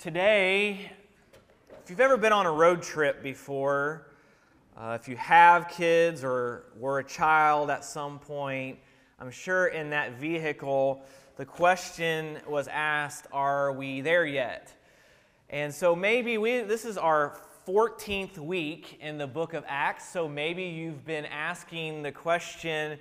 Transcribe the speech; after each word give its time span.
today, 0.00 0.90
if 1.84 1.90
you've 1.90 2.00
ever 2.00 2.16
been 2.16 2.32
on 2.32 2.46
a 2.46 2.50
road 2.50 2.80
trip 2.80 3.22
before, 3.22 4.06
uh, 4.74 4.96
if 4.98 5.06
you 5.06 5.16
have 5.16 5.68
kids 5.68 6.24
or 6.24 6.64
were 6.78 7.00
a 7.00 7.04
child 7.04 7.68
at 7.68 7.84
some 7.84 8.18
point, 8.18 8.78
I'm 9.18 9.30
sure 9.30 9.66
in 9.66 9.90
that 9.90 10.12
vehicle 10.12 11.02
the 11.36 11.44
question 11.44 12.38
was 12.48 12.66
asked, 12.68 13.26
Are 13.30 13.72
we 13.72 14.00
there 14.00 14.24
yet? 14.24 14.72
And 15.50 15.74
so 15.74 15.94
maybe 15.94 16.38
we, 16.38 16.60
this 16.60 16.86
is 16.86 16.96
our 16.96 17.38
14th 17.68 18.38
week 18.38 18.98
in 19.02 19.18
the 19.18 19.26
book 19.26 19.52
of 19.52 19.64
Acts, 19.68 20.10
so 20.10 20.26
maybe 20.26 20.62
you've 20.62 21.04
been 21.04 21.26
asking 21.26 22.04
the 22.04 22.12
question, 22.12 22.98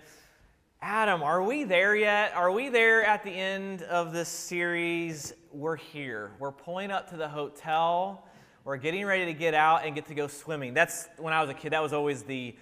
Adam, 0.81 1.23
are 1.23 1.43
we 1.43 1.63
there 1.63 1.95
yet? 1.95 2.33
Are 2.35 2.51
we 2.51 2.67
there 2.67 3.05
at 3.05 3.23
the 3.23 3.31
end 3.31 3.83
of 3.83 4.11
this 4.11 4.27
series? 4.27 5.31
We're 5.51 5.77
here. 5.77 6.31
We're 6.37 6.51
pulling 6.51 6.91
up 6.91 7.09
to 7.09 7.17
the 7.17 7.27
hotel. 7.27 8.27
We're 8.63 8.77
getting 8.77 9.03
ready 9.03 9.25
to 9.25 9.33
get 9.33 9.55
out 9.55 9.83
and 9.83 9.95
get 9.95 10.05
to 10.07 10.13
go 10.13 10.27
swimming. 10.27 10.75
That's 10.75 11.09
when 11.17 11.33
I 11.33 11.41
was 11.41 11.49
a 11.49 11.55
kid. 11.55 11.73
That 11.73 11.81
was 11.81 11.91
always 11.91 12.21
the, 12.21 12.55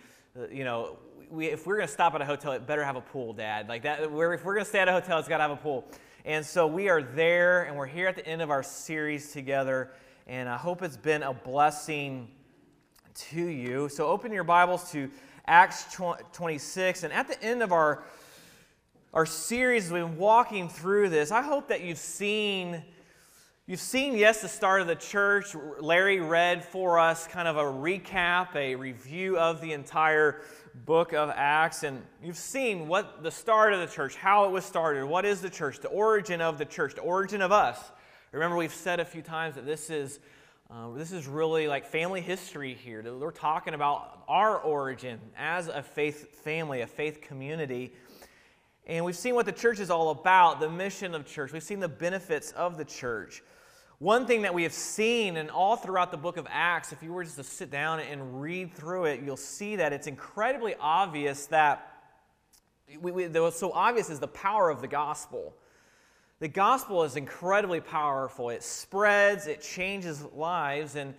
you 0.49 0.63
know, 0.63 0.97
we, 1.29 1.47
if 1.47 1.67
we're 1.67 1.75
going 1.75 1.87
to 1.87 1.93
stop 1.93 2.15
at 2.15 2.21
a 2.21 2.25
hotel, 2.25 2.53
it 2.53 2.65
better 2.65 2.85
have 2.85 2.95
a 2.95 3.01
pool, 3.01 3.33
Dad. 3.33 3.67
Like 3.67 3.83
that. 3.83 4.09
We're, 4.09 4.33
if 4.33 4.45
we're 4.45 4.53
going 4.53 4.63
to 4.63 4.69
stay 4.69 4.79
at 4.79 4.87
a 4.87 4.93
hotel, 4.93 5.19
it's 5.19 5.27
got 5.27 5.37
to 5.37 5.43
have 5.43 5.51
a 5.51 5.57
pool. 5.57 5.85
And 6.23 6.45
so 6.45 6.65
we 6.65 6.87
are 6.87 7.01
there, 7.01 7.63
and 7.63 7.75
we're 7.75 7.87
here 7.87 8.07
at 8.07 8.15
the 8.15 8.25
end 8.25 8.41
of 8.41 8.49
our 8.49 8.63
series 8.63 9.33
together. 9.33 9.91
And 10.25 10.47
I 10.47 10.55
hope 10.55 10.81
it's 10.81 10.95
been 10.95 11.23
a 11.23 11.33
blessing 11.33 12.29
to 13.15 13.41
you. 13.41 13.89
So 13.89 14.07
open 14.07 14.31
your 14.31 14.45
Bibles 14.45 14.91
to 14.93 15.09
Acts 15.45 15.93
26. 16.31 17.03
And 17.03 17.11
at 17.11 17.27
the 17.27 17.43
end 17.43 17.61
of 17.61 17.73
our, 17.73 18.05
our 19.13 19.25
series, 19.25 19.89
we've 19.89 20.03
been 20.03 20.17
walking 20.17 20.67
through 20.67 21.09
this. 21.09 21.31
I 21.31 21.41
hope 21.41 21.69
that 21.69 21.81
you've 21.81 21.97
seen, 21.97 22.83
you've 23.65 23.79
seen, 23.79 24.17
yes, 24.17 24.41
the 24.41 24.49
start 24.49 24.81
of 24.81 24.87
the 24.87 24.95
church. 24.95 25.55
Larry 25.79 26.19
read 26.19 26.63
for 26.63 26.99
us 26.99 27.25
kind 27.25 27.47
of 27.47 27.55
a 27.55 27.63
recap, 27.63 28.53
a 28.55 28.75
review 28.75 29.37
of 29.37 29.61
the 29.61 29.71
entire 29.71 30.41
book 30.85 31.13
of 31.13 31.31
Acts. 31.33 31.83
And 31.83 32.03
you've 32.21 32.37
seen 32.37 32.89
what 32.89 33.23
the 33.23 33.31
start 33.31 33.71
of 33.71 33.79
the 33.79 33.87
church, 33.87 34.15
how 34.15 34.45
it 34.45 34.51
was 34.51 34.65
started, 34.65 35.05
what 35.05 35.25
is 35.25 35.41
the 35.41 35.49
church, 35.49 35.79
the 35.79 35.87
origin 35.87 36.41
of 36.41 36.57
the 36.57 36.65
church, 36.65 36.93
the 36.93 37.01
origin 37.01 37.41
of 37.41 37.53
us. 37.53 37.79
Remember, 38.33 38.57
we've 38.57 38.73
said 38.73 38.99
a 38.99 39.05
few 39.05 39.21
times 39.21 39.55
that 39.55 39.65
this 39.65 39.89
is 39.89 40.19
uh, 40.69 40.89
this 40.91 41.13
is 41.13 41.27
really 41.27 41.69
like 41.69 41.85
family 41.85 42.19
history 42.19 42.73
here. 42.73 43.01
We're 43.01 43.31
talking 43.31 43.73
about 43.73 44.23
our 44.27 44.57
origin 44.57 45.17
as 45.37 45.69
a 45.69 45.81
faith 45.81 46.43
family, 46.43 46.81
a 46.81 46.87
faith 46.87 47.21
community. 47.21 47.93
And 48.87 49.03
we've 49.03 49.17
seen 49.17 49.35
what 49.35 49.45
the 49.45 49.51
church 49.51 49.79
is 49.79 49.89
all 49.89 50.09
about, 50.11 50.61
the 50.61 50.69
mission 50.69 51.13
of 51.13 51.25
church. 51.25 51.51
We've 51.51 51.61
seen 51.61 51.81
the 51.81 51.89
benefits 51.89 52.53
of 52.53 52.77
the 52.77 52.85
church. 52.85 53.43
One 53.99 54.25
thing 54.25 54.43
that 54.43 54.53
we 54.53 54.63
have 54.63 54.73
seen, 54.73 55.37
and 55.37 55.51
all 55.51 55.75
throughout 55.75 56.11
the 56.11 56.17
book 56.17 56.37
of 56.37 56.47
Acts, 56.49 56.93
if 56.93 57.03
you 57.03 57.11
were 57.11 57.23
just 57.23 57.35
to 57.35 57.43
sit 57.43 57.69
down 57.69 57.99
and 57.99 58.41
read 58.41 58.73
through 58.73 59.05
it, 59.05 59.21
you'll 59.23 59.35
see 59.35 59.75
that 59.75 59.91
it's 59.91 60.07
incredibly 60.07 60.75
obvious 60.79 61.47
that 61.47 61.93
we, 63.01 63.11
we, 63.11 63.27
what's 63.27 63.59
so 63.59 63.73
obvious 63.73 64.09
is 64.09 64.19
the 64.19 64.27
power 64.29 64.69
of 64.69 64.79
the 64.79 64.87
gospel. 64.87 65.53
The 66.39 66.47
gospel 66.47 67.03
is 67.03 67.17
incredibly 67.17 67.81
powerful. 67.81 68.51
It 68.51 68.63
spreads, 68.63 69.47
it 69.47 69.61
changes 69.61 70.23
lives. 70.33 70.95
And 70.95 71.13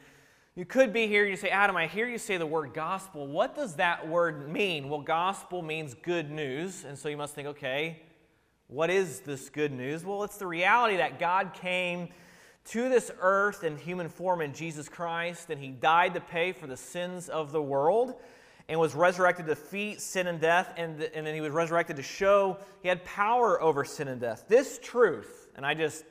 you 0.59 0.65
could 0.65 0.93
be 0.93 1.07
here, 1.07 1.25
you 1.25 1.37
say, 1.37 1.51
Adam, 1.51 1.77
I 1.77 1.87
hear 1.87 2.09
you 2.09 2.19
say 2.19 2.37
the 2.37 2.45
word 2.45 2.75
gospel. 2.75 3.29
What 3.29 3.55
does 3.55 3.77
that 3.77 4.09
word 4.09 4.49
mean? 4.49 4.89
Well, 4.89 5.03
gospel 5.03 5.63
means 5.63 5.95
good 5.95 6.33
news. 6.33 6.85
And 6.85 6.99
so 6.99 7.09
you 7.09 7.17
must 7.17 7.37
think, 7.37 7.47
okay, 7.47 8.03
what 8.67 8.91
is 8.91 9.21
this 9.21 9.51
good 9.51 9.71
news? 9.71 10.05
Well, 10.05 10.25
it's 10.25 10.37
the 10.37 10.49
reality 10.49 10.97
that 10.97 11.21
God 11.21 11.53
came 11.55 12.09
to 12.71 12.89
this 12.89 13.13
earth 13.21 13.63
in 13.63 13.79
human 13.79 14.09
form 14.09 14.41
in 14.41 14.53
Jesus 14.53 14.89
Christ, 14.89 15.49
and 15.51 15.61
He 15.61 15.69
died 15.69 16.15
to 16.15 16.21
pay 16.21 16.51
for 16.51 16.67
the 16.67 16.77
sins 16.77 17.29
of 17.29 17.53
the 17.53 17.63
world 17.63 18.15
and 18.69 18.81
was 18.81 18.97
resurrected 18.97 19.47
to 19.47 19.55
defeat 19.55 20.01
sin 20.01 20.27
and 20.27 20.41
death, 20.41 20.75
and, 20.77 21.01
and 21.01 21.25
then 21.25 21.37
he 21.37 21.41
was 21.41 21.53
resurrected 21.53 21.95
to 21.97 22.03
show 22.03 22.59
he 22.83 22.89
had 22.89 23.05
power 23.05 23.63
over 23.63 23.85
sin 23.85 24.09
and 24.09 24.21
death. 24.21 24.47
This 24.49 24.81
truth, 24.83 25.47
and 25.55 25.65
I 25.65 25.75
just 25.75 26.05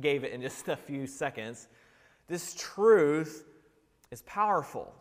gave 0.00 0.24
it 0.24 0.32
in 0.32 0.40
just 0.40 0.68
a 0.68 0.76
few 0.76 1.06
seconds, 1.06 1.68
this 2.28 2.54
truth 2.58 3.44
is 4.10 4.22
powerful. 4.22 4.92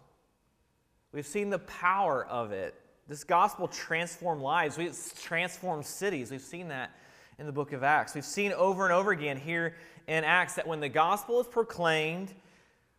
We've 1.11 1.25
seen 1.25 1.49
the 1.49 1.59
power 1.59 2.25
of 2.25 2.51
it. 2.51 2.75
This 3.07 3.23
gospel 3.23 3.67
transformed 3.67 4.41
lives, 4.41 4.77
it's 4.77 5.19
transformed 5.19 5.85
cities. 5.85 6.29
We've 6.29 6.41
seen 6.41 6.67
that 6.67 6.91
in 7.39 7.47
the 7.47 7.51
book 7.51 7.73
of 7.73 7.83
Acts. 7.83 8.13
We've 8.13 8.23
seen 8.23 8.53
over 8.53 8.83
and 8.83 8.93
over 8.93 9.11
again 9.11 9.37
here 9.37 9.75
in 10.07 10.23
Acts 10.23 10.53
that 10.55 10.67
when 10.67 10.79
the 10.79 10.89
gospel 10.89 11.39
is 11.39 11.47
proclaimed, 11.47 12.33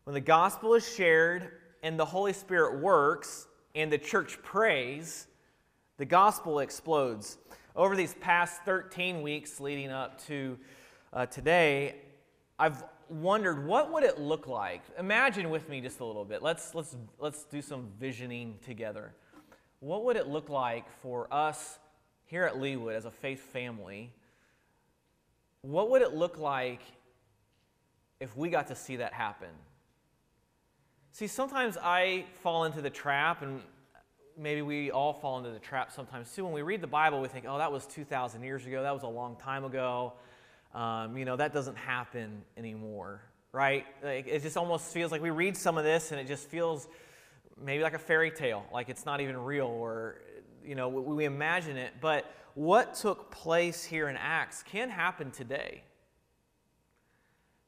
when 0.05 0.15
the 0.15 0.21
gospel 0.21 0.75
is 0.75 0.93
shared, 0.95 1.53
and 1.83 1.99
the 1.99 2.05
Holy 2.05 2.33
Spirit 2.33 2.81
works, 2.81 3.47
and 3.75 3.93
the 3.93 3.99
church 3.99 4.43
prays, 4.43 5.29
the 5.99 6.05
gospel 6.05 6.59
explodes. 6.59 7.39
Over 7.77 7.95
these 7.95 8.15
past 8.15 8.63
13 8.65 9.23
weeks 9.23 9.61
leading 9.61 9.91
up 9.91 10.21
to 10.27 10.59
uh, 11.13 11.27
today, 11.27 11.97
I've 12.59 12.83
wondered 13.11 13.67
what 13.67 13.93
would 13.93 14.05
it 14.05 14.19
look 14.21 14.47
like. 14.47 14.83
Imagine 14.99 15.51
with 15.51 15.69
me 15.69 15.81
just 15.81 16.01
a 16.01 16.05
little 16.05 16.25
bit. 16.25 16.43
Let's, 16.43 16.75
let's, 16.75 16.97
let's 17.19 17.45
do 17.45 17.61
some 17.61 17.89
visioning 17.99 18.59
together. 18.65 19.13
What 19.81 20.05
would 20.05 20.17
it 20.17 20.29
look 20.29 20.49
like 20.49 20.85
for 21.03 21.27
us 21.33 21.79
here 22.27 22.45
at 22.45 22.55
Leawood 22.55 22.95
as 22.95 23.07
a 23.07 23.11
faith 23.11 23.41
family? 23.41 24.13
What 25.63 25.91
would 25.91 26.03
it 26.03 26.15
look 26.15 26.39
like 26.39 26.81
if 28.21 28.37
we 28.37 28.49
got 28.49 28.69
to 28.69 28.75
see 28.75 28.97
that 28.97 29.13
happen? 29.13 29.49
See, 31.13 31.27
sometimes 31.27 31.77
I 31.77 32.27
fall 32.43 32.65
into 32.65 32.81
the 32.81 32.91
trap, 32.91 33.43
and 33.43 33.61
maybe 34.39 34.63
we 34.63 34.91
all 34.91 35.13
fall 35.13 35.39
into 35.39 35.51
the 35.51 35.59
trap 35.59 35.91
sometimes 35.91 36.33
too. 36.35 36.45
When 36.45 36.53
we 36.53 36.63
read 36.63 36.81
the 36.81 36.87
Bible, 36.87 37.21
we 37.21 37.29
think, 37.29 37.47
oh, 37.49 37.59
that 37.59 37.73
was 37.73 37.87
2,000 37.87 38.43
years 38.43 38.65
ago. 38.65 38.83
That 38.83 38.95
was 38.95 39.03
a 39.03 39.09
long 39.09 39.37
time 39.37 39.65
ago. 39.65 40.13
Um, 40.75 41.17
you 41.17 41.25
know, 41.25 41.37
that 41.37 41.53
doesn't 41.53 41.77
happen 41.77 42.43
anymore, 42.57 43.23
right? 43.53 43.85
Like, 44.05 44.29
it 44.29 44.43
just 44.43 44.57
almost 44.57 44.93
feels 44.93 45.11
like 45.11 45.21
we 45.21 45.31
read 45.31 45.57
some 45.57 45.77
of 45.77 45.85
this 45.85 46.13
and 46.13 46.21
it 46.21 46.29
just 46.29 46.49
feels 46.49 46.89
maybe 47.61 47.83
like 47.83 47.95
a 47.95 47.99
fairy 47.99 48.31
tale, 48.31 48.65
like 48.73 48.89
it's 48.89 49.05
not 49.05 49.21
even 49.21 49.37
real, 49.37 49.67
or, 49.67 50.23
you 50.65 50.75
know, 50.75 50.89
we, 50.89 51.15
we 51.15 51.25
imagine 51.25 51.77
it. 51.77 51.93
But 52.01 52.33
what 52.55 52.95
took 52.95 53.31
place 53.31 53.85
here 53.85 54.09
in 54.09 54.17
Acts 54.17 54.63
can 54.63 54.89
happen 54.91 55.31
today. 55.31 55.83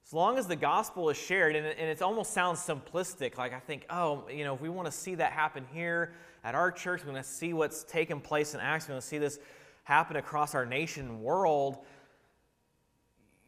As 0.06 0.12
long 0.12 0.38
as 0.38 0.46
the 0.46 0.56
gospel 0.56 1.08
is 1.10 1.16
shared, 1.16 1.56
and 1.56 1.66
it, 1.66 1.76
and 1.78 1.88
it 1.88 2.02
almost 2.02 2.32
sounds 2.32 2.60
simplistic, 2.60 3.38
like 3.38 3.52
I 3.52 3.60
think, 3.60 3.86
oh, 3.90 4.24
you 4.30 4.44
know, 4.44 4.54
if 4.54 4.60
we 4.60 4.68
want 4.68 4.86
to 4.86 4.92
see 4.92 5.14
that 5.16 5.32
happen 5.32 5.64
here 5.72 6.12
at 6.44 6.54
our 6.54 6.70
church, 6.70 7.04
we 7.04 7.12
want 7.12 7.24
to 7.24 7.30
see 7.30 7.52
what's 7.52 7.82
taken 7.82 8.20
place 8.20 8.54
in 8.54 8.60
Acts, 8.60 8.88
we 8.88 8.92
want 8.92 9.02
to 9.02 9.08
see 9.08 9.18
this 9.18 9.38
happen 9.84 10.16
across 10.16 10.54
our 10.54 10.64
nation 10.64 11.22
world. 11.22 11.78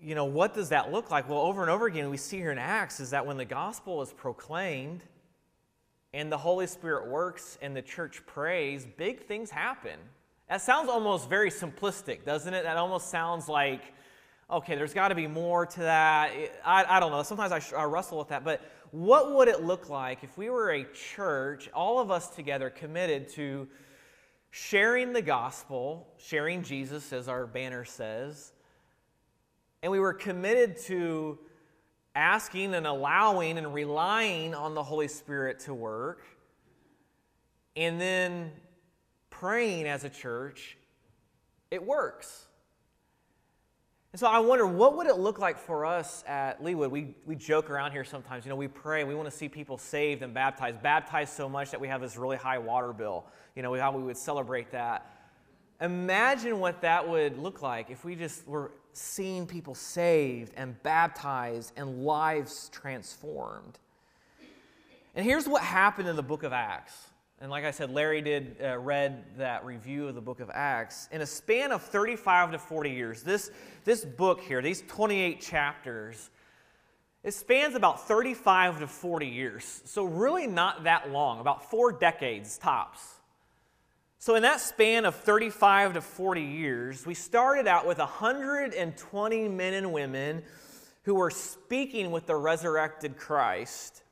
You 0.04 0.14
know, 0.14 0.26
what 0.26 0.52
does 0.52 0.68
that 0.68 0.92
look 0.92 1.10
like? 1.10 1.30
Well, 1.30 1.38
over 1.38 1.62
and 1.62 1.70
over 1.70 1.86
again, 1.86 2.10
we 2.10 2.18
see 2.18 2.36
here 2.36 2.52
in 2.52 2.58
Acts 2.58 3.00
is 3.00 3.08
that 3.10 3.24
when 3.24 3.38
the 3.38 3.46
gospel 3.46 4.02
is 4.02 4.12
proclaimed 4.12 5.02
and 6.12 6.30
the 6.30 6.36
Holy 6.36 6.66
Spirit 6.66 7.08
works 7.08 7.56
and 7.62 7.74
the 7.74 7.80
church 7.80 8.20
prays, 8.26 8.86
big 8.98 9.24
things 9.24 9.48
happen. 9.48 9.98
That 10.50 10.60
sounds 10.60 10.90
almost 10.90 11.30
very 11.30 11.50
simplistic, 11.50 12.26
doesn't 12.26 12.52
it? 12.52 12.64
That 12.64 12.76
almost 12.76 13.08
sounds 13.08 13.48
like, 13.48 13.80
okay, 14.50 14.76
there's 14.76 14.92
got 14.92 15.08
to 15.08 15.14
be 15.14 15.26
more 15.26 15.64
to 15.64 15.80
that. 15.80 16.32
I, 16.66 16.84
I 16.84 17.00
don't 17.00 17.10
know. 17.10 17.22
Sometimes 17.22 17.50
I, 17.50 17.62
I 17.74 17.84
wrestle 17.84 18.18
with 18.18 18.28
that. 18.28 18.44
But 18.44 18.60
what 18.90 19.32
would 19.32 19.48
it 19.48 19.62
look 19.62 19.88
like 19.88 20.22
if 20.22 20.36
we 20.36 20.50
were 20.50 20.72
a 20.72 20.84
church, 20.92 21.70
all 21.72 21.98
of 21.98 22.10
us 22.10 22.28
together, 22.28 22.68
committed 22.68 23.30
to 23.30 23.66
sharing 24.50 25.14
the 25.14 25.22
gospel, 25.22 26.06
sharing 26.18 26.62
Jesus, 26.62 27.10
as 27.14 27.26
our 27.26 27.46
banner 27.46 27.86
says, 27.86 28.52
and 29.84 29.90
we 29.90 30.00
were 30.00 30.14
committed 30.14 30.78
to 30.78 31.38
asking 32.14 32.74
and 32.74 32.86
allowing 32.86 33.58
and 33.58 33.74
relying 33.74 34.54
on 34.54 34.74
the 34.74 34.82
Holy 34.82 35.08
Spirit 35.08 35.60
to 35.60 35.74
work, 35.74 36.24
and 37.76 38.00
then 38.00 38.50
praying 39.28 39.86
as 39.86 40.02
a 40.02 40.08
church, 40.08 40.78
it 41.70 41.84
works. 41.84 42.46
And 44.12 44.20
so 44.20 44.26
I 44.26 44.38
wonder, 44.38 44.66
what 44.66 44.96
would 44.96 45.06
it 45.06 45.18
look 45.18 45.38
like 45.38 45.58
for 45.58 45.84
us 45.84 46.24
at 46.26 46.64
Leawood? 46.64 46.88
We, 46.88 47.14
we 47.26 47.36
joke 47.36 47.68
around 47.68 47.92
here 47.92 48.04
sometimes. 48.04 48.46
You 48.46 48.50
know, 48.50 48.56
we 48.56 48.68
pray, 48.68 49.04
we 49.04 49.14
want 49.14 49.30
to 49.30 49.36
see 49.36 49.50
people 49.50 49.76
saved 49.76 50.22
and 50.22 50.32
baptized, 50.32 50.82
baptized 50.82 51.34
so 51.34 51.46
much 51.46 51.72
that 51.72 51.80
we 51.80 51.88
have 51.88 52.00
this 52.00 52.16
really 52.16 52.38
high 52.38 52.58
water 52.58 52.94
bill. 52.94 53.26
You 53.54 53.62
know, 53.62 53.74
how 53.74 53.92
we 53.92 54.02
would 54.02 54.16
celebrate 54.16 54.70
that. 54.70 55.10
Imagine 55.78 56.58
what 56.58 56.80
that 56.80 57.06
would 57.06 57.38
look 57.38 57.60
like 57.60 57.90
if 57.90 58.02
we 58.02 58.16
just 58.16 58.48
were 58.48 58.72
seeing 58.96 59.46
people 59.46 59.74
saved 59.74 60.52
and 60.56 60.80
baptized 60.82 61.72
and 61.76 62.04
lives 62.04 62.68
transformed. 62.70 63.78
And 65.14 65.24
here's 65.24 65.46
what 65.46 65.62
happened 65.62 66.08
in 66.08 66.16
the 66.16 66.22
book 66.22 66.42
of 66.42 66.52
Acts. 66.52 67.10
And 67.40 67.50
like 67.50 67.64
I 67.64 67.72
said, 67.72 67.90
Larry 67.90 68.22
did 68.22 68.56
uh, 68.62 68.78
read 68.78 69.24
that 69.36 69.64
review 69.64 70.08
of 70.08 70.14
the 70.14 70.20
book 70.20 70.40
of 70.40 70.50
Acts. 70.52 71.08
In 71.12 71.20
a 71.20 71.26
span 71.26 71.72
of 71.72 71.82
35 71.82 72.52
to 72.52 72.58
40 72.58 72.90
years, 72.90 73.22
this, 73.22 73.50
this 73.84 74.04
book 74.04 74.40
here, 74.40 74.62
these 74.62 74.82
28 74.88 75.40
chapters, 75.40 76.30
It 77.22 77.34
spans 77.34 77.74
about 77.74 78.06
35 78.06 78.80
to 78.80 78.86
40 78.86 79.26
years, 79.26 79.82
so 79.84 80.04
really 80.04 80.46
not 80.46 80.84
that 80.84 81.10
long, 81.10 81.40
about 81.40 81.70
four 81.70 81.90
decades 81.92 82.58
tops. 82.58 83.00
So, 84.18 84.36
in 84.36 84.42
that 84.42 84.60
span 84.60 85.04
of 85.04 85.14
35 85.16 85.94
to 85.94 86.00
40 86.00 86.40
years, 86.40 87.04
we 87.04 87.14
started 87.14 87.66
out 87.66 87.86
with 87.86 87.98
120 87.98 89.48
men 89.48 89.74
and 89.74 89.92
women 89.92 90.42
who 91.02 91.14
were 91.14 91.30
speaking 91.30 92.10
with 92.10 92.26
the 92.26 92.36
resurrected 92.36 93.16
Christ. 93.16 94.02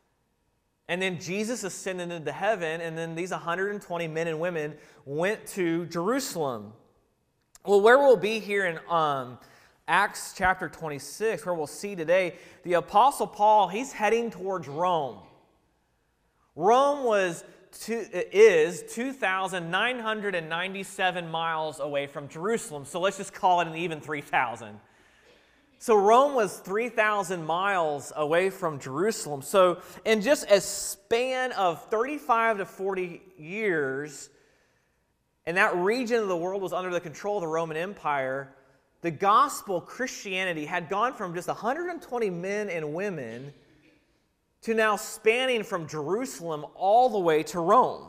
And 0.89 1.01
then 1.01 1.21
Jesus 1.21 1.65
ascended 1.65 2.11
into 2.11 2.33
heaven, 2.33 2.81
and 2.81 2.99
then 2.99 3.15
these 3.15 3.31
120 3.31 4.09
men 4.09 4.27
and 4.27 4.39
women 4.39 4.75
went 5.07 5.47
to 5.49 5.87
Jerusalem. 5.87 6.73
Well, 7.65 7.81
where 7.81 7.99
we'll 7.99 8.17
be 8.17 8.41
here 8.41 8.67
in 8.67 8.79
um, 8.91 9.39
Acts 9.89 10.35
chapter 10.37 10.69
26, 10.69 11.47
where 11.47 11.55
we'll 11.55 11.67
see 11.67 11.95
today, 11.95 12.35
the 12.65 12.75
Apostle 12.75 13.27
Paul, 13.27 13.69
he's 13.69 13.93
heading 13.93 14.31
towards 14.31 14.69
Rome. 14.69 15.19
Rome 16.55 17.05
was 17.05 17.45
two, 17.81 18.07
is 18.13 18.85
2,997 18.95 21.31
miles 21.31 21.81
away 21.81 22.07
from 22.07 22.29
Jerusalem. 22.29 22.85
So 22.85 23.01
let's 23.01 23.17
just 23.17 23.35
call 23.35 23.61
it 23.61 23.69
an 23.69 23.77
even 23.77 24.01
3,000. 24.01 24.79
So 25.79 25.97
Rome 25.97 26.35
was 26.35 26.59
3,000 26.59 27.45
miles 27.45 28.13
away 28.15 28.51
from 28.51 28.79
Jerusalem. 28.79 29.41
So, 29.43 29.83
in 30.05 30.21
just 30.21 30.49
a 30.49 30.61
span 30.61 31.51
of 31.53 31.85
35 31.87 32.59
to 32.59 32.65
40 32.65 33.21
years, 33.37 34.31
and 35.45 35.57
that 35.57 35.75
region 35.75 36.21
of 36.21 36.29
the 36.29 36.37
world 36.37 36.63
was 36.63 36.73
under 36.73 36.91
the 36.91 37.01
control 37.01 37.39
of 37.39 37.41
the 37.41 37.49
Roman 37.49 37.77
Empire, 37.77 38.55
the 39.01 39.11
gospel, 39.11 39.81
Christianity, 39.81 40.67
had 40.67 40.89
gone 40.89 41.15
from 41.15 41.35
just 41.35 41.49
120 41.49 42.31
men 42.31 42.71
and 42.71 42.95
women 42.95 43.53
to 44.63 44.75
now 44.75 44.97
spanning 44.97 45.65
from 45.65 45.87
Jerusalem 45.87 46.65
all 46.75 47.09
the 47.09 47.19
way 47.19 47.43
to 47.45 47.61
Rome. 47.61 48.07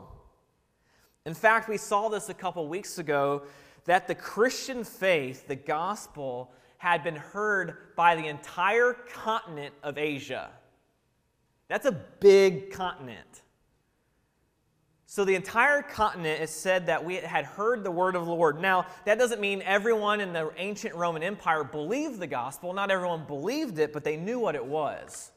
In 1.26 1.34
fact, 1.34 1.68
we 1.68 1.76
saw 1.76 2.08
this 2.08 2.28
a 2.28 2.34
couple 2.34 2.66
weeks 2.68 2.98
ago 2.98 3.42
that 3.86 4.06
the 4.06 4.14
Christian 4.14 4.84
faith, 4.84 5.46
the 5.46 5.56
gospel, 5.56 6.52
had 6.78 7.02
been 7.02 7.16
heard 7.16 7.94
by 7.96 8.14
the 8.14 8.26
entire 8.26 8.92
continent 8.92 9.74
of 9.82 9.98
Asia. 9.98 10.50
That's 11.68 11.86
a 11.86 11.92
big 11.92 12.70
continent. 12.70 13.42
So, 15.06 15.24
the 15.24 15.34
entire 15.34 15.80
continent 15.80 16.42
is 16.42 16.50
said 16.50 16.86
that 16.86 17.04
we 17.04 17.16
had 17.16 17.44
heard 17.44 17.84
the 17.84 17.90
word 17.90 18.16
of 18.16 18.26
the 18.26 18.32
Lord. 18.32 18.60
Now, 18.60 18.86
that 19.04 19.16
doesn't 19.16 19.40
mean 19.40 19.62
everyone 19.62 20.20
in 20.20 20.32
the 20.32 20.50
ancient 20.56 20.94
Roman 20.94 21.22
Empire 21.22 21.62
believed 21.62 22.18
the 22.18 22.26
gospel. 22.26 22.72
Not 22.72 22.90
everyone 22.90 23.24
believed 23.24 23.78
it, 23.78 23.92
but 23.92 24.02
they 24.02 24.16
knew 24.16 24.40
what 24.40 24.56
it 24.56 24.64
was. 24.64 25.30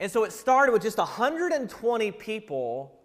And 0.00 0.10
so 0.10 0.24
it 0.24 0.32
started 0.32 0.72
with 0.72 0.82
just 0.82 0.98
120 0.98 2.10
people 2.12 3.00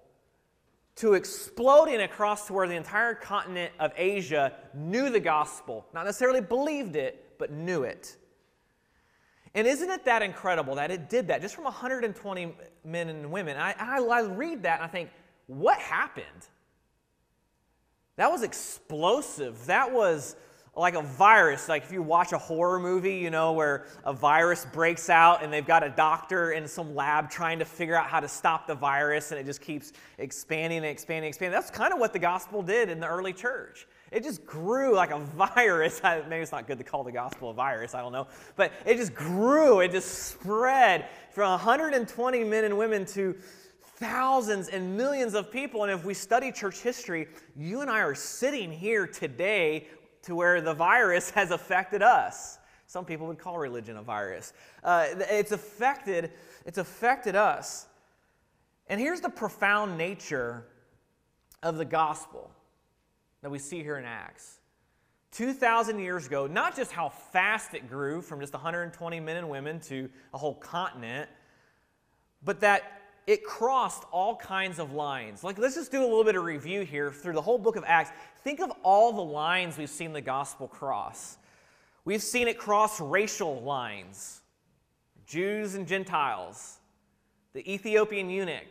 to 0.96 1.14
exploding 1.14 2.02
across 2.02 2.48
to 2.48 2.54
where 2.54 2.68
the 2.68 2.76
entire 2.76 3.14
continent 3.14 3.72
of 3.80 3.94
Asia 3.96 4.54
knew 4.74 5.10
the 5.10 5.20
gospel. 5.20 5.86
Not 5.94 6.06
necessarily 6.06 6.42
believed 6.42 6.96
it, 6.96 7.38
but 7.38 7.52
knew 7.52 7.84
it. 7.84 8.18
And 9.56 9.66
isn't 9.66 9.90
it 9.90 10.06
that 10.06 10.22
incredible 10.22 10.76
that 10.76 10.92
it 10.92 11.10
did 11.10 11.28
that 11.30 11.42
just 11.42 11.56
from 11.56 11.64
120 11.64 12.56
men 12.84 13.10
and 13.10 13.32
women? 13.32 13.58
I, 13.58 13.74
I, 13.80 14.00
I 14.02 14.22
read 14.24 14.64
that 14.64 14.82
and 14.82 14.84
I 14.84 14.88
think, 14.88 15.10
what 15.48 15.80
happened? 15.80 16.26
That 18.18 18.30
was 18.30 18.44
explosive. 18.44 19.66
That 19.68 19.92
was 19.92 20.36
like 20.76 20.96
a 20.96 21.02
virus. 21.02 21.68
Like 21.68 21.84
if 21.84 21.92
you 21.92 22.02
watch 22.02 22.32
a 22.32 22.38
horror 22.38 22.80
movie, 22.80 23.16
you 23.16 23.30
know, 23.30 23.54
where 23.54 23.86
a 24.06 24.14
virus 24.14 24.66
breaks 24.66 25.10
out 25.10 25.44
and 25.44 25.52
they've 25.52 25.66
got 25.66 25.84
a 25.84 25.90
doctor 25.90 26.52
in 26.52 26.68
some 26.68 26.96
lab 26.96 27.30
trying 27.30 27.60
to 27.60 27.66
figure 27.66 27.96
out 27.96 28.08
how 28.08 28.20
to 28.20 28.28
stop 28.28 28.68
the 28.68 28.76
virus 28.76 29.32
and 29.32 29.40
it 29.40 29.46
just 29.46 29.62
keeps 29.62 29.94
expanding 30.18 30.78
and 30.78 30.88
expanding 30.88 31.26
and 31.26 31.30
expanding. 31.30 31.54
That's 31.54 31.72
kind 31.72 31.94
of 31.94 32.00
what 32.00 32.14
the 32.14 32.20
gospel 32.20 32.62
did 32.62 32.90
in 32.90 33.00
the 33.00 33.08
early 33.08 33.34
church. 33.34 33.88
It 34.12 34.24
just 34.24 34.46
grew 34.46 34.96
like 34.96 35.12
a 35.12 35.20
virus. 35.56 36.02
Maybe 36.04 36.42
it's 36.42 36.52
not 36.52 36.68
good 36.68 36.78
to 36.78 36.84
call 36.84 37.04
the 37.04 37.12
gospel 37.12 37.50
a 37.50 37.54
virus, 37.54 37.94
I 37.94 38.02
don't 38.02 38.14
know. 38.14 38.28
But 38.56 38.72
it 38.86 38.98
just 38.98 39.14
grew, 39.14 39.82
it 39.82 39.92
just 39.92 40.30
spread 40.30 41.08
from 41.32 41.52
120 41.52 42.44
men 42.44 42.64
and 42.64 42.78
women 42.78 43.06
to 43.08 43.36
thousands 44.00 44.70
and 44.70 44.96
millions 44.96 45.34
of 45.34 45.52
people. 45.52 45.84
And 45.84 45.92
if 45.92 46.06
we 46.06 46.14
study 46.14 46.52
church 46.52 46.80
history, 46.80 47.28
you 47.58 47.82
and 47.82 47.90
I 47.90 48.00
are 48.00 48.16
sitting 48.16 48.72
here 48.72 49.06
today 49.06 49.88
to 50.24 50.36
where 50.36 50.62
the 50.62 50.74
virus 50.74 51.30
has 51.32 51.52
affected 51.52 52.02
us. 52.02 52.58
Some 52.88 53.06
people 53.06 53.28
would 53.28 53.38
call 53.38 53.58
religion 53.58 53.98
a 53.98 54.02
virus. 54.02 54.54
Uh, 54.84 55.08
it's 55.30 55.52
affected. 55.52 56.32
It's 56.66 56.80
affected 56.80 57.36
us. 57.36 57.86
And 58.88 59.00
here's 59.00 59.22
the 59.22 59.30
profound 59.30 59.98
nature 59.98 60.66
of 61.62 61.78
the 61.78 61.86
gospel 61.86 62.50
that 63.42 63.52
we 63.52 63.60
see 63.60 63.84
here 63.84 63.98
in 63.98 64.06
Acts. 64.06 64.60
2,000 65.32 66.00
years 66.00 66.26
ago, 66.26 66.48
not 66.48 66.76
just 66.76 66.92
how 66.92 67.10
fast 67.10 67.76
it 67.76 67.88
grew 67.88 68.22
from 68.22 68.40
just 68.40 68.54
120 68.54 69.20
men 69.20 69.38
and 69.38 69.50
women 69.50 69.80
to 69.82 70.10
a 70.34 70.38
whole 70.38 70.56
continent, 70.56 71.30
but 72.44 72.60
that 72.62 72.99
it 73.28 73.44
crossed 73.44 74.04
all 74.12 74.36
kinds 74.36 74.80
of 74.80 74.94
lines. 74.94 75.44
Like, 75.44 75.58
let's 75.58 75.76
just 75.76 75.92
do 75.92 76.02
a 76.02 76.08
little 76.08 76.24
bit 76.24 76.36
of 76.36 76.44
review 76.44 76.82
here 76.82 77.12
through 77.12 77.34
the 77.34 77.42
whole 77.42 77.58
book 77.58 77.76
of 77.76 77.84
Acts. 77.86 78.12
Think 78.44 78.60
of 78.60 78.72
all 78.84 79.14
the 79.14 79.22
lines 79.22 79.78
we've 79.78 79.90
seen 79.90 80.14
the 80.14 80.22
gospel 80.22 80.68
cross. 80.68 81.38
We've 82.06 82.24
seen 82.24 82.48
it 82.48 82.58
cross 82.58 83.00
racial 83.00 83.62
lines 83.62 84.42
Jews 85.28 85.76
and 85.76 85.88
Gentiles, 85.88 86.80
the 87.54 87.72
Ethiopian 87.72 88.30
eunuch. 88.30 88.68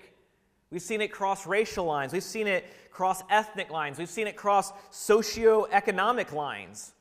We've 0.71 0.83
seen 0.83 1.01
it 1.01 1.13
cross 1.13 1.47
racial 1.47 1.85
lines. 1.85 2.13
We've 2.13 2.23
seen 2.23 2.49
it 2.49 2.65
cross 2.91 3.23
ethnic 3.31 3.71
lines. 3.71 3.97
We've 3.97 4.11
seen 4.11 4.27
it 4.27 4.35
cross 4.35 4.73
socio-economic 4.91 6.33
lines. 6.33 6.93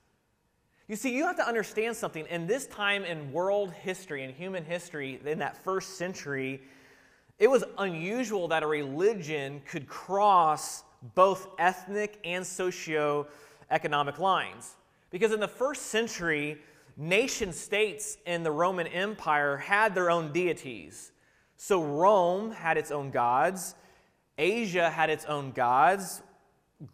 You 0.87 0.95
see, 0.95 1.13
you 1.13 1.25
have 1.25 1.35
to 1.37 1.47
understand 1.47 1.95
something. 1.95 2.25
In 2.27 2.47
this 2.47 2.67
time 2.67 3.03
in 3.03 3.31
world 3.31 3.71
history, 3.73 4.23
in 4.23 4.31
human 4.31 4.63
history, 4.63 5.19
in 5.25 5.39
that 5.39 5.57
first 5.63 5.97
century, 5.97 6.61
it 7.39 7.49
was 7.49 7.63
unusual 7.77 8.47
that 8.47 8.63
a 8.63 8.67
religion 8.67 9.61
could 9.65 9.87
cross 9.87 10.83
both 11.13 11.47
ethnic 11.59 12.19
and 12.23 12.45
socio-economic 12.45 14.19
lines. 14.19 14.75
Because 15.11 15.31
in 15.31 15.39
the 15.39 15.47
first 15.47 15.83
century, 15.83 16.57
nation 16.97 17.53
states 17.53 18.17
in 18.25 18.43
the 18.43 18.51
Roman 18.51 18.87
Empire 18.87 19.57
had 19.57 19.93
their 19.93 20.09
own 20.09 20.33
deities. 20.33 21.11
So 21.57 21.83
Rome 21.83 22.51
had 22.51 22.77
its 22.77 22.91
own 22.91 23.11
gods, 23.11 23.75
Asia 24.37 24.89
had 24.89 25.09
its 25.09 25.25
own 25.25 25.51
gods, 25.51 26.21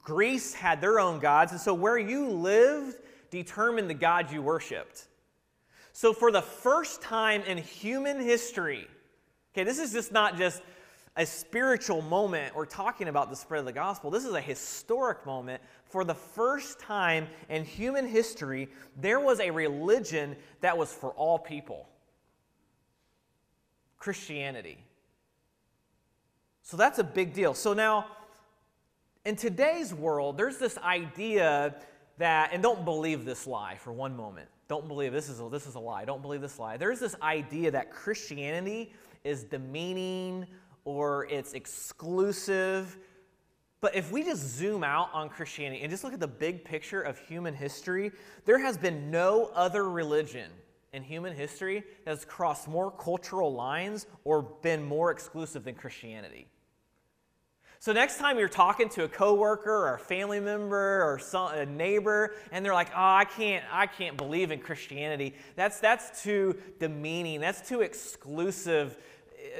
Greece 0.02 0.54
had 0.54 0.80
their 0.80 1.00
own 1.00 1.20
gods, 1.20 1.52
and 1.52 1.60
so 1.60 1.74
where 1.74 1.98
you 1.98 2.30
lived 2.30 2.98
determined 3.30 3.90
the 3.90 3.94
God 3.94 4.32
you 4.32 4.42
worshiped. 4.42 5.08
So 5.92 6.14
for 6.14 6.32
the 6.32 6.42
first 6.42 7.02
time 7.02 7.42
in 7.44 7.58
human 7.58 8.20
history, 8.20 8.88
Okay, 9.54 9.64
this 9.64 9.78
is 9.78 9.94
just 9.94 10.12
not 10.12 10.38
just 10.38 10.64
a 11.16 11.26
spiritual 11.26 12.02
moment. 12.02 12.56
We're 12.56 12.66
talking 12.66 13.08
about 13.08 13.30
the 13.30 13.36
spread 13.36 13.60
of 13.60 13.66
the 13.66 13.72
gospel. 13.72 14.10
This 14.10 14.26
is 14.26 14.34
a 14.34 14.42
historic 14.42 15.26
moment. 15.28 15.62
For 15.86 16.04
the 16.04 16.16
first 16.16 16.80
time 16.80 17.28
in 17.50 17.64
human 17.64 18.08
history, 18.08 18.68
there 19.00 19.20
was 19.20 19.40
a 19.40 19.52
religion 19.52 20.36
that 20.62 20.76
was 20.76 20.92
for 20.92 21.12
all 21.12 21.38
people 21.38 21.88
Christianity. 24.00 24.78
So 26.64 26.76
that's 26.76 27.00
a 27.00 27.04
big 27.04 27.34
deal. 27.34 27.54
So 27.54 27.74
now, 27.74 28.08
in 29.24 29.36
today's 29.36 29.94
world, 29.94 30.36
there's 30.36 30.58
this 30.58 30.78
idea 30.80 31.76
that, 32.18 32.50
and 32.54 32.64
don't 32.64 32.84
believe 32.84 33.24
this 33.24 33.46
lie 33.46 33.78
for 33.78 33.94
one 33.94 34.18
moment. 34.18 34.50
Don't 34.68 34.88
believe 34.88 35.14
this 35.14 35.30
is 35.30 35.40
a, 35.40 35.48
this 35.48 35.68
is 35.68 35.76
a 35.76 35.80
lie. 35.80 36.06
Don't 36.06 36.22
believe 36.22 36.42
this 36.42 36.58
lie. 36.58 36.78
There's 36.78 37.00
this 37.00 37.16
idea 37.22 37.72
that 37.72 37.92
Christianity 37.92 38.92
is 39.24 39.44
demeaning 39.44 40.46
or 40.86 41.26
it's 41.30 41.54
exclusive. 41.54 42.98
But 43.82 43.96
if 43.96 44.12
we 44.12 44.24
just 44.24 44.42
zoom 44.42 44.84
out 44.84 45.10
on 45.14 45.30
Christianity 45.30 45.82
and 45.82 45.92
just 45.92 46.04
look 46.04 46.14
at 46.14 46.20
the 46.20 46.28
big 46.28 46.64
picture 46.64 47.02
of 47.02 47.20
human 47.20 47.54
history, 47.54 48.12
there 48.46 48.60
has 48.60 48.78
been 48.78 49.12
no 49.12 49.52
other 49.54 49.90
religion 49.90 50.50
in 50.94 51.04
human 51.04 51.36
history 51.36 51.84
that 52.06 52.12
has 52.12 52.24
crossed 52.24 52.68
more 52.68 52.92
cultural 52.92 53.54
lines 53.54 54.06
or 54.24 54.42
been 54.42 54.84
more 54.84 55.12
exclusive 55.12 55.64
than 55.64 55.76
Christianity. 55.76 56.48
So 57.84 57.92
next 57.92 58.18
time 58.18 58.40
you're 58.40 58.48
talking 58.48 58.88
to 58.92 59.04
a 59.04 59.10
coworker 59.10 59.70
or 59.70 59.96
a 59.96 60.00
family 60.00 60.40
member 60.40 61.04
or 61.04 61.20
some, 61.20 61.52
a 61.54 61.66
neighbor, 61.66 62.34
and 62.54 62.64
they're 62.64 62.74
like, 62.74 62.92
"Oh, 62.92 62.96
I 62.96 63.26
can't, 63.26 63.66
I 63.70 63.88
can't 63.88 64.16
believe 64.16 64.52
in 64.52 64.60
Christianity," 64.60 65.36
that's 65.58 65.82
that's 65.82 66.24
too 66.24 66.56
demeaning. 66.80 67.42
That's 67.42 67.68
too 67.68 67.82
exclusive 67.82 68.96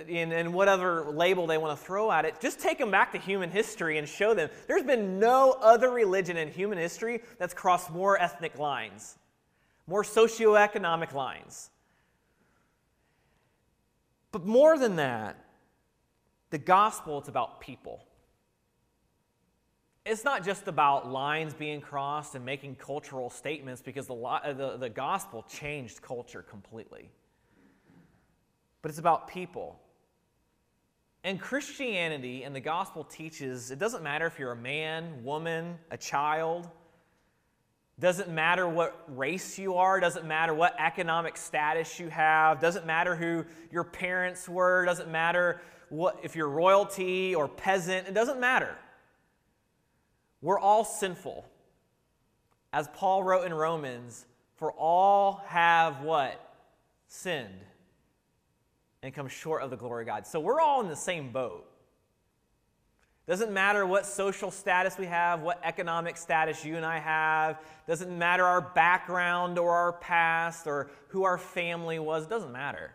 in, 0.08 0.54
whatever 0.54 1.12
label 1.12 1.48
they 1.48 1.58
want 1.58 1.78
to 1.78 1.86
throw 1.86 2.12
at 2.12 2.26
it, 2.26 2.40
just 2.40 2.60
take 2.60 2.78
them 2.78 2.92
back 2.92 3.12
to 3.12 3.18
human 3.18 3.50
history 3.50 3.98
and 3.98 4.08
show 4.08 4.34
them 4.34 4.50
there's 4.68 4.84
been 4.84 5.20
no 5.20 5.58
other 5.62 5.90
religion 5.90 6.38
in 6.38 6.50
human 6.50 6.78
history 6.78 7.22
that's 7.40 7.54
crossed 7.54 7.92
more 7.92 8.20
ethnic 8.22 8.58
lines, 8.58 9.18
more 9.88 10.04
socioeconomic 10.04 11.14
lines. 11.14 11.70
But 14.32 14.46
more 14.46 14.78
than 14.78 14.96
that, 14.96 15.38
the 16.50 16.58
gospel, 16.58 17.20
it's 17.20 17.30
about 17.30 17.62
people. 17.62 18.06
It's 20.06 20.26
not 20.26 20.44
just 20.44 20.68
about 20.68 21.10
lines 21.10 21.54
being 21.54 21.80
crossed 21.80 22.36
and 22.36 22.44
making 22.44 22.76
cultural 22.76 23.30
statements 23.30 23.82
because 23.82 24.08
the, 24.08 24.16
the, 24.58 24.78
the 24.78 24.90
gospel 24.90 25.46
changed 25.50 26.02
culture 26.02 26.42
completely. 26.42 27.10
But 28.82 28.90
it's 28.90 29.00
about 29.00 29.30
people. 29.30 29.80
And 31.24 31.40
Christianity 31.40 32.44
and 32.44 32.54
the 32.54 32.60
gospel 32.60 33.06
teaches 33.06 33.72
it 33.72 33.80
doesn't 33.80 34.04
matter 34.04 34.26
if 34.26 34.38
you're 34.38 34.52
a 34.52 34.58
man, 34.58 35.24
woman, 35.24 35.78
a 35.90 35.98
child, 35.98 36.70
doesn't 37.98 38.30
matter 38.30 38.68
what 38.68 39.06
race 39.08 39.58
you 39.58 39.76
are, 39.76 40.00
doesn't 40.02 40.26
matter 40.26 40.54
what 40.54 40.76
economic 40.80 41.38
status 41.38 42.00
you 42.00 42.10
have, 42.10 42.60
doesn't 42.60 42.86
matter 42.86 43.16
who 43.16 43.46
your 43.72 43.86
parents 43.86 44.50
were, 44.50 44.84
doesn't 44.84 45.10
matter 45.10 45.62
what 45.90 46.20
if 46.24 46.36
you're 46.36 46.50
royalty 46.50 47.36
or 47.36 47.48
peasant, 47.48 48.08
it 48.08 48.14
doesn't 48.14 48.40
matter. 48.40 48.76
We're 50.42 50.60
all 50.60 50.84
sinful. 50.84 51.46
As 52.74 52.90
Paul 52.96 53.24
wrote 53.24 53.46
in 53.46 53.54
Romans, 53.54 54.26
for 54.56 54.74
all 54.74 55.42
have 55.48 56.02
what? 56.02 56.54
Sinned 57.08 57.62
and 59.04 59.14
come 59.14 59.28
short 59.28 59.62
of 59.62 59.70
the 59.70 59.76
glory 59.76 60.04
of 60.04 60.08
God. 60.08 60.26
So 60.26 60.40
we're 60.40 60.62
all 60.62 60.82
in 60.82 60.88
the 60.88 60.96
same 60.96 61.32
boat. 61.32 61.70
Doesn't 63.28 63.52
matter 63.52 63.86
what 63.86 64.06
social 64.06 64.50
status 64.50 64.98
we 64.98 65.06
have, 65.06 65.42
what 65.42 65.60
economic 65.64 66.18
status 66.18 66.66
you 66.66 66.76
and 66.76 66.86
I 66.86 67.00
have. 67.00 67.62
Doesn't 67.88 68.18
matter 68.18 68.44
our 68.44 68.62
background 68.62 69.60
or 69.60 69.72
our 69.72 69.94
past 69.94 70.68
or 70.68 70.90
who 71.10 71.24
our 71.24 71.38
family 71.38 72.00
was. 72.00 72.28
Doesn't 72.28 72.52
matter. 72.52 72.92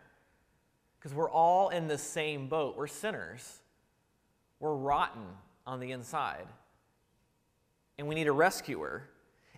Because 0.99 1.15
we're 1.15 1.31
all 1.31 1.69
in 1.69 1.87
the 1.87 1.97
same 1.97 2.49
boat. 2.49 2.77
We're 2.77 2.89
sinners. 2.89 3.61
We're 4.61 4.75
rotten 4.75 5.27
on 5.67 5.81
the 5.81 5.93
inside. 5.93 6.47
And 7.97 8.07
we 8.07 8.15
need 8.15 8.27
a 8.27 8.33
rescuer. 8.33 9.09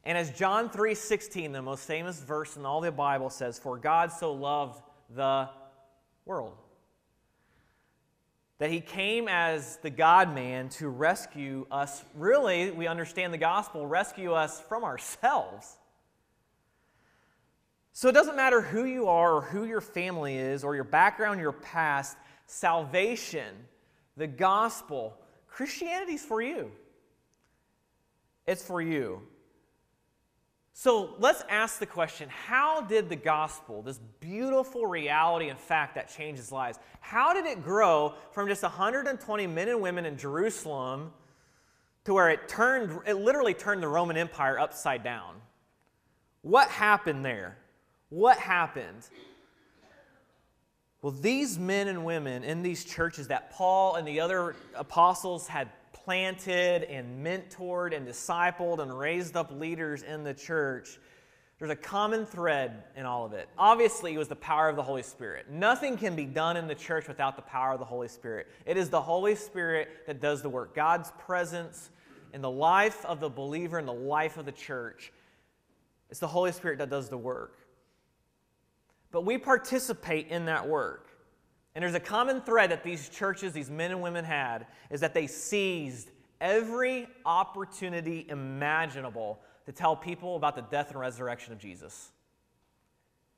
And 0.05 0.17
as 0.17 0.31
John 0.31 0.71
3:16, 0.71 1.53
the 1.53 1.63
most 1.63 1.85
famous 1.85 2.21
verse 2.21 2.57
in 2.57 2.65
all 2.65 2.81
the 2.81 2.93
Bible 2.93 3.31
says, 3.31 3.59
"For 3.59 3.77
God 3.77 4.13
so 4.13 4.33
loved 4.33 4.83
the 5.11 5.51
world 6.31 6.55
that 8.59 8.71
he 8.71 8.81
came 8.81 9.27
as 9.27 9.79
the 9.79 9.91
God 9.91 10.33
man 10.33 10.69
to 10.69 10.89
rescue 10.89 11.67
us. 11.73 12.05
Really, 12.15 12.71
we 12.71 12.87
understand 12.87 13.35
the 13.35 13.39
gospel, 13.39 13.85
rescue 13.85 14.33
us 14.33 14.61
from 14.61 14.85
ourselves. 14.85 15.77
So 17.95 18.09
it 18.09 18.13
doesn't 18.13 18.37
matter 18.37 18.61
who 18.61 18.85
you 18.85 19.09
are 19.09 19.35
or 19.35 19.41
who 19.41 19.65
your 19.65 19.81
family 19.81 20.37
is 20.37 20.63
or 20.63 20.77
your 20.77 20.85
background, 20.85 21.41
your 21.41 21.51
past, 21.51 22.17
salvation, 22.47 23.53
the 24.17 24.29
gospel, 24.29 25.17
Christianity's 25.49 26.25
for 26.25 26.41
you. 26.41 26.71
It's 28.47 28.63
for 28.63 28.81
you. 28.81 29.23
So 30.73 31.15
let's 31.19 31.43
ask 31.49 31.79
the 31.79 31.87
question 31.87 32.29
how 32.29 32.81
did 32.83 33.09
the 33.09 33.17
gospel, 33.17 33.83
this 33.83 33.99
beautiful 34.21 34.87
reality 34.87 35.49
and 35.49 35.59
fact 35.59 35.95
that 35.97 36.09
changes 36.09 36.53
lives, 36.53 36.79
how 37.01 37.35
did 37.35 37.45
it 37.45 37.63
grow 37.63 38.15
from 38.33 38.49
just 38.49 38.63
120 38.63 39.47
men 39.47 39.69
and 39.69 39.81
women 39.81 40.07
in 40.07 40.17
Jerusalem 40.17 41.13
to 42.05 42.15
where 42.15 42.31
it 42.31 42.49
turned, 42.49 43.01
it 43.07 43.15
literally 43.15 43.55
turned 43.55 43.83
the 43.83 43.89
Roman 43.89 44.17
Empire 44.17 44.59
upside 44.59 45.03
down? 45.03 45.35
What 46.43 46.69
happened 46.69 47.25
there? 47.25 47.59
What 48.09 48.39
happened? 48.39 49.09
Well, 51.03 51.13
these 51.13 51.59
men 51.59 51.89
and 51.89 52.05
women 52.05 52.45
in 52.45 52.63
these 52.63 52.85
churches 52.85 53.29
that 53.29 53.51
Paul 53.53 53.95
and 53.97 54.07
the 54.07 54.21
other 54.21 54.55
apostles 54.75 55.49
had 55.49 55.69
planted 55.93 56.85
and 56.85 57.25
mentored 57.25 57.95
and 57.95 58.07
discipled 58.07 58.81
and 58.81 58.97
raised 58.97 59.37
up 59.37 59.51
leaders 59.53 60.03
in 60.03 60.25
the 60.25 60.35
church, 60.35 60.99
there's 61.59 61.71
a 61.71 61.77
common 61.77 62.25
thread 62.25 62.85
in 62.97 63.05
all 63.05 63.27
of 63.27 63.35
it. 63.35 63.49
Obviously, 63.59 64.15
it 64.15 64.19
was 64.19 64.29
the 64.29 64.37
power 64.37 64.69
of 64.69 64.77
the 64.77 64.83
Holy 64.83 65.03
Spirit. 65.03 65.51
Nothing 65.51 65.99
can 65.99 66.17
be 66.17 66.25
done 66.25 66.57
in 66.57 66.67
the 66.67 66.75
church 66.75 67.07
without 67.07 67.37
the 67.37 67.43
power 67.43 67.73
of 67.73 67.79
the 67.79 67.85
Holy 67.85 68.09
Spirit. 68.09 68.47
It 68.65 68.79
is 68.79 68.89
the 68.89 69.03
Holy 69.03 69.35
Spirit 69.35 69.89
that 70.07 70.21
does 70.21 70.41
the 70.41 70.49
work. 70.49 70.75
God's 70.75 71.13
presence 71.19 71.91
in 72.33 72.41
the 72.41 72.51
life 72.51 73.05
of 73.05 73.21
the 73.21 73.29
believer, 73.29 73.79
in 73.79 73.87
the 73.87 73.93
life 73.93 74.39
of 74.39 74.47
the 74.47 74.53
church, 74.53 75.13
it's 76.11 76.21
the 76.21 76.27
Holy 76.27 76.53
Spirit 76.53 76.79
that 76.79 76.91
does 76.91 77.09
the 77.09 77.19
work. 77.19 77.57
But 79.13 79.25
we 79.25 79.39
participate 79.39 80.29
in 80.29 80.47
that 80.47 80.69
work. 80.69 81.10
And 81.75 81.83
there's 81.83 81.95
a 81.95 82.01
common 82.01 82.41
thread 82.41 82.71
that 82.71 82.83
these 82.83 83.09
churches, 83.09 83.53
these 83.53 83.71
men 83.71 83.91
and 83.91 84.03
women 84.03 84.25
had, 84.25 84.67
is 84.91 85.01
that 85.01 85.15
they 85.15 85.27
seized 85.27 86.11
every 86.41 87.07
opportunity 87.25 88.27
imaginable 88.29 89.39
to 89.67 89.73
tell 89.73 89.95
people 89.95 90.37
about 90.37 90.57
the 90.57 90.63
death 90.63 90.91
and 90.91 90.99
resurrection 90.99 91.53
of 91.53 91.59
Jesus. 91.59 92.11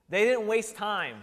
They 0.09 0.25
didn't 0.25 0.47
waste 0.47 0.77
time, 0.77 1.23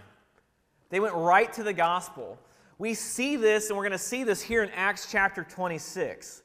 they 0.90 1.00
went 1.00 1.14
right 1.14 1.52
to 1.54 1.62
the 1.62 1.72
gospel. 1.72 2.38
We 2.78 2.94
see 2.94 3.36
this, 3.36 3.68
and 3.68 3.76
we're 3.76 3.84
going 3.84 3.92
to 3.92 3.98
see 3.98 4.24
this 4.24 4.40
here 4.40 4.62
in 4.62 4.70
Acts 4.70 5.06
chapter 5.10 5.44
26. 5.44 6.42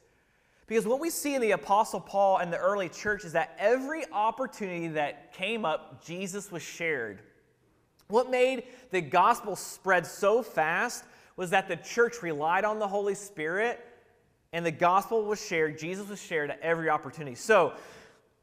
Because 0.66 0.86
what 0.86 1.00
we 1.00 1.08
see 1.08 1.34
in 1.34 1.40
the 1.40 1.52
Apostle 1.52 1.98
Paul 1.98 2.38
and 2.38 2.52
the 2.52 2.58
early 2.58 2.90
church 2.90 3.24
is 3.24 3.32
that 3.32 3.56
every 3.58 4.02
opportunity 4.12 4.88
that 4.88 5.32
came 5.32 5.64
up, 5.64 6.04
Jesus 6.04 6.52
was 6.52 6.62
shared. 6.62 7.22
What 8.08 8.30
made 8.30 8.64
the 8.90 9.00
gospel 9.00 9.56
spread 9.56 10.06
so 10.06 10.42
fast 10.42 11.04
was 11.36 11.50
that 11.50 11.68
the 11.68 11.76
church 11.76 12.22
relied 12.22 12.64
on 12.64 12.78
the 12.78 12.88
Holy 12.88 13.14
Spirit 13.14 13.84
and 14.52 14.64
the 14.64 14.70
gospel 14.70 15.24
was 15.24 15.44
shared, 15.44 15.78
Jesus 15.78 16.08
was 16.08 16.22
shared 16.22 16.50
at 16.50 16.60
every 16.60 16.88
opportunity. 16.88 17.34
So, 17.34 17.74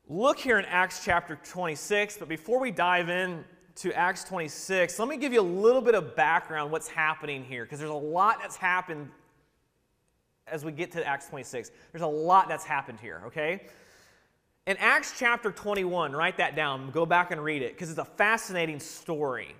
look 0.07 0.37
here 0.37 0.59
in 0.59 0.65
Acts 0.65 1.03
chapter 1.03 1.39
26, 1.43 2.17
but 2.17 2.27
before 2.27 2.59
we 2.59 2.71
dive 2.71 3.09
in 3.09 3.43
to 3.75 3.93
Acts 3.93 4.23
26, 4.25 4.99
let 4.99 5.07
me 5.07 5.17
give 5.17 5.33
you 5.33 5.41
a 5.41 5.41
little 5.41 5.81
bit 5.81 5.95
of 5.95 6.15
background 6.15 6.71
what's 6.71 6.87
happening 6.87 7.43
here 7.43 7.63
because 7.63 7.79
there's 7.79 7.89
a 7.89 7.93
lot 7.93 8.37
that's 8.41 8.57
happened 8.57 9.09
as 10.45 10.65
we 10.65 10.71
get 10.71 10.91
to 10.91 11.07
Acts 11.07 11.27
26. 11.29 11.71
There's 11.91 12.03
a 12.03 12.07
lot 12.07 12.47
that's 12.47 12.65
happened 12.65 12.99
here, 12.99 13.23
okay? 13.25 13.61
In 14.65 14.77
Acts 14.77 15.15
chapter 15.19 15.51
21, 15.51 16.13
write 16.13 16.37
that 16.37 16.55
down, 16.55 16.89
go 16.91 17.05
back 17.05 17.31
and 17.31 17.43
read 17.43 17.61
it 17.61 17.73
because 17.73 17.89
it's 17.89 17.99
a 17.99 18.05
fascinating 18.05 18.79
story. 18.79 19.53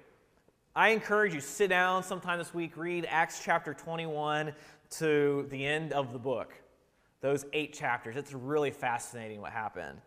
I 0.78 0.90
encourage 0.90 1.34
you 1.34 1.42
sit 1.42 1.68
down 1.68 2.04
sometime 2.04 2.40
this 2.40 2.54
week, 2.54 2.78
read 2.78 3.06
Acts 3.10 3.42
chapter 3.44 3.74
21 3.74 4.54
to 4.92 5.46
the 5.50 5.66
end 5.66 5.92
of 5.92 6.14
the 6.14 6.20
book. 6.20 6.54
Those 7.20 7.46
8 7.52 7.74
chapters. 7.74 8.16
It's 8.16 8.32
really 8.32 8.72
fascinating 8.72 9.42
what 9.42 9.52
happened. 9.52 10.00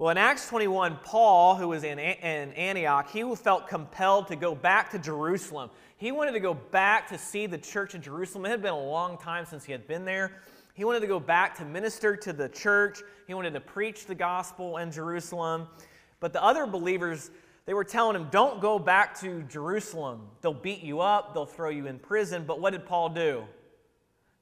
Well, 0.00 0.10
in 0.10 0.18
Acts 0.18 0.48
21, 0.48 0.98
Paul, 1.04 1.54
who 1.54 1.68
was 1.68 1.84
in, 1.84 2.00
in 2.00 2.52
Antioch, 2.54 3.08
he 3.12 3.22
felt 3.36 3.68
compelled 3.68 4.26
to 4.26 4.34
go 4.34 4.56
back 4.56 4.90
to 4.90 4.98
Jerusalem. 4.98 5.70
He 5.98 6.10
wanted 6.10 6.32
to 6.32 6.40
go 6.40 6.54
back 6.54 7.08
to 7.10 7.18
see 7.18 7.46
the 7.46 7.58
church 7.58 7.94
in 7.94 8.02
Jerusalem. 8.02 8.44
It 8.46 8.48
had 8.48 8.62
been 8.62 8.72
a 8.72 8.84
long 8.84 9.18
time 9.18 9.44
since 9.44 9.64
he 9.64 9.70
had 9.70 9.86
been 9.86 10.04
there. 10.04 10.32
He 10.80 10.84
wanted 10.86 11.00
to 11.00 11.06
go 11.06 11.20
back 11.20 11.58
to 11.58 11.66
minister 11.66 12.16
to 12.16 12.32
the 12.32 12.48
church. 12.48 13.02
He 13.26 13.34
wanted 13.34 13.52
to 13.52 13.60
preach 13.60 14.06
the 14.06 14.14
gospel 14.14 14.78
in 14.78 14.90
Jerusalem. 14.90 15.68
But 16.20 16.32
the 16.32 16.42
other 16.42 16.66
believers, 16.66 17.30
they 17.66 17.74
were 17.74 17.84
telling 17.84 18.16
him, 18.16 18.28
Don't 18.30 18.62
go 18.62 18.78
back 18.78 19.20
to 19.20 19.42
Jerusalem. 19.42 20.22
They'll 20.40 20.54
beat 20.54 20.80
you 20.82 21.00
up, 21.00 21.34
they'll 21.34 21.44
throw 21.44 21.68
you 21.68 21.86
in 21.86 21.98
prison. 21.98 22.44
But 22.46 22.62
what 22.62 22.70
did 22.70 22.86
Paul 22.86 23.10
do? 23.10 23.44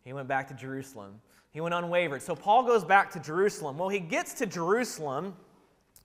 He 0.05 0.13
went 0.13 0.29
back 0.29 0.47
to 0.47 0.55
Jerusalem. 0.55 1.21
He 1.51 1.61
went 1.61 1.75
unwavered. 1.75 2.23
So 2.23 2.37
Paul 2.37 2.63
goes 2.63 2.85
back 2.85 3.11
to 3.15 3.19
Jerusalem. 3.19 3.77
Well, 3.77 3.89
he 3.89 3.99
gets 3.99 4.35
to 4.35 4.47
Jerusalem, 4.47 5.35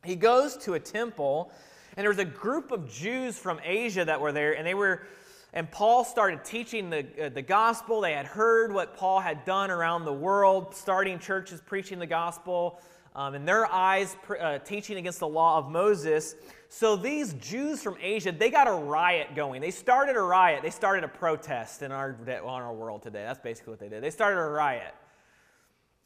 he 0.04 0.16
goes 0.16 0.58
to 0.58 0.74
a 0.74 0.80
temple, 0.80 1.52
and 1.96 2.04
there 2.04 2.10
was 2.10 2.18
a 2.18 2.25
group 2.25 2.72
of 2.72 2.92
Jews 2.92 3.38
from 3.38 3.60
Asia 3.63 4.04
that 4.04 4.20
were 4.20 4.32
there, 4.32 4.58
and 4.58 4.66
they 4.66 4.74
were 4.74 5.04
and 5.53 5.69
Paul 5.69 6.03
started 6.03 6.43
teaching 6.43 6.89
the, 6.89 7.05
uh, 7.22 7.29
the 7.29 7.41
gospel. 7.41 8.01
They 8.01 8.13
had 8.13 8.25
heard 8.25 8.74
what 8.74 8.98
Paul 8.98 9.19
had 9.19 9.45
done 9.45 9.69
around 9.69 10.05
the 10.05 10.13
world, 10.13 10.75
starting 10.75 11.19
churches, 11.19 11.62
preaching 11.63 12.00
the 12.00 12.07
gospel, 12.07 12.81
um, 13.15 13.36
in 13.36 13.45
their 13.45 13.72
eyes, 13.72 14.17
uh, 14.39 14.57
teaching 14.60 14.98
against 14.98 15.19
the 15.19 15.27
law 15.27 15.60
of 15.60 15.69
Moses. 15.69 16.36
So 16.69 16.95
these 16.95 17.33
Jews 17.33 17.83
from 17.83 17.98
Asia, 18.01 18.31
they 18.31 18.50
got 18.50 18.67
a 18.67 18.74
riot 18.74 19.36
going. 19.36 19.62
They 19.62 19.69
started 19.69 20.15
a 20.15 20.22
riot. 20.22 20.63
They 20.63 20.72
started 20.72 21.03
a 21.03 21.07
protest 21.07 21.83
in 21.83 21.91
our, 21.91 22.17
on 22.43 22.62
our 22.63 22.74
world 22.74 23.03
today. 23.03 23.24
That's 23.24 23.39
basically 23.39 23.72
what 23.72 23.79
they 23.79 23.89
did. 23.89 24.01
They 24.01 24.10
started 24.10 24.39
a 24.39 24.50
riot. 24.50 24.95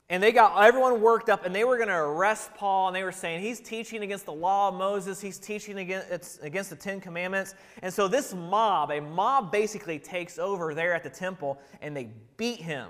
And 0.09 0.23
they 0.23 0.31
got 0.31 0.63
everyone 0.63 1.01
worked 1.01 1.27
up, 1.27 1.45
and 1.45 1.53
they 1.53 1.65
were 1.65 1.75
going 1.75 1.89
to 1.89 1.95
arrest 1.95 2.51
Paul, 2.55 2.87
and 2.87 2.95
they 2.95 3.03
were 3.03 3.11
saying, 3.11 3.41
He's 3.41 3.59
teaching 3.59 4.03
against 4.03 4.25
the 4.25 4.33
law 4.33 4.69
of 4.69 4.75
Moses, 4.75 5.19
he's 5.19 5.37
teaching 5.37 5.79
against, 5.79 6.41
against 6.41 6.69
the 6.69 6.77
Ten 6.77 7.01
Commandments. 7.01 7.55
And 7.81 7.93
so 7.93 8.07
this 8.07 8.33
mob, 8.33 8.91
a 8.91 9.01
mob 9.01 9.51
basically 9.51 9.99
takes 9.99 10.39
over 10.39 10.73
there 10.73 10.93
at 10.93 11.03
the 11.03 11.09
temple, 11.09 11.59
and 11.81 11.95
they 11.95 12.09
beat 12.37 12.61
him. 12.61 12.87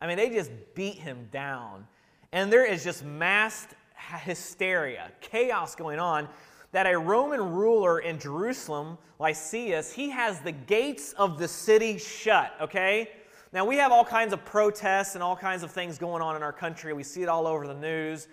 I 0.00 0.06
mean, 0.06 0.16
they 0.16 0.30
just 0.30 0.50
beat 0.74 0.96
him 0.96 1.28
down. 1.30 1.86
And 2.32 2.50
there 2.50 2.64
is 2.64 2.82
just 2.82 3.04
mass 3.04 3.66
hysteria, 3.94 5.12
chaos 5.20 5.74
going 5.74 5.98
on 5.98 6.28
that 6.72 6.86
a 6.86 6.98
Roman 6.98 7.40
ruler 7.40 8.00
in 8.00 8.18
Jerusalem, 8.18 8.96
Lysias, 9.20 9.92
he 9.92 10.08
has 10.10 10.40
the 10.40 10.52
gates 10.52 11.12
of 11.12 11.38
the 11.38 11.46
city 11.46 11.98
shut, 11.98 12.54
okay? 12.60 13.10
Now, 13.52 13.66
we 13.66 13.76
have 13.76 13.92
all 13.92 14.04
kinds 14.04 14.32
of 14.32 14.44
protests 14.44 15.14
and 15.14 15.22
all 15.22 15.36
kinds 15.36 15.62
of 15.62 15.70
things 15.70 15.98
going 15.98 16.22
on 16.22 16.36
in 16.36 16.42
our 16.42 16.52
country. 16.52 16.92
We 16.94 17.02
see 17.02 17.22
it 17.22 17.28
all 17.28 17.46
over 17.46 17.66
the 17.66 17.74
news. 17.74 18.28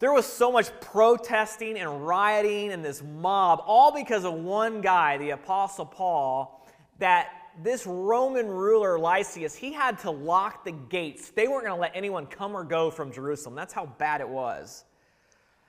There 0.00 0.12
was 0.12 0.26
so 0.26 0.50
much 0.50 0.68
protesting 0.80 1.78
and 1.78 2.06
rioting 2.06 2.72
and 2.72 2.84
this 2.84 3.02
mob, 3.02 3.62
all 3.64 3.92
because 3.92 4.24
of 4.24 4.34
one 4.34 4.80
guy, 4.80 5.18
the 5.18 5.30
Apostle 5.30 5.86
Paul, 5.86 6.66
that 6.98 7.28
this 7.62 7.86
Roman 7.86 8.48
ruler, 8.48 8.98
Lysias, 8.98 9.54
he 9.54 9.72
had 9.72 10.00
to 10.00 10.10
lock 10.10 10.64
the 10.64 10.72
gates. 10.72 11.30
They 11.30 11.46
weren't 11.46 11.64
going 11.64 11.76
to 11.76 11.80
let 11.80 11.92
anyone 11.94 12.26
come 12.26 12.56
or 12.56 12.64
go 12.64 12.90
from 12.90 13.12
Jerusalem. 13.12 13.54
That's 13.54 13.72
how 13.72 13.86
bad 13.86 14.20
it 14.20 14.28
was. 14.28 14.84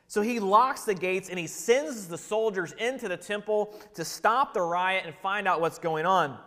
So 0.08 0.22
he 0.22 0.40
locks 0.40 0.86
the 0.86 0.96
gates 0.96 1.30
and 1.30 1.38
he 1.38 1.48
sends 1.48 2.08
the 2.08 2.18
soldiers 2.18 2.74
into 2.74 3.08
the 3.08 3.18
temple 3.18 3.80
to 3.94 4.04
stop 4.04 4.54
the 4.54 4.62
riot 4.62 5.04
and 5.06 5.16
find 5.16 5.48
out 5.48 5.62
what's 5.62 5.78
going 5.80 6.08
on. 6.08 6.40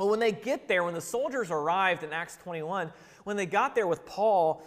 Well, 0.00 0.08
when 0.08 0.18
they 0.18 0.32
get 0.32 0.66
there, 0.66 0.82
when 0.82 0.94
the 0.94 1.00
soldiers 1.02 1.50
arrived 1.50 2.04
in 2.04 2.14
Acts 2.14 2.38
21, 2.42 2.90
when 3.24 3.36
they 3.36 3.44
got 3.44 3.74
there 3.74 3.86
with 3.86 4.06
Paul, 4.06 4.62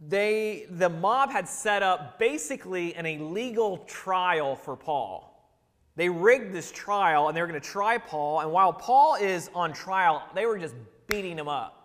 they, 0.00 0.64
the 0.70 0.88
mob 0.88 1.30
had 1.30 1.46
set 1.46 1.82
up 1.82 2.18
basically 2.18 2.94
an 2.94 3.04
illegal 3.04 3.84
trial 3.86 4.56
for 4.56 4.76
Paul. 4.76 5.46
They 5.94 6.08
rigged 6.08 6.54
this 6.54 6.72
trial 6.72 7.28
and 7.28 7.36
they 7.36 7.42
were 7.42 7.48
going 7.48 7.60
to 7.60 7.68
try 7.68 7.98
Paul. 7.98 8.40
And 8.40 8.50
while 8.50 8.72
Paul 8.72 9.16
is 9.16 9.50
on 9.54 9.74
trial, 9.74 10.22
they 10.34 10.46
were 10.46 10.56
just 10.56 10.74
beating 11.06 11.36
him 11.36 11.48
up. 11.48 11.79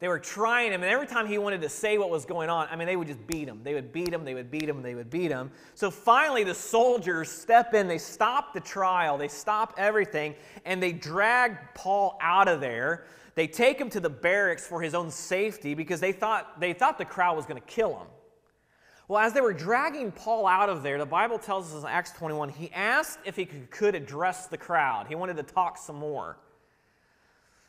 They 0.00 0.06
were 0.06 0.20
trying 0.20 0.72
him, 0.72 0.82
and 0.82 0.92
every 0.92 1.08
time 1.08 1.26
he 1.26 1.38
wanted 1.38 1.60
to 1.62 1.68
say 1.68 1.98
what 1.98 2.08
was 2.08 2.24
going 2.24 2.48
on, 2.48 2.68
I 2.70 2.76
mean, 2.76 2.86
they 2.86 2.94
would 2.94 3.08
just 3.08 3.26
beat 3.26 3.48
him. 3.48 3.60
They 3.64 3.74
would 3.74 3.92
beat 3.92 4.12
him, 4.12 4.24
they 4.24 4.34
would 4.34 4.48
beat 4.48 4.68
him, 4.68 4.80
they 4.80 4.94
would 4.94 5.10
beat 5.10 5.32
him. 5.32 5.50
So 5.74 5.90
finally, 5.90 6.44
the 6.44 6.54
soldiers 6.54 7.28
step 7.28 7.74
in, 7.74 7.88
they 7.88 7.98
stop 7.98 8.54
the 8.54 8.60
trial, 8.60 9.18
they 9.18 9.26
stop 9.26 9.74
everything, 9.76 10.36
and 10.64 10.80
they 10.80 10.92
drag 10.92 11.56
Paul 11.74 12.16
out 12.20 12.46
of 12.46 12.60
there. 12.60 13.06
They 13.34 13.48
take 13.48 13.80
him 13.80 13.90
to 13.90 13.98
the 13.98 14.10
barracks 14.10 14.66
for 14.66 14.80
his 14.80 14.94
own 14.94 15.10
safety 15.10 15.74
because 15.74 15.98
they 15.98 16.12
thought, 16.12 16.60
they 16.60 16.72
thought 16.72 16.96
the 16.96 17.04
crowd 17.04 17.36
was 17.36 17.46
going 17.46 17.60
to 17.60 17.66
kill 17.66 17.98
him. 17.98 18.06
Well, 19.08 19.20
as 19.20 19.32
they 19.32 19.40
were 19.40 19.54
dragging 19.54 20.12
Paul 20.12 20.46
out 20.46 20.68
of 20.68 20.82
there, 20.84 20.98
the 20.98 21.06
Bible 21.06 21.38
tells 21.38 21.74
us 21.74 21.82
in 21.82 21.88
Acts 21.88 22.12
21, 22.12 22.50
he 22.50 22.70
asked 22.72 23.18
if 23.24 23.34
he 23.34 23.46
could 23.46 23.94
address 23.96 24.46
the 24.46 24.58
crowd. 24.58 25.06
He 25.08 25.14
wanted 25.16 25.38
to 25.38 25.42
talk 25.42 25.78
some 25.78 25.96
more. 25.96 26.36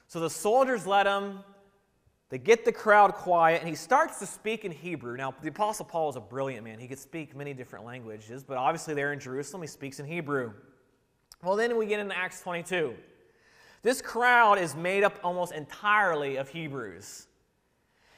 So 0.08 0.20
the 0.20 0.30
soldiers 0.30 0.86
let 0.86 1.08
him. 1.08 1.40
They 2.30 2.38
get 2.38 2.64
the 2.64 2.72
crowd 2.72 3.16
quiet, 3.16 3.62
and 3.62 3.68
he 3.68 3.76
starts 3.76 4.20
to 4.20 4.28
speak 4.28 4.64
in 4.64 4.72
Hebrew. 4.72 5.18
Now, 5.18 5.34
the 5.42 5.50
Apostle 5.50 5.86
Paul 5.86 6.08
was 6.08 6.16
a 6.16 6.22
brilliant 6.22 6.64
man. 6.64 6.78
He 6.78 6.88
could 6.88 7.00
speak 7.00 7.36
many 7.36 7.54
different 7.54 7.86
languages, 7.86 8.44
but 8.44 8.58
obviously, 8.58 8.94
there 8.94 9.14
in 9.14 9.20
Jerusalem, 9.20 9.64
he 9.64 9.68
speaks 9.68 10.00
in 10.00 10.06
Hebrew. 10.06 10.54
Well, 11.44 11.56
then 11.56 11.76
we 11.76 11.88
get 11.88 12.00
into 12.00 12.16
Acts 12.16 12.42
22. 12.42 12.94
This 13.82 14.02
crowd 14.02 14.60
is 14.60 14.76
made 14.76 15.04
up 15.04 15.20
almost 15.24 15.54
entirely 15.54 16.36
of 16.36 16.50
Hebrews. 16.50 17.28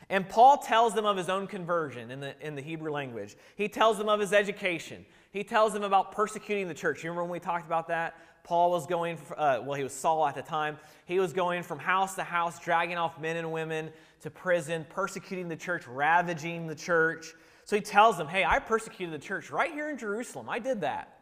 And 0.09 0.27
Paul 0.27 0.57
tells 0.57 0.93
them 0.93 1.05
of 1.05 1.15
his 1.15 1.29
own 1.29 1.47
conversion 1.47 2.11
in 2.11 2.19
the, 2.19 2.35
in 2.45 2.55
the 2.55 2.61
Hebrew 2.61 2.91
language. 2.91 3.37
He 3.55 3.69
tells 3.69 3.97
them 3.97 4.09
of 4.09 4.19
his 4.19 4.33
education. 4.33 5.05
He 5.31 5.43
tells 5.43 5.71
them 5.71 5.83
about 5.83 6.11
persecuting 6.11 6.67
the 6.67 6.73
church. 6.73 7.01
You 7.01 7.11
remember 7.11 7.23
when 7.23 7.31
we 7.31 7.39
talked 7.39 7.65
about 7.65 7.87
that? 7.87 8.15
Paul 8.43 8.71
was 8.71 8.87
going, 8.87 9.17
uh, 9.37 9.59
well, 9.63 9.75
he 9.75 9.83
was 9.83 9.93
Saul 9.93 10.25
at 10.27 10.35
the 10.35 10.41
time. 10.41 10.77
He 11.05 11.19
was 11.19 11.33
going 11.33 11.63
from 11.63 11.79
house 11.79 12.15
to 12.15 12.23
house, 12.23 12.59
dragging 12.59 12.97
off 12.97 13.19
men 13.19 13.37
and 13.37 13.51
women 13.51 13.91
to 14.21 14.29
prison, 14.29 14.85
persecuting 14.89 15.47
the 15.47 15.55
church, 15.55 15.87
ravaging 15.87 16.67
the 16.67 16.75
church. 16.75 17.33
So 17.65 17.75
he 17.75 17.81
tells 17.81 18.17
them, 18.17 18.27
hey, 18.27 18.43
I 18.43 18.59
persecuted 18.59 19.13
the 19.13 19.23
church 19.23 19.51
right 19.51 19.71
here 19.71 19.89
in 19.89 19.97
Jerusalem. 19.97 20.49
I 20.49 20.59
did 20.59 20.81
that. 20.81 21.19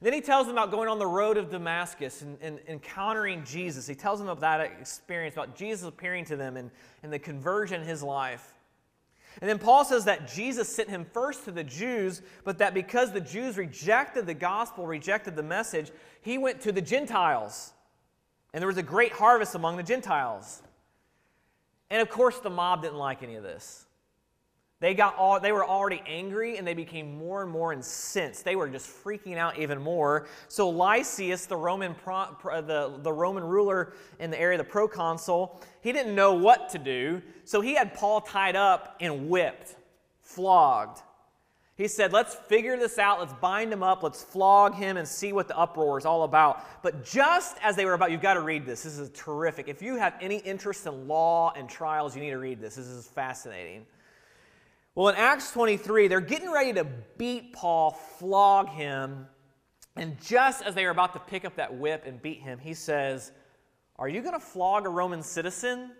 then 0.00 0.12
he 0.12 0.20
tells 0.20 0.46
them 0.46 0.56
about 0.56 0.70
going 0.70 0.88
on 0.88 0.98
the 0.98 1.06
road 1.06 1.36
of 1.36 1.50
Damascus 1.50 2.22
and, 2.22 2.36
and, 2.40 2.60
encountering 2.68 3.44
Jesus. 3.44 3.86
He 3.86 3.94
tells 3.94 4.18
them 4.18 4.28
about 4.28 4.40
that 4.40 4.60
experience, 4.80 5.34
about 5.34 5.56
Jesus 5.56 5.88
appearing 5.88 6.24
to 6.26 6.36
them 6.36 6.56
and, 6.56 6.70
and 7.02 7.12
the 7.12 7.18
conversion 7.18 7.80
in 7.80 7.86
his 7.86 8.02
life. 8.02 8.53
And 9.40 9.50
then 9.50 9.58
Paul 9.58 9.84
says 9.84 10.04
that 10.04 10.32
Jesus 10.32 10.68
sent 10.68 10.88
him 10.88 11.04
first 11.12 11.44
to 11.44 11.50
the 11.50 11.64
Jews, 11.64 12.22
but 12.44 12.58
that 12.58 12.74
because 12.74 13.12
the 13.12 13.20
Jews 13.20 13.56
rejected 13.56 14.26
the 14.26 14.34
gospel, 14.34 14.86
rejected 14.86 15.36
the 15.36 15.42
message, 15.42 15.90
he 16.22 16.38
went 16.38 16.60
to 16.62 16.72
the 16.72 16.80
Gentiles. 16.80 17.72
And 18.52 18.60
there 18.60 18.68
was 18.68 18.76
a 18.76 18.82
great 18.82 19.12
harvest 19.12 19.54
among 19.54 19.76
the 19.76 19.82
Gentiles. 19.82 20.62
And 21.90 22.00
of 22.00 22.08
course, 22.08 22.38
the 22.38 22.50
mob 22.50 22.82
didn't 22.82 22.98
like 22.98 23.22
any 23.22 23.34
of 23.34 23.42
this. 23.42 23.83
They, 24.80 24.94
got 24.94 25.16
all, 25.16 25.40
they 25.40 25.52
were 25.52 25.64
already 25.64 26.02
angry 26.06 26.58
and 26.58 26.66
they 26.66 26.74
became 26.74 27.16
more 27.16 27.42
and 27.42 27.50
more 27.50 27.72
incensed. 27.72 28.44
They 28.44 28.56
were 28.56 28.68
just 28.68 28.88
freaking 28.88 29.36
out 29.36 29.58
even 29.58 29.80
more. 29.80 30.26
So 30.48 30.68
Lysias, 30.68 31.46
the 31.46 31.56
Roman, 31.56 31.94
pro, 31.94 32.16
uh, 32.16 32.60
the, 32.60 32.98
the 33.02 33.12
Roman 33.12 33.44
ruler 33.44 33.94
in 34.18 34.30
the 34.30 34.38
area, 34.38 34.58
the 34.58 34.64
proconsul, 34.64 35.62
he 35.80 35.92
didn't 35.92 36.14
know 36.14 36.34
what 36.34 36.68
to 36.70 36.78
do. 36.78 37.22
So 37.44 37.60
he 37.60 37.74
had 37.74 37.94
Paul 37.94 38.20
tied 38.20 38.56
up 38.56 38.96
and 39.00 39.28
whipped, 39.30 39.76
flogged. 40.20 41.00
He 41.76 41.88
said, 41.88 42.12
Let's 42.12 42.34
figure 42.34 42.76
this 42.76 42.98
out. 42.98 43.18
Let's 43.18 43.32
bind 43.34 43.72
him 43.72 43.82
up. 43.82 44.02
Let's 44.02 44.22
flog 44.22 44.74
him 44.74 44.96
and 44.96 45.06
see 45.06 45.32
what 45.32 45.48
the 45.48 45.58
uproar 45.58 45.98
is 45.98 46.04
all 46.04 46.22
about. 46.22 46.82
But 46.82 47.04
just 47.04 47.56
as 47.62 47.74
they 47.74 47.84
were 47.84 47.94
about, 47.94 48.12
you've 48.12 48.20
got 48.20 48.34
to 48.34 48.42
read 48.42 48.64
this. 48.64 48.84
This 48.84 48.98
is 48.98 49.10
terrific. 49.10 49.66
If 49.66 49.82
you 49.82 49.96
have 49.96 50.14
any 50.20 50.36
interest 50.38 50.86
in 50.86 51.08
law 51.08 51.52
and 51.56 51.68
trials, 51.68 52.14
you 52.14 52.22
need 52.22 52.30
to 52.30 52.38
read 52.38 52.60
this. 52.60 52.76
This 52.76 52.86
is 52.86 53.08
fascinating. 53.08 53.86
Well, 54.94 55.08
in 55.08 55.16
Acts 55.16 55.50
23, 55.50 56.06
they're 56.06 56.20
getting 56.20 56.52
ready 56.52 56.72
to 56.74 56.86
beat 57.18 57.52
Paul, 57.52 57.90
flog 58.18 58.68
him. 58.68 59.26
And 59.96 60.20
just 60.20 60.62
as 60.62 60.74
they 60.74 60.84
are 60.84 60.90
about 60.90 61.12
to 61.14 61.18
pick 61.18 61.44
up 61.44 61.56
that 61.56 61.74
whip 61.74 62.04
and 62.06 62.22
beat 62.22 62.40
him, 62.40 62.58
he 62.58 62.74
says, 62.74 63.32
Are 63.96 64.08
you 64.08 64.20
going 64.20 64.34
to 64.34 64.40
flog 64.40 64.86
a 64.86 64.88
Roman 64.88 65.22
citizen? 65.22 65.90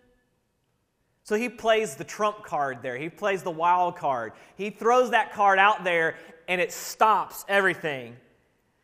So 1.25 1.37
he 1.37 1.49
plays 1.49 1.97
the 1.97 2.05
trump 2.05 2.45
card 2.45 2.83
there. 2.83 2.97
He 2.97 3.09
plays 3.09 3.43
the 3.43 3.51
wild 3.51 3.97
card. 3.97 4.33
He 4.57 4.71
throws 4.71 5.11
that 5.11 5.33
card 5.33 5.59
out 5.59 5.83
there 5.83 6.17
and 6.49 6.61
it 6.61 6.71
stops 6.71 7.45
everything. 7.49 8.17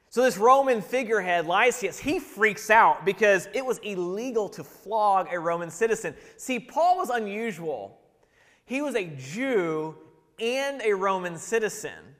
So 0.08 0.22
this 0.22 0.38
Roman 0.38 0.80
figurehead, 0.80 1.46
Lysias, 1.46 1.98
he 1.98 2.18
freaks 2.18 2.70
out 2.70 3.04
because 3.04 3.46
it 3.52 3.64
was 3.64 3.78
illegal 3.78 4.48
to 4.48 4.64
flog 4.64 5.28
a 5.30 5.38
Roman 5.38 5.70
citizen. 5.70 6.14
See, 6.36 6.58
Paul 6.58 6.96
was 6.96 7.10
unusual. 7.10 7.99
He 8.70 8.82
was 8.82 8.94
a 8.94 9.06
Jew 9.18 9.96
and 10.38 10.80
a 10.82 10.92
Roman 10.92 11.38
citizen. 11.38 12.14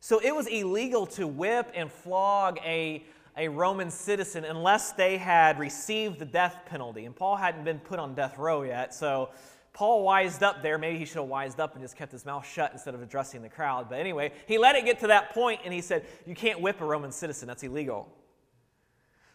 So 0.00 0.18
it 0.18 0.34
was 0.34 0.48
illegal 0.48 1.06
to 1.06 1.28
whip 1.28 1.70
and 1.72 1.88
flog 1.88 2.58
a, 2.64 3.04
a 3.36 3.46
Roman 3.46 3.88
citizen 3.92 4.44
unless 4.44 4.90
they 4.90 5.18
had 5.18 5.56
received 5.60 6.18
the 6.18 6.24
death 6.24 6.56
penalty. 6.66 7.04
And 7.04 7.14
Paul 7.14 7.36
hadn't 7.36 7.62
been 7.62 7.78
put 7.78 8.00
on 8.00 8.16
death 8.16 8.38
row 8.38 8.62
yet. 8.62 8.92
So 8.92 9.30
Paul 9.72 10.02
wised 10.02 10.42
up 10.42 10.64
there. 10.64 10.78
Maybe 10.78 10.98
he 10.98 11.04
should 11.04 11.18
have 11.18 11.28
wised 11.28 11.60
up 11.60 11.74
and 11.76 11.84
just 11.84 11.94
kept 11.94 12.10
his 12.10 12.26
mouth 12.26 12.44
shut 12.44 12.72
instead 12.72 12.96
of 12.96 13.00
addressing 13.00 13.42
the 13.42 13.48
crowd. 13.48 13.88
But 13.88 14.00
anyway, 14.00 14.32
he 14.48 14.58
let 14.58 14.74
it 14.74 14.84
get 14.84 14.98
to 14.98 15.06
that 15.06 15.32
point 15.32 15.60
and 15.64 15.72
he 15.72 15.80
said, 15.80 16.04
You 16.26 16.34
can't 16.34 16.60
whip 16.60 16.80
a 16.80 16.84
Roman 16.84 17.12
citizen, 17.12 17.46
that's 17.46 17.62
illegal. 17.62 18.08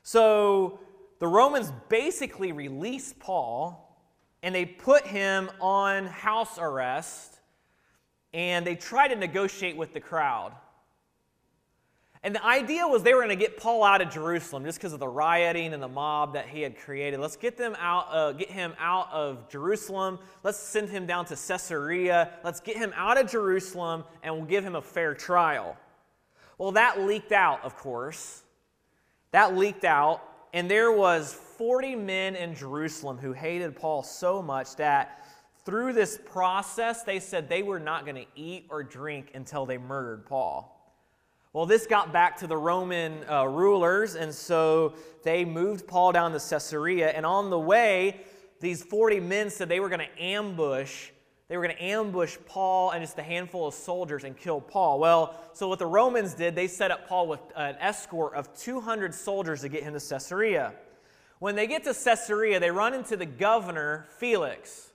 So 0.01 0.81
the 1.19 1.27
Romans 1.27 1.71
basically 1.87 2.51
released 2.51 3.17
Paul 3.17 3.92
and 4.43 4.53
they 4.53 4.65
put 4.65 5.07
him 5.07 5.49
on 5.59 6.05
house 6.05 6.59
arrest 6.59 7.39
and 8.33 8.67
they 8.67 8.75
tried 8.75 9.07
to 9.07 9.15
negotiate 9.15 9.77
with 9.77 9.93
the 9.93 9.99
crowd. 9.99 10.51
And 12.23 12.33
the 12.33 12.45
idea 12.45 12.87
was 12.87 13.03
they 13.03 13.13
were 13.13 13.19
going 13.19 13.37
to 13.37 13.41
get 13.41 13.57
Paul 13.57 13.83
out 13.83 14.01
of 14.01 14.09
Jerusalem 14.09 14.63
just 14.63 14.77
because 14.77 14.93
of 14.93 14.99
the 14.99 15.07
rioting 15.07 15.73
and 15.73 15.83
the 15.83 15.89
mob 15.89 16.33
that 16.33 16.47
he 16.47 16.61
had 16.61 16.77
created. 16.77 17.19
Let's 17.19 17.35
get 17.35 17.57
them 17.57 17.75
out, 17.79 18.07
uh, 18.11 18.31
get 18.31 18.49
him 18.49 18.73
out 18.79 19.11
of 19.11 19.49
Jerusalem. 19.49 20.19
Let's 20.41 20.57
send 20.57 20.89
him 20.89 21.05
down 21.05 21.25
to 21.25 21.35
Caesarea. 21.35 22.31
Let's 22.43 22.61
get 22.61 22.77
him 22.77 22.93
out 22.95 23.19
of 23.19 23.29
Jerusalem, 23.29 24.05
and 24.23 24.33
we'll 24.35 24.45
give 24.45 24.63
him 24.63 24.75
a 24.75 24.81
fair 24.81 25.13
trial. 25.13 25.75
Well, 26.57 26.71
that 26.73 27.01
leaked 27.01 27.33
out, 27.33 27.63
of 27.65 27.75
course. 27.75 28.43
That 29.31 29.57
leaked 29.57 29.83
out, 29.83 30.21
and 30.53 30.71
there 30.71 30.93
was 30.93 31.33
40 31.63 31.95
men 31.95 32.35
in 32.35 32.53
Jerusalem 32.53 33.17
who 33.17 33.31
hated 33.31 33.73
Paul 33.73 34.03
so 34.03 34.41
much 34.41 34.75
that 34.75 35.23
through 35.63 35.93
this 35.93 36.19
process, 36.25 37.03
they 37.03 37.21
said 37.21 37.47
they 37.47 37.63
were 37.63 37.79
not 37.79 38.03
going 38.03 38.17
to 38.17 38.25
eat 38.35 38.65
or 38.69 38.83
drink 38.83 39.31
until 39.33 39.65
they 39.65 39.77
murdered 39.77 40.25
Paul. 40.25 40.93
Well, 41.53 41.65
this 41.65 41.87
got 41.87 42.11
back 42.11 42.35
to 42.39 42.47
the 42.47 42.57
Roman 42.57 43.23
uh, 43.29 43.45
rulers, 43.45 44.15
and 44.15 44.35
so 44.35 44.95
they 45.23 45.45
moved 45.45 45.87
Paul 45.87 46.11
down 46.11 46.33
to 46.33 46.37
Caesarea. 46.37 47.11
And 47.11 47.25
on 47.25 47.49
the 47.49 47.57
way, 47.57 48.19
these 48.59 48.83
40 48.83 49.21
men 49.21 49.49
said 49.49 49.69
they 49.69 49.79
were 49.79 49.87
going 49.87 50.01
to 50.01 50.21
ambush 50.21 51.11
they 51.49 51.57
were 51.57 51.63
going 51.65 51.75
to 51.75 51.83
ambush 51.83 52.37
Paul 52.47 52.91
and 52.91 53.03
just 53.03 53.19
a 53.19 53.21
handful 53.21 53.67
of 53.67 53.73
soldiers 53.73 54.23
and 54.23 54.35
kill 54.35 54.61
Paul. 54.61 54.97
Well, 54.99 55.35
so 55.53 55.67
what 55.67 55.77
the 55.77 55.85
Romans 55.85 56.33
did, 56.33 56.55
they 56.55 56.67
set 56.67 56.89
up 56.89 57.07
Paul 57.07 57.27
with 57.27 57.41
an 57.55 57.75
escort 57.79 58.33
of 58.33 58.57
200 58.57 59.13
soldiers 59.13 59.61
to 59.61 59.69
get 59.69 59.83
him 59.83 59.93
to 59.93 59.99
Caesarea. 59.99 60.73
When 61.43 61.57
they 61.57 61.67
get 61.67 61.83
to 61.83 61.93
Caesarea, 61.93 62.61
they 62.61 62.71
run 62.71 62.93
into 62.93 63.17
the 63.17 63.25
governor, 63.25 64.07
Felix. 64.17 64.93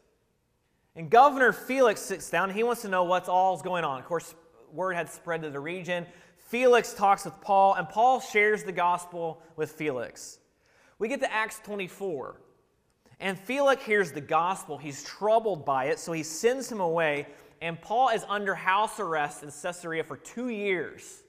And 0.97 1.11
Governor 1.11 1.53
Felix 1.53 2.01
sits 2.01 2.31
down 2.31 2.49
he 2.49 2.63
wants 2.63 2.81
to 2.81 2.89
know 2.89 3.05
what's 3.05 3.29
all's 3.29 3.61
going 3.61 3.85
on. 3.85 3.99
Of 4.01 4.07
course, 4.07 4.35
word 4.73 4.95
had 4.95 5.11
spread 5.11 5.43
to 5.43 5.51
the 5.51 5.61
region. 5.61 6.07
Felix 6.49 6.95
talks 6.95 7.27
with 7.27 7.39
Paul, 7.43 7.75
and 7.75 7.87
Paul 7.87 8.21
shares 8.21 8.65
the 8.65 8.73
gospel 8.73 9.43
with 9.57 9.73
Felix. 9.73 10.39
We 10.99 11.09
get 11.09 11.21
to 11.21 11.31
Acts 11.31 11.61
24, 11.65 12.41
and 13.21 13.39
Felix 13.39 13.85
hears 13.85 14.13
the 14.13 14.23
gospel. 14.23 14.79
He's 14.79 15.05
troubled 15.05 15.67
by 15.67 15.89
it, 15.89 15.99
so 15.99 16.13
he 16.13 16.23
sends 16.23 16.73
him 16.73 16.81
away, 16.81 17.27
and 17.61 17.79
Paul 17.79 18.09
is 18.09 18.25
under 18.27 18.55
house 18.55 18.99
arrest 18.99 19.43
in 19.43 19.51
Caesarea 19.51 20.03
for 20.03 20.17
two 20.17 20.49
years. 20.49 21.25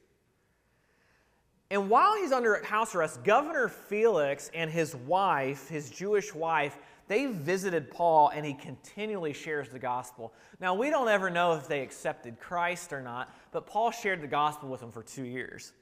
And 1.72 1.90
while 1.90 2.16
he's 2.16 2.32
under 2.32 2.64
house 2.64 2.96
arrest, 2.96 3.24
Governor 3.24 3.68
Felix 3.68 4.50
and 4.54 4.72
his 4.72 4.96
wife, 4.96 5.70
his 5.70 5.90
Jewish 5.90 6.34
wife, 6.34 6.78
they 7.08 7.28
visited 7.28 7.92
Paul 7.92 8.30
and 8.30 8.46
he 8.46 8.54
continually 8.54 9.34
shares 9.34 9.70
the 9.70 9.80
gospel. 9.80 10.34
Now, 10.60 10.74
we 10.74 10.90
don't 10.90 11.08
ever 11.08 11.30
know 11.30 11.54
if 11.54 11.68
they 11.68 11.82
accepted 11.82 12.40
Christ 12.40 12.92
or 12.92 13.02
not, 13.02 13.34
but 13.52 13.68
Paul 13.68 13.92
shared 13.92 14.22
the 14.22 14.28
gospel 14.28 14.70
with 14.70 14.80
them 14.80 14.92
for 14.92 15.04
two 15.04 15.24
years. 15.24 15.74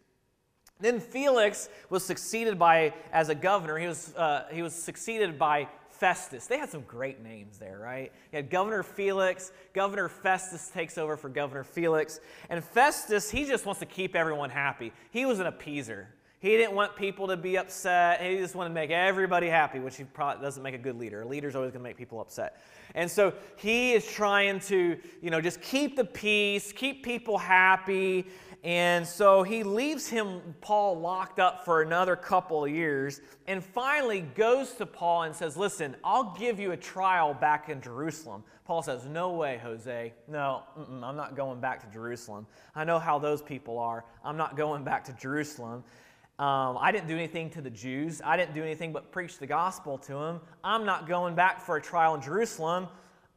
Then 0.80 1.00
Felix 1.00 1.70
was 1.90 2.06
succeeded 2.06 2.60
by, 2.60 2.94
as 3.12 3.30
a 3.30 3.36
governor, 3.36 3.78
he 3.78 3.88
was, 3.88 4.14
uh, 4.16 4.46
he 4.52 4.62
was 4.62 4.76
succeeded 4.76 5.40
by 5.40 5.68
Festus. 6.00 6.48
They 6.48 6.58
had 6.58 6.70
some 6.70 6.82
great 6.82 7.24
names 7.24 7.58
there, 7.58 7.80
right? 7.80 8.12
You 8.32 8.38
had 8.38 8.50
Governor 8.50 8.84
Felix. 8.84 9.52
Governor 9.74 10.10
Festus 10.10 10.70
takes 10.70 10.98
over 10.98 11.18
for 11.18 11.30
Governor 11.30 11.64
Felix. 11.64 12.20
And 12.50 12.64
Festus, 12.64 13.30
he 13.30 13.46
just 13.46 13.66
wants 13.66 13.80
to 13.80 13.86
keep 13.86 14.16
everyone 14.16 14.50
happy. 14.50 14.94
He 15.12 15.26
was 15.26 15.40
an 15.40 15.48
appeaser. 15.48 16.06
He 16.40 16.50
didn't 16.50 16.76
want 16.76 16.96
people 16.96 17.28
to 17.28 17.38
be 17.38 17.58
upset. 17.58 18.22
He 18.22 18.38
just 18.38 18.54
wanted 18.54 18.70
to 18.70 18.76
make 18.76 18.92
everybody 18.92 19.50
happy, 19.50 19.80
which 19.80 19.98
he 19.98 20.04
probably 20.04 20.44
doesn't 20.44 20.62
make 20.62 20.76
a 20.76 20.80
good 20.80 20.98
leader. 21.00 21.24
A 21.24 21.28
leader's 21.28 21.56
always 21.56 21.72
going 21.72 21.82
to 21.82 21.90
make 21.90 21.98
people 21.98 22.22
upset. 22.22 22.62
And 22.94 23.10
so 23.10 23.34
he 23.56 23.94
is 23.94 24.06
trying 24.06 24.60
to, 24.62 24.98
you 25.22 25.32
know, 25.32 25.42
just 25.42 25.62
keep 25.62 25.96
the 25.96 26.06
peace, 26.06 26.72
keep 26.72 27.04
people 27.04 27.40
happy. 27.40 28.28
And 28.64 29.06
so 29.06 29.44
he 29.44 29.64
leaves 29.64 30.08
him, 30.08 30.42
Paul, 30.62 31.00
locked 31.00 31.40
up 31.40 31.64
for 31.64 31.82
another 31.84 32.16
couple 32.16 32.66
of 32.66 32.72
years, 32.72 33.22
and 33.46 33.64
finally 33.64 34.22
goes 34.22 34.74
to 34.74 34.86
Paul 34.86 35.24
and 35.24 35.36
says, 35.36 35.56
Listen, 35.56 35.96
I'll 36.04 36.36
give 36.38 36.60
you 36.60 36.72
a 36.72 36.78
trial 36.78 37.34
back 37.34 37.70
in 37.70 37.82
Jerusalem. 37.82 38.44
Paul 38.66 38.82
says, 38.82 39.06
No 39.06 39.32
way, 39.32 39.60
Jose. 39.64 40.14
No, 40.28 40.64
I'm 40.76 41.16
not 41.16 41.36
going 41.36 41.62
back 41.62 41.82
to 41.86 41.94
Jerusalem. 41.94 42.48
I 42.76 42.84
know 42.84 43.00
how 43.00 43.20
those 43.20 43.42
people 43.42 43.78
are. 43.78 44.06
I'm 44.24 44.38
not 44.38 44.58
going 44.58 44.84
back 44.84 45.06
to 45.06 45.14
Jerusalem. 45.14 45.84
Um, 46.40 46.78
I 46.80 46.92
didn't 46.92 47.08
do 47.08 47.16
anything 47.16 47.50
to 47.52 47.62
the 47.62 47.70
Jews. 47.70 48.22
I 48.24 48.38
didn't 48.38 48.54
do 48.54 48.64
anything 48.64 48.92
but 48.92 49.12
preach 49.12 49.40
the 49.40 49.48
gospel 49.48 49.98
to 50.00 50.14
them. 50.14 50.42
I'm 50.64 50.86
not 50.86 51.08
going 51.08 51.34
back 51.34 51.62
for 51.62 51.78
a 51.78 51.82
trial 51.82 52.16
in 52.16 52.22
Jerusalem. 52.22 52.88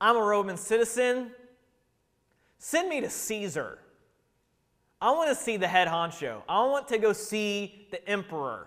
I'm 0.00 0.16
a 0.16 0.22
Roman 0.22 0.56
citizen. 0.56 1.30
Send 2.58 2.88
me 2.88 3.00
to 3.00 3.08
Caesar. 3.08 3.78
I 5.00 5.12
want 5.12 5.30
to 5.30 5.34
see 5.34 5.56
the 5.56 5.68
head 5.68 5.88
honcho. 5.88 6.42
I 6.48 6.64
want 6.66 6.88
to 6.88 6.98
go 6.98 7.12
see 7.12 7.86
the 7.90 8.06
emperor. 8.08 8.66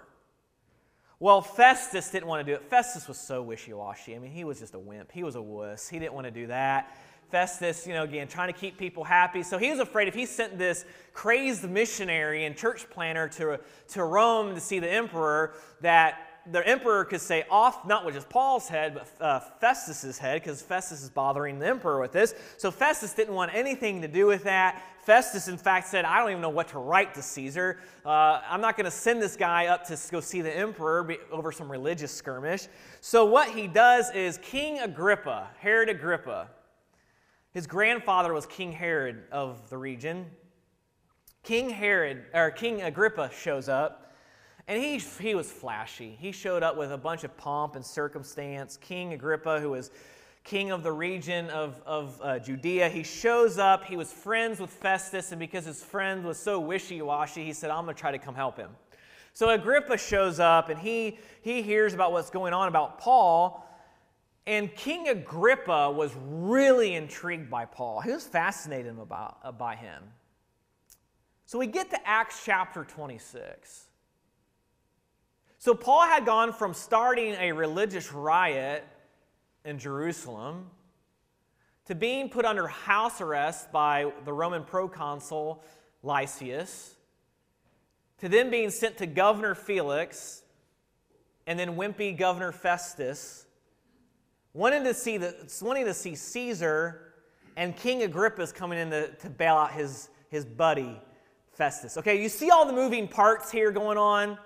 Well, 1.20 1.42
Festus 1.42 2.10
didn't 2.10 2.28
want 2.28 2.46
to 2.46 2.52
do 2.52 2.56
it. 2.56 2.70
Festus 2.70 3.08
was 3.08 3.18
so 3.18 3.42
wishy 3.44 3.72
washy. 3.72 4.16
I 4.16 4.20
mean, 4.20 4.32
he 4.32 4.44
was 4.44 4.60
just 4.60 4.74
a 4.74 4.80
wimp. 4.80 5.12
He 5.12 5.24
was 5.24 5.36
a 5.36 5.42
wuss. 5.42 5.88
He 5.88 6.00
didn't 6.00 6.14
want 6.14 6.26
to 6.26 6.32
do 6.32 6.48
that. 6.48 6.98
Festus, 7.30 7.88
you 7.88 7.94
know, 7.94 8.04
again, 8.04 8.28
trying 8.28 8.52
to 8.52 8.60
keep 8.60 8.78
people 8.78 9.04
happy. 9.04 9.42
So 9.42 9.58
he 9.58 9.70
was 9.70 9.80
afraid 9.80 10.08
if 10.08 10.14
he 10.14 10.26
sent 10.26 10.58
this 10.58 10.86
crazed 11.14 11.68
missionary 11.70 12.46
and 12.46 12.58
church 12.58 12.90
planner 12.90 13.28
to, 13.30 13.60
to 13.90 14.04
Rome 14.04 14.54
to 14.54 14.62
see 14.62 14.80
the 14.80 14.90
emperor, 14.90 15.54
that 15.82 16.33
the 16.52 16.68
emperor 16.68 17.06
could 17.06 17.22
say 17.22 17.46
off 17.50 17.88
not 17.88 18.06
with 18.06 18.16
just 18.16 18.30
Paul's 18.30 18.68
head, 18.68 18.94
but 18.94 19.26
uh, 19.26 19.40
Festus's 19.40 20.18
head, 20.18 20.42
because 20.42 20.62
Festus 20.62 21.02
is 21.02 21.10
bothering 21.10 21.60
the 21.60 21.68
emperor 21.68 22.00
with 22.00 22.12
this. 22.12 22.36
So 22.58 22.72
Festus 22.72 23.14
didn't 23.14 23.34
want 23.34 23.54
anything 23.54 24.02
to 24.02 24.08
do 24.08 24.26
with 24.26 24.44
that. 24.44 24.84
Festus, 25.02 25.48
in 25.48 25.58
fact, 25.58 25.88
said, 25.88 26.06
I 26.06 26.20
don't 26.20 26.30
even 26.30 26.42
know 26.42 26.50
what 26.50 26.70
to 26.70 26.80
write 26.80 27.14
to 27.16 27.22
Caesar. 27.22 27.80
Uh, 28.06 28.42
I'm 28.50 28.62
not 28.62 28.78
going 28.78 28.86
to 28.86 28.92
send 28.92 29.22
this 29.22 29.36
guy 29.36 29.68
up 29.68 29.86
to 29.88 29.98
go 30.12 30.20
see 30.20 30.42
the 30.42 30.56
emperor 30.56 31.16
over 31.32 31.52
some 31.52 31.72
religious 31.72 32.12
skirmish. 32.12 32.68
So 33.02 33.26
what 33.26 33.50
he 33.50 33.68
does 33.68 34.12
is 34.12 34.38
King 34.40 34.80
Agrippa, 34.80 35.50
Herod 35.60 35.90
Agrippa, 35.90 36.50
his 37.54 37.68
grandfather 37.68 38.34
was 38.34 38.46
King 38.48 38.72
Herod 38.72 39.24
of 39.32 39.70
the 39.70 39.78
region. 39.78 40.26
King 41.44 41.70
Herod, 41.70 42.24
or 42.34 42.50
King 42.50 42.82
Agrippa 42.82 43.30
shows 43.32 43.70
up, 43.70 44.03
and 44.68 44.82
he, 44.82 44.98
he 44.98 45.36
was 45.36 45.52
flashy. 45.52 46.18
He 46.20 46.32
showed 46.32 46.64
up 46.64 46.78
with 46.78 46.92
a 46.92 46.98
bunch 46.98 47.24
of 47.24 47.36
pomp 47.36 47.76
and 47.76 47.86
circumstance. 47.86 48.78
King 48.78 49.14
Agrippa, 49.14 49.60
who 49.60 49.72
was 49.72 49.92
king 50.44 50.72
of 50.72 50.84
the 50.84 50.92
region 50.92 51.50
of, 51.50 51.82
of 51.86 52.20
uh, 52.22 52.40
Judea, 52.40 52.90
he 52.90 53.04
shows 53.04 53.58
up. 53.58 53.84
He 53.86 53.98
was 53.98 54.12
friends 54.12 54.60
with 54.60 54.70
Festus, 54.70 55.32
and 55.32 55.40
because 55.40 55.66
his 55.66 55.84
friend 55.84 56.24
was 56.24 56.38
so 56.38 56.60
wishy 56.60 57.02
washy, 57.02 57.44
he 57.44 57.54
said, 57.54 57.72
I'm 57.72 57.84
going 57.84 57.96
to 57.96 58.00
try 58.00 58.12
to 58.12 58.20
come 58.20 58.36
help 58.36 58.58
him. 58.58 58.70
So 59.34 59.50
Agrippa 59.50 59.98
shows 59.98 60.40
up, 60.40 60.70
and 60.70 60.80
he, 60.80 61.18
he 61.42 61.62
hears 61.62 61.94
about 61.94 62.12
what's 62.12 62.30
going 62.30 62.54
on 62.54 62.68
about 62.68 63.00
Paul. 63.00 63.68
And 64.46 64.74
King 64.76 65.08
Agrippa 65.08 65.92
was 65.92 66.12
really 66.26 66.96
intrigued 66.96 67.50
by 67.50 67.66
Paul. 67.66 68.02
He 68.02 68.12
was 68.12 68.26
fascinated 68.26 68.98
about, 69.00 69.58
by 69.58 69.76
him. 69.76 70.04
So 71.46 71.58
we 71.58 71.68
get 71.68 71.90
to 71.92 72.08
Acts 72.08 72.44
chapter 72.46 72.84
26. 72.84 73.88
So 75.64 75.74
Paul 75.74 76.02
had 76.02 76.26
gone 76.26 76.52
from 76.52 76.74
starting 76.74 77.36
a 77.40 77.54
religious 77.54 78.12
riot 78.12 78.86
in 79.64 79.80
Jerusalem 79.80 80.70
to 81.86 81.96
being 81.96 82.28
put 82.28 82.44
under 82.44 82.68
house 82.68 83.22
arrest 83.22 83.72
by 83.72 84.12
the 84.26 84.34
Roman 84.34 84.66
proconsul 84.66 85.64
Lysias, 86.04 86.96
to 88.18 88.28
then 88.28 88.50
being 88.50 88.72
sent 88.72 88.98
to 88.98 89.06
Governor 89.06 89.56
Felix, 89.56 90.42
and 91.48 91.58
then 91.58 91.78
wimpy 91.78 92.18
Governor 92.18 92.52
Festus 92.52 93.46
wanting 94.54 94.84
to 94.84 94.94
see, 94.94 95.16
the, 95.16 95.34
wanting 95.62 95.86
to 95.86 95.94
see 95.94 96.14
Caesar, 96.14 97.14
and 97.56 97.74
King 97.74 98.04
Agrippa's 98.04 98.52
coming 98.52 98.80
in 98.80 98.90
to, 98.92 99.08
to 99.16 99.30
bail 99.30 99.56
out 99.56 99.72
his, 99.72 100.10
his 100.28 100.44
buddy, 100.44 101.00
Festus. 101.54 101.96
Okay, 101.96 102.22
you 102.22 102.28
see 102.28 102.50
all 102.50 102.66
the 102.66 102.74
moving 102.74 103.08
parts 103.08 103.50
here 103.50 103.72
going 103.72 103.98
on? 103.98 104.38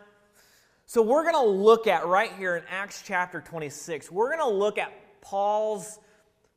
So 0.90 1.02
we're 1.02 1.24
going 1.24 1.36
to 1.36 1.52
look 1.52 1.86
at 1.86 2.08
right 2.08 2.32
here 2.38 2.56
in 2.56 2.64
Acts 2.70 3.04
chapter 3.06 3.42
26, 3.42 4.10
we're 4.10 4.34
going 4.34 4.40
to 4.40 4.58
look 4.58 4.78
at 4.78 4.94
Paul's 5.20 6.00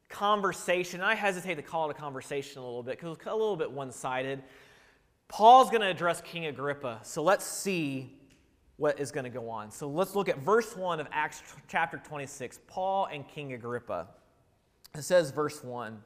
conversation. 0.09 1.01
I 1.01 1.17
hesitate 1.17 1.57
to 1.57 1.63
call 1.63 1.91
it 1.91 1.97
a 1.97 2.01
conversation 2.01 2.63
a 2.63 2.65
little 2.65 2.85
bit 2.85 2.97
because 2.97 3.17
it's 3.17 3.27
a 3.27 3.33
little 3.33 3.57
bit 3.57 3.73
one 3.73 3.91
sided. 3.91 4.41
Paul's 5.27 5.69
going 5.69 5.81
to 5.81 5.89
address 5.89 6.21
King 6.21 6.47
Agrippa. 6.47 7.01
So 7.03 7.25
let's 7.25 7.45
see 7.45 8.17
what 8.77 9.01
is 9.01 9.11
going 9.11 9.25
to 9.25 9.31
go 9.31 9.51
on. 9.51 9.73
So 9.73 9.89
let's 9.89 10.15
look 10.15 10.29
at 10.29 10.39
verse 10.39 10.77
1 10.77 11.01
of 11.01 11.09
Acts 11.11 11.43
chapter 11.67 11.99
26 11.99 12.61
Paul 12.69 13.09
and 13.13 13.27
King 13.27 13.55
Agrippa. 13.55 14.07
It 14.95 15.03
says, 15.03 15.33
verse 15.33 15.65
1 15.65 16.01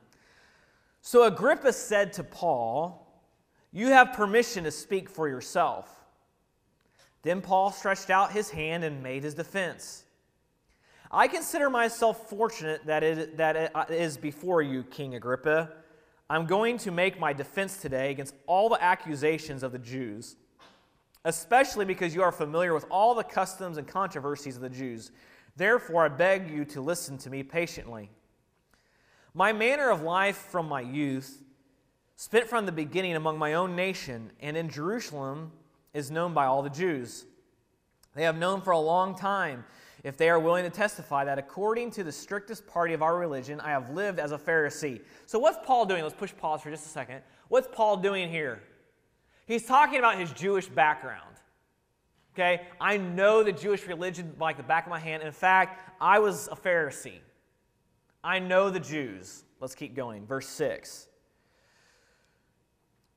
So 1.02 1.24
Agrippa 1.24 1.74
said 1.74 2.14
to 2.14 2.24
Paul, 2.24 3.22
You 3.70 3.88
have 3.88 4.14
permission 4.14 4.64
to 4.64 4.70
speak 4.70 5.10
for 5.10 5.28
yourself. 5.28 6.03
Then 7.24 7.40
Paul 7.40 7.72
stretched 7.72 8.10
out 8.10 8.30
his 8.30 8.50
hand 8.50 8.84
and 8.84 9.02
made 9.02 9.24
his 9.24 9.34
defense. 9.34 10.04
I 11.10 11.26
consider 11.26 11.68
myself 11.68 12.28
fortunate 12.30 12.86
that 12.86 13.02
it, 13.02 13.36
that 13.36 13.56
it 13.56 13.72
uh, 13.74 14.20
before 14.20 14.62
you, 14.62 14.84
King 14.84 15.16
Agrippa. 15.16 15.70
I'm 16.30 16.46
going 16.46 16.78
to 16.78 16.92
make 16.92 17.18
my 17.18 17.32
defense 17.32 17.78
today 17.78 18.12
against 18.12 18.34
all 18.46 18.68
the 18.68 18.82
accusations 18.82 19.62
of 19.62 19.72
the 19.72 19.78
Jews 19.78 20.36
especially 21.24 21.84
because 21.84 22.14
you 22.14 22.22
are 22.22 22.32
familiar 22.32 22.74
with 22.74 22.86
all 22.90 23.14
the 23.14 23.24
customs 23.24 23.78
and 23.78 23.86
controversies 23.86 24.56
of 24.56 24.62
the 24.62 24.68
Jews. 24.68 25.10
Therefore, 25.56 26.04
I 26.04 26.08
beg 26.08 26.50
you 26.50 26.64
to 26.66 26.80
listen 26.80 27.16
to 27.18 27.30
me 27.30 27.42
patiently. 27.42 28.10
My 29.32 29.52
manner 29.52 29.90
of 29.90 30.02
life 30.02 30.36
from 30.36 30.68
my 30.68 30.80
youth, 30.80 31.42
spent 32.16 32.46
from 32.46 32.66
the 32.66 32.72
beginning 32.72 33.16
among 33.16 33.38
my 33.38 33.54
own 33.54 33.74
nation 33.74 34.30
and 34.40 34.56
in 34.56 34.68
Jerusalem, 34.68 35.50
is 35.94 36.10
known 36.10 36.34
by 36.34 36.44
all 36.46 36.62
the 36.62 36.70
Jews. 36.70 37.24
They 38.14 38.24
have 38.24 38.36
known 38.36 38.60
for 38.60 38.72
a 38.72 38.78
long 38.78 39.16
time, 39.16 39.64
if 40.04 40.18
they 40.18 40.28
are 40.28 40.38
willing 40.38 40.64
to 40.64 40.70
testify, 40.70 41.24
that 41.24 41.38
according 41.38 41.90
to 41.92 42.04
the 42.04 42.12
strictest 42.12 42.66
party 42.66 42.92
of 42.92 43.02
our 43.02 43.16
religion, 43.16 43.58
I 43.60 43.70
have 43.70 43.90
lived 43.90 44.18
as 44.18 44.32
a 44.32 44.38
Pharisee. 44.38 45.00
So, 45.24 45.38
what's 45.38 45.58
Paul 45.64 45.86
doing? 45.86 46.02
Let's 46.02 46.14
push 46.14 46.34
pause 46.36 46.60
for 46.60 46.70
just 46.70 46.84
a 46.84 46.90
second. 46.90 47.22
What's 47.48 47.68
Paul 47.72 47.96
doing 47.96 48.28
here? 48.28 48.62
He's 49.46 49.64
talking 49.64 49.98
about 49.98 50.18
his 50.18 50.30
Jewish 50.32 50.68
background. 50.68 51.36
Okay? 52.34 52.66
I 52.80 52.98
know 52.98 53.42
the 53.42 53.52
Jewish 53.52 53.86
religion 53.86 54.34
like 54.38 54.56
the 54.56 54.62
back 54.62 54.84
of 54.84 54.90
my 54.90 54.98
hand. 54.98 55.22
In 55.22 55.32
fact, 55.32 55.80
I 56.00 56.18
was 56.18 56.48
a 56.48 56.56
Pharisee. 56.56 57.20
I 58.22 58.38
know 58.38 58.70
the 58.70 58.80
Jews. 58.80 59.44
Let's 59.60 59.74
keep 59.74 59.94
going. 59.94 60.26
Verse 60.26 60.48
6. 60.48 61.08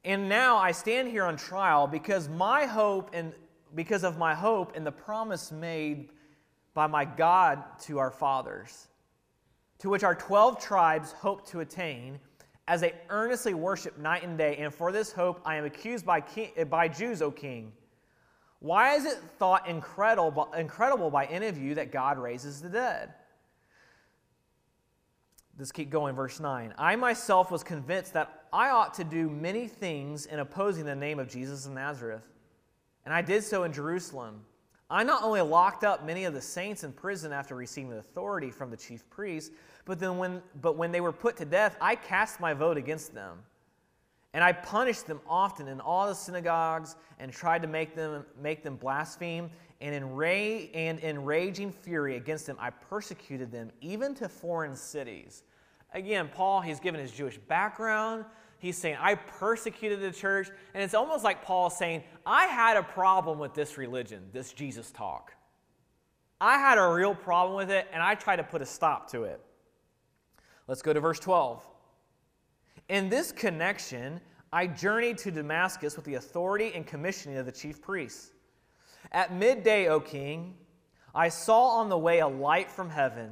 And 0.03 0.29
now 0.29 0.57
I 0.57 0.71
stand 0.71 1.07
here 1.07 1.23
on 1.23 1.36
trial 1.36 1.88
because 1.88 2.29
my 2.29 2.65
hope 2.65 3.10
and 3.13 3.33
because 3.75 4.03
of 4.03 4.17
my 4.17 4.33
hope 4.33 4.75
and 4.75 4.86
the 4.86 4.91
promise 4.91 5.51
made 5.51 6.10
by 6.73 6.88
my 6.88 7.05
God 7.05 7.63
to 7.81 7.97
our 7.97 8.12
fathers, 8.12 8.88
to 9.79 9.89
which 9.89 10.03
our 10.03 10.15
12 10.15 10.60
tribes 10.60 11.12
hope 11.12 11.45
to 11.47 11.60
attain 11.60 12.19
as 12.67 12.81
they 12.81 12.93
earnestly 13.10 13.53
worship 13.53 13.97
night 13.97 14.23
and 14.23 14.38
day, 14.38 14.57
and 14.57 14.73
for 14.73 14.91
this 14.91 15.12
hope 15.12 15.41
I 15.45 15.55
am 15.55 15.65
accused 15.65 16.05
by, 16.05 16.21
king, 16.21 16.51
by 16.69 16.88
Jews, 16.88 17.21
O 17.21 17.31
king. 17.31 17.71
Why 18.60 18.95
is 18.95 19.05
it 19.05 19.17
thought 19.38 19.67
incredible, 19.67 20.51
incredible 20.53 21.10
by 21.10 21.25
any 21.25 21.47
of 21.47 21.57
you 21.57 21.75
that 21.75 21.91
God 21.91 22.17
raises 22.17 22.62
the 22.62 22.69
dead? 22.69 23.13
Let's 25.58 25.72
keep 25.72 25.89
going, 25.89 26.15
verse 26.15 26.39
9. 26.39 26.76
I 26.78 26.96
myself 26.96 27.50
was 27.50 27.63
convinced 27.63 28.13
that 28.13 28.43
I 28.54 28.70
ought 28.70 28.93
to 28.96 29.04
do 29.04 29.28
many 29.28 29.67
things 29.67 30.28
in 30.28 30.39
opposing 30.39 30.86
the 30.86 30.96
name 30.96 31.17
of 31.17 31.28
Jesus 31.28 31.65
of 31.65 31.72
Nazareth. 31.72 32.22
And 33.06 33.13
I 33.13 33.24
did 33.24 33.43
so 33.43 33.63
in 33.63 33.74
Jerusalem. 33.74 34.41
I 34.89 35.04
not 35.04 35.24
only 35.24 35.41
locked 35.41 35.84
up 35.84 36.06
many 36.06 36.26
of 36.26 36.34
the 36.34 36.41
saints 36.41 36.84
in 36.84 36.93
prison 36.93 37.34
after 37.34 37.56
receiving 37.56 37.93
authority 37.93 38.52
from 38.52 38.70
the 38.70 38.78
chief 38.78 39.10
priests, 39.10 39.52
but 39.86 40.00
then 40.00 40.17
when, 40.17 40.43
but 40.62 40.78
when 40.78 40.91
they 40.91 41.02
were 41.02 41.12
put 41.12 41.36
to 41.38 41.46
death, 41.46 41.76
I 41.82 41.96
cast 41.96 42.39
my 42.39 42.54
vote 42.54 42.78
against 42.78 43.13
them. 43.15 43.39
And 44.34 44.43
I 44.43 44.52
punished 44.52 45.08
them 45.08 45.20
often 45.28 45.67
in 45.67 45.82
all 45.82 46.08
the 46.08 46.13
synagogues 46.13 46.96
and 47.17 47.34
tried 47.34 47.63
to 47.63 47.67
make 47.67 47.96
them, 47.96 48.26
make 48.39 48.63
them 48.63 48.76
blaspheme. 48.76 49.50
And 49.80 49.94
in, 49.94 50.16
ra- 50.16 50.28
and 50.28 51.00
in 51.00 51.24
raging 51.24 51.72
fury 51.72 52.16
against 52.16 52.46
them, 52.46 52.58
I 52.60 52.72
persecuted 52.72 53.52
them 53.52 53.72
even 53.82 54.16
to 54.16 54.28
foreign 54.28 54.76
cities. 54.76 55.44
Again, 55.94 56.30
Paul, 56.34 56.62
he's 56.62 56.80
given 56.80 57.00
his 57.00 57.12
Jewish 57.12 57.38
background. 57.38 58.26
He's 58.60 58.78
saying, 58.78 58.98
I 59.00 59.16
persecuted 59.16 60.02
the 60.02 60.12
church. 60.12 60.50
And 60.74 60.84
it's 60.84 60.96
almost 60.96 61.24
like 61.24 61.44
Paul 61.44 61.70
saying, 61.70 62.04
I 62.26 62.46
had 62.46 62.76
a 62.76 62.84
problem 62.84 63.38
with 63.38 63.54
this 63.54 63.78
religion, 63.78 64.24
this 64.34 64.52
Jesus 64.52 64.92
talk. 64.92 65.34
I 66.42 66.58
had 66.58 66.78
a 66.78 66.88
real 66.88 67.16
problem 67.16 67.56
with 67.56 67.72
it, 67.72 67.88
and 67.92 68.02
I 68.02 68.16
tried 68.16 68.38
to 68.38 68.44
put 68.44 68.62
a 68.62 68.66
stop 68.66 69.10
to 69.12 69.24
it. 69.24 69.42
Let's 70.68 70.82
go 70.82 70.94
to 70.94 71.00
verse 71.00 71.20
12. 71.20 71.66
In 72.90 73.10
this 73.10 73.32
connection, 73.32 74.20
I 74.52 74.68
journeyed 74.68 75.18
to 75.20 75.32
Damascus 75.32 75.96
with 75.96 76.06
the 76.06 76.16
authority 76.16 76.72
and 76.74 76.86
commissioning 76.86 77.38
of 77.38 77.46
the 77.46 77.52
chief 77.52 77.82
priests. 77.82 78.32
At 79.12 79.34
midday, 79.34 79.88
O 79.88 80.00
king, 80.00 80.56
I 81.13 81.30
saw 81.30 81.80
on 81.80 81.89
the 81.89 81.98
way 81.98 82.20
a 82.20 82.28
light 82.28 82.70
from 82.70 82.89
heaven, 82.89 83.32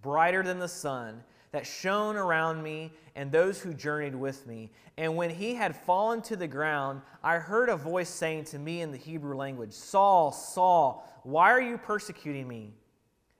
brighter 0.00 0.42
than 0.42 0.58
the 0.58 0.68
sun, 0.68 1.22
that 1.52 1.66
shone 1.66 2.16
around 2.16 2.62
me 2.62 2.90
and 3.14 3.30
those 3.30 3.60
who 3.60 3.74
journeyed 3.74 4.14
with 4.14 4.46
me. 4.46 4.70
And 4.96 5.16
when 5.16 5.28
he 5.28 5.54
had 5.54 5.76
fallen 5.76 6.22
to 6.22 6.36
the 6.36 6.48
ground, 6.48 7.02
I 7.22 7.36
heard 7.36 7.68
a 7.68 7.76
voice 7.76 8.08
saying 8.08 8.44
to 8.44 8.58
me 8.58 8.80
in 8.80 8.90
the 8.90 8.96
Hebrew 8.96 9.36
language, 9.36 9.72
Saul, 9.72 10.32
Saul, 10.32 11.06
why 11.24 11.50
are 11.50 11.60
you 11.60 11.76
persecuting 11.76 12.48
me? 12.48 12.72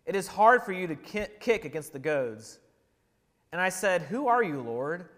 It 0.05 0.15
is 0.15 0.27
hard 0.27 0.63
for 0.63 0.73
you 0.73 0.87
to 0.89 0.95
kick 0.95 1.65
against 1.65 1.93
the 1.93 1.99
goads. 1.99 2.59
And 3.53 3.61
I 3.61 3.69
said, 3.69 4.03
Who 4.03 4.29
are 4.29 4.43
you, 4.43 4.61
Lord? 4.61 5.09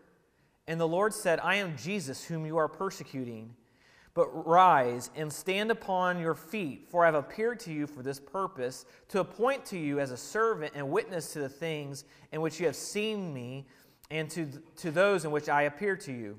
And 0.67 0.81
the 0.81 0.89
Lord 0.89 1.13
said, 1.13 1.41
I 1.41 1.57
am 1.57 1.77
Jesus, 1.77 2.25
whom 2.25 2.47
you 2.47 2.57
are 2.57 2.69
persecuting. 2.69 3.55
But 4.15 4.47
rise 4.47 5.11
and 5.17 5.33
stand 5.33 5.73
upon 5.73 6.21
your 6.21 6.37
feet, 6.37 6.87
for 6.89 7.03
I 7.03 7.07
have 7.07 7.17
appeared 7.17 7.59
to 7.61 7.73
you 7.73 7.89
for 7.89 8.03
this 8.03 8.21
purpose, 8.21 8.87
to 9.09 9.19
appoint 9.19 9.65
to 9.67 9.79
you 9.79 9.99
as 9.99 10.13
a 10.13 10.17
servant 10.17 10.73
and 10.77 10.89
witness 10.89 11.33
to 11.33 11.41
the 11.41 11.49
things 11.49 12.05
in 12.31 12.41
which 12.41 12.61
you 12.61 12.67
have 12.67 12.77
seen 12.77 13.35
me, 13.35 13.67
and 14.11 14.31
to, 14.31 14.47
to 14.77 14.93
those 14.93 15.25
in 15.25 15.33
which 15.33 15.49
I 15.49 15.63
appear 15.63 15.97
to 15.97 16.13
you, 16.13 16.39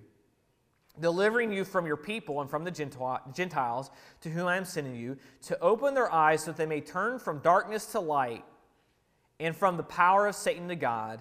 delivering 1.02 1.52
you 1.52 1.66
from 1.66 1.86
your 1.86 1.98
people 1.98 2.40
and 2.40 2.50
from 2.50 2.64
the 2.64 2.72
Gentiles 2.72 3.92
to 4.22 4.30
whom 4.30 4.48
I 4.48 4.56
am 4.56 4.64
sending 4.64 4.96
you, 4.96 5.18
to 5.44 5.60
open 5.60 5.94
their 5.94 6.12
eyes 6.12 6.44
so 6.44 6.52
that 6.52 6.58
they 6.58 6.66
may 6.66 6.80
turn 6.80 7.20
from 7.20 7.40
darkness 7.40 7.88
to 7.88 8.00
light 8.00 8.46
and 9.40 9.54
from 9.54 9.76
the 9.76 9.84
power 9.84 10.28
of 10.28 10.36
Satan 10.36 10.70
to 10.70 10.76
God 10.78 11.20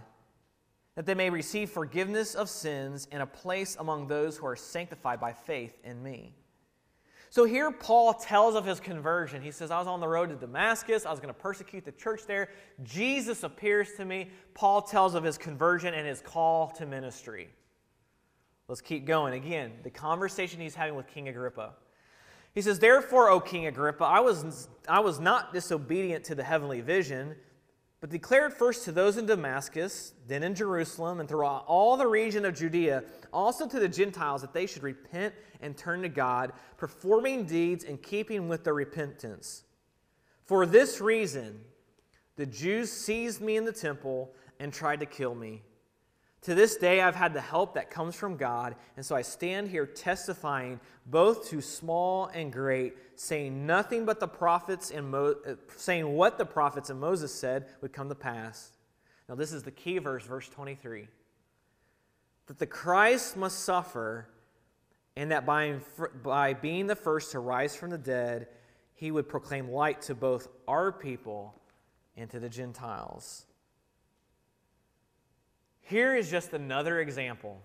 that 0.94 1.06
they 1.06 1.14
may 1.14 1.30
receive 1.30 1.70
forgiveness 1.70 2.34
of 2.34 2.48
sins 2.48 3.08
and 3.10 3.22
a 3.22 3.26
place 3.26 3.76
among 3.80 4.06
those 4.06 4.36
who 4.36 4.46
are 4.46 4.56
sanctified 4.56 5.20
by 5.20 5.32
faith 5.32 5.76
in 5.82 6.02
me. 6.02 6.34
So 7.34 7.44
here 7.44 7.72
Paul 7.72 8.14
tells 8.14 8.54
of 8.54 8.64
his 8.64 8.78
conversion. 8.78 9.42
He 9.42 9.50
says, 9.50 9.72
I 9.72 9.80
was 9.80 9.88
on 9.88 9.98
the 9.98 10.06
road 10.06 10.28
to 10.28 10.36
Damascus. 10.36 11.04
I 11.04 11.10
was 11.10 11.18
going 11.18 11.34
to 11.34 11.40
persecute 11.40 11.84
the 11.84 11.90
church 11.90 12.26
there. 12.28 12.48
Jesus 12.84 13.42
appears 13.42 13.94
to 13.94 14.04
me. 14.04 14.30
Paul 14.54 14.82
tells 14.82 15.16
of 15.16 15.24
his 15.24 15.36
conversion 15.36 15.94
and 15.94 16.06
his 16.06 16.20
call 16.20 16.68
to 16.76 16.86
ministry. 16.86 17.48
Let's 18.68 18.80
keep 18.80 19.04
going. 19.04 19.34
Again, 19.34 19.72
the 19.82 19.90
conversation 19.90 20.60
he's 20.60 20.76
having 20.76 20.94
with 20.94 21.08
King 21.08 21.26
Agrippa. 21.26 21.72
He 22.54 22.62
says, 22.62 22.78
Therefore, 22.78 23.30
O 23.30 23.40
King 23.40 23.66
Agrippa, 23.66 24.04
I 24.04 24.20
was, 24.20 24.68
I 24.88 25.00
was 25.00 25.18
not 25.18 25.52
disobedient 25.52 26.22
to 26.26 26.36
the 26.36 26.44
heavenly 26.44 26.82
vision 26.82 27.34
but 28.04 28.10
declared 28.10 28.52
first 28.52 28.84
to 28.84 28.92
those 28.92 29.16
in 29.16 29.24
Damascus, 29.24 30.12
then 30.28 30.42
in 30.42 30.54
Jerusalem, 30.54 31.20
and 31.20 31.26
throughout 31.26 31.64
all 31.66 31.96
the 31.96 32.06
region 32.06 32.44
of 32.44 32.54
Judea, 32.54 33.02
also 33.32 33.66
to 33.66 33.80
the 33.80 33.88
Gentiles, 33.88 34.42
that 34.42 34.52
they 34.52 34.66
should 34.66 34.82
repent 34.82 35.34
and 35.62 35.74
turn 35.74 36.02
to 36.02 36.10
God, 36.10 36.52
performing 36.76 37.46
deeds 37.46 37.82
in 37.82 37.96
keeping 37.96 38.46
with 38.46 38.62
their 38.62 38.74
repentance. 38.74 39.62
For 40.44 40.66
this 40.66 41.00
reason, 41.00 41.58
the 42.36 42.44
Jews 42.44 42.92
seized 42.92 43.40
me 43.40 43.56
in 43.56 43.64
the 43.64 43.72
temple 43.72 44.34
and 44.60 44.70
tried 44.70 45.00
to 45.00 45.06
kill 45.06 45.34
me. 45.34 45.62
To 46.44 46.54
this 46.54 46.76
day, 46.76 47.00
I've 47.00 47.14
had 47.14 47.32
the 47.32 47.40
help 47.40 47.74
that 47.74 47.90
comes 47.90 48.14
from 48.14 48.36
God, 48.36 48.76
and 48.98 49.04
so 49.04 49.16
I 49.16 49.22
stand 49.22 49.68
here 49.68 49.86
testifying 49.86 50.78
both 51.06 51.48
to 51.48 51.62
small 51.62 52.26
and 52.26 52.52
great, 52.52 52.94
saying 53.16 53.66
nothing 53.66 54.04
but 54.04 54.20
the 54.20 54.28
prophets 54.28 54.90
and 54.90 55.10
Mo- 55.10 55.36
uh, 55.46 55.54
saying 55.76 56.06
what 56.06 56.36
the 56.36 56.44
prophets 56.44 56.90
and 56.90 57.00
Moses 57.00 57.34
said 57.34 57.64
would 57.80 57.94
come 57.94 58.10
to 58.10 58.14
pass. 58.14 58.72
Now, 59.26 59.36
this 59.36 59.54
is 59.54 59.62
the 59.62 59.70
key 59.70 59.96
verse, 59.96 60.24
verse 60.24 60.46
23. 60.50 61.08
That 62.48 62.58
the 62.58 62.66
Christ 62.66 63.38
must 63.38 63.60
suffer, 63.60 64.28
and 65.16 65.30
that 65.30 65.46
by, 65.46 65.76
by 66.22 66.52
being 66.52 66.86
the 66.88 66.96
first 66.96 67.32
to 67.32 67.38
rise 67.38 67.74
from 67.74 67.88
the 67.88 67.96
dead, 67.96 68.48
he 68.92 69.10
would 69.10 69.30
proclaim 69.30 69.70
light 69.70 70.02
to 70.02 70.14
both 70.14 70.48
our 70.68 70.92
people 70.92 71.54
and 72.18 72.28
to 72.28 72.38
the 72.38 72.50
Gentiles. 72.50 73.46
Here 75.84 76.16
is 76.16 76.30
just 76.30 76.54
another 76.54 77.00
example 77.00 77.60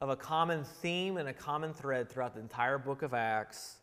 of 0.00 0.08
a 0.08 0.16
common 0.16 0.64
theme 0.64 1.18
and 1.18 1.28
a 1.28 1.32
common 1.32 1.74
thread 1.74 2.08
throughout 2.08 2.34
the 2.34 2.40
entire 2.40 2.78
book 2.78 3.02
of 3.02 3.12
Acts 3.12 3.76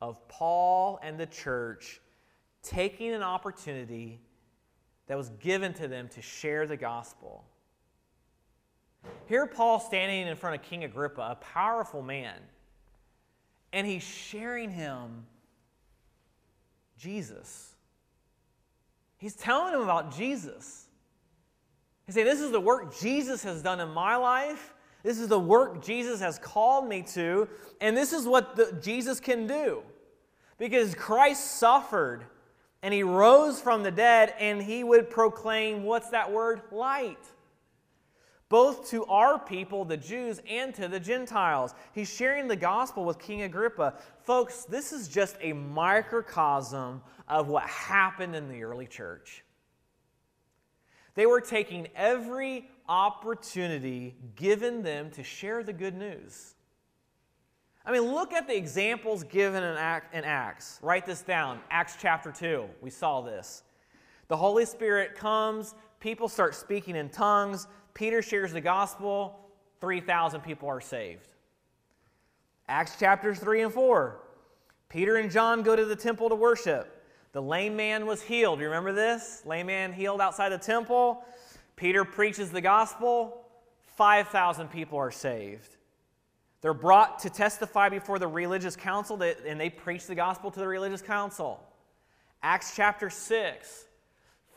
of 0.00 0.28
Paul 0.28 1.00
and 1.02 1.18
the 1.18 1.26
church 1.26 2.00
taking 2.62 3.12
an 3.12 3.22
opportunity 3.22 4.20
that 5.06 5.16
was 5.16 5.30
given 5.40 5.72
to 5.74 5.88
them 5.88 6.08
to 6.08 6.22
share 6.22 6.66
the 6.66 6.76
gospel. 6.76 7.44
Here, 9.26 9.46
Paul 9.46 9.80
standing 9.80 10.26
in 10.26 10.36
front 10.36 10.60
of 10.60 10.68
King 10.68 10.84
Agrippa, 10.84 11.22
a 11.22 11.34
powerful 11.36 12.02
man, 12.02 12.38
and 13.72 13.86
he's 13.86 14.02
sharing 14.02 14.70
him 14.70 15.24
Jesus. 16.98 17.74
He's 19.16 19.34
telling 19.34 19.72
him 19.72 19.80
about 19.80 20.14
Jesus. 20.14 20.87
He 22.08 22.12
say, 22.12 22.24
This 22.24 22.40
is 22.40 22.50
the 22.50 22.60
work 22.60 22.98
Jesus 22.98 23.42
has 23.44 23.62
done 23.62 23.80
in 23.80 23.90
my 23.90 24.16
life. 24.16 24.72
This 25.02 25.18
is 25.18 25.28
the 25.28 25.38
work 25.38 25.84
Jesus 25.84 26.20
has 26.20 26.38
called 26.38 26.88
me 26.88 27.02
to. 27.12 27.46
And 27.82 27.94
this 27.94 28.14
is 28.14 28.26
what 28.26 28.56
the, 28.56 28.72
Jesus 28.80 29.20
can 29.20 29.46
do. 29.46 29.82
Because 30.56 30.94
Christ 30.94 31.58
suffered 31.58 32.24
and 32.82 32.94
he 32.94 33.02
rose 33.02 33.60
from 33.60 33.82
the 33.82 33.90
dead 33.90 34.34
and 34.40 34.62
he 34.62 34.82
would 34.82 35.10
proclaim 35.10 35.84
what's 35.84 36.08
that 36.08 36.32
word? 36.32 36.62
Light. 36.72 37.22
Both 38.48 38.88
to 38.90 39.04
our 39.04 39.38
people, 39.38 39.84
the 39.84 39.98
Jews, 39.98 40.40
and 40.48 40.74
to 40.76 40.88
the 40.88 40.98
Gentiles. 40.98 41.74
He's 41.92 42.10
sharing 42.10 42.48
the 42.48 42.56
gospel 42.56 43.04
with 43.04 43.18
King 43.18 43.42
Agrippa. 43.42 43.92
Folks, 44.22 44.64
this 44.64 44.94
is 44.94 45.08
just 45.08 45.36
a 45.42 45.52
microcosm 45.52 47.02
of 47.28 47.48
what 47.48 47.64
happened 47.64 48.34
in 48.34 48.48
the 48.48 48.62
early 48.62 48.86
church. 48.86 49.44
They 51.18 51.26
were 51.26 51.40
taking 51.40 51.88
every 51.96 52.68
opportunity 52.88 54.14
given 54.36 54.84
them 54.84 55.10
to 55.10 55.24
share 55.24 55.64
the 55.64 55.72
good 55.72 55.96
news. 55.96 56.54
I 57.84 57.90
mean, 57.90 58.02
look 58.02 58.32
at 58.32 58.46
the 58.46 58.56
examples 58.56 59.24
given 59.24 59.64
in, 59.64 60.24
Acts. 60.24 60.78
Write 60.80 61.06
this 61.06 61.22
down. 61.22 61.58
Acts 61.72 61.96
chapter 62.00 62.30
2. 62.30 62.66
We 62.80 62.90
saw 62.90 63.20
this. 63.20 63.64
The 64.28 64.36
Holy 64.36 64.64
Spirit 64.64 65.16
comes, 65.16 65.74
people 65.98 66.28
start 66.28 66.54
speaking 66.54 66.94
in 66.94 67.08
tongues, 67.08 67.66
Peter 67.94 68.22
shares 68.22 68.52
the 68.52 68.60
gospel, 68.60 69.40
3,000 69.80 70.40
people 70.42 70.68
are 70.68 70.80
saved. 70.80 71.30
Acts 72.68 72.96
chapters 72.96 73.40
3 73.40 73.62
and 73.62 73.74
4. 73.74 74.20
Peter 74.88 75.16
and 75.16 75.32
John 75.32 75.64
go 75.64 75.74
to 75.74 75.84
the 75.84 75.96
temple 75.96 76.28
to 76.28 76.36
worship. 76.36 76.97
The 77.32 77.42
lame 77.42 77.76
man 77.76 78.06
was 78.06 78.22
healed. 78.22 78.60
You 78.60 78.66
remember 78.66 78.92
this? 78.92 79.42
Lame 79.44 79.66
man 79.66 79.92
healed 79.92 80.20
outside 80.20 80.50
the 80.50 80.58
temple. 80.58 81.24
Peter 81.76 82.04
preaches 82.04 82.50
the 82.50 82.60
gospel. 82.60 83.44
5,000 83.96 84.68
people 84.68 84.98
are 84.98 85.10
saved. 85.10 85.76
They're 86.60 86.74
brought 86.74 87.20
to 87.20 87.30
testify 87.30 87.88
before 87.88 88.18
the 88.18 88.26
religious 88.26 88.74
council, 88.76 89.22
and 89.22 89.60
they 89.60 89.70
preach 89.70 90.06
the 90.06 90.14
gospel 90.14 90.50
to 90.50 90.58
the 90.58 90.66
religious 90.66 91.02
council. 91.02 91.62
Acts 92.42 92.74
chapter 92.74 93.10
6 93.10 93.86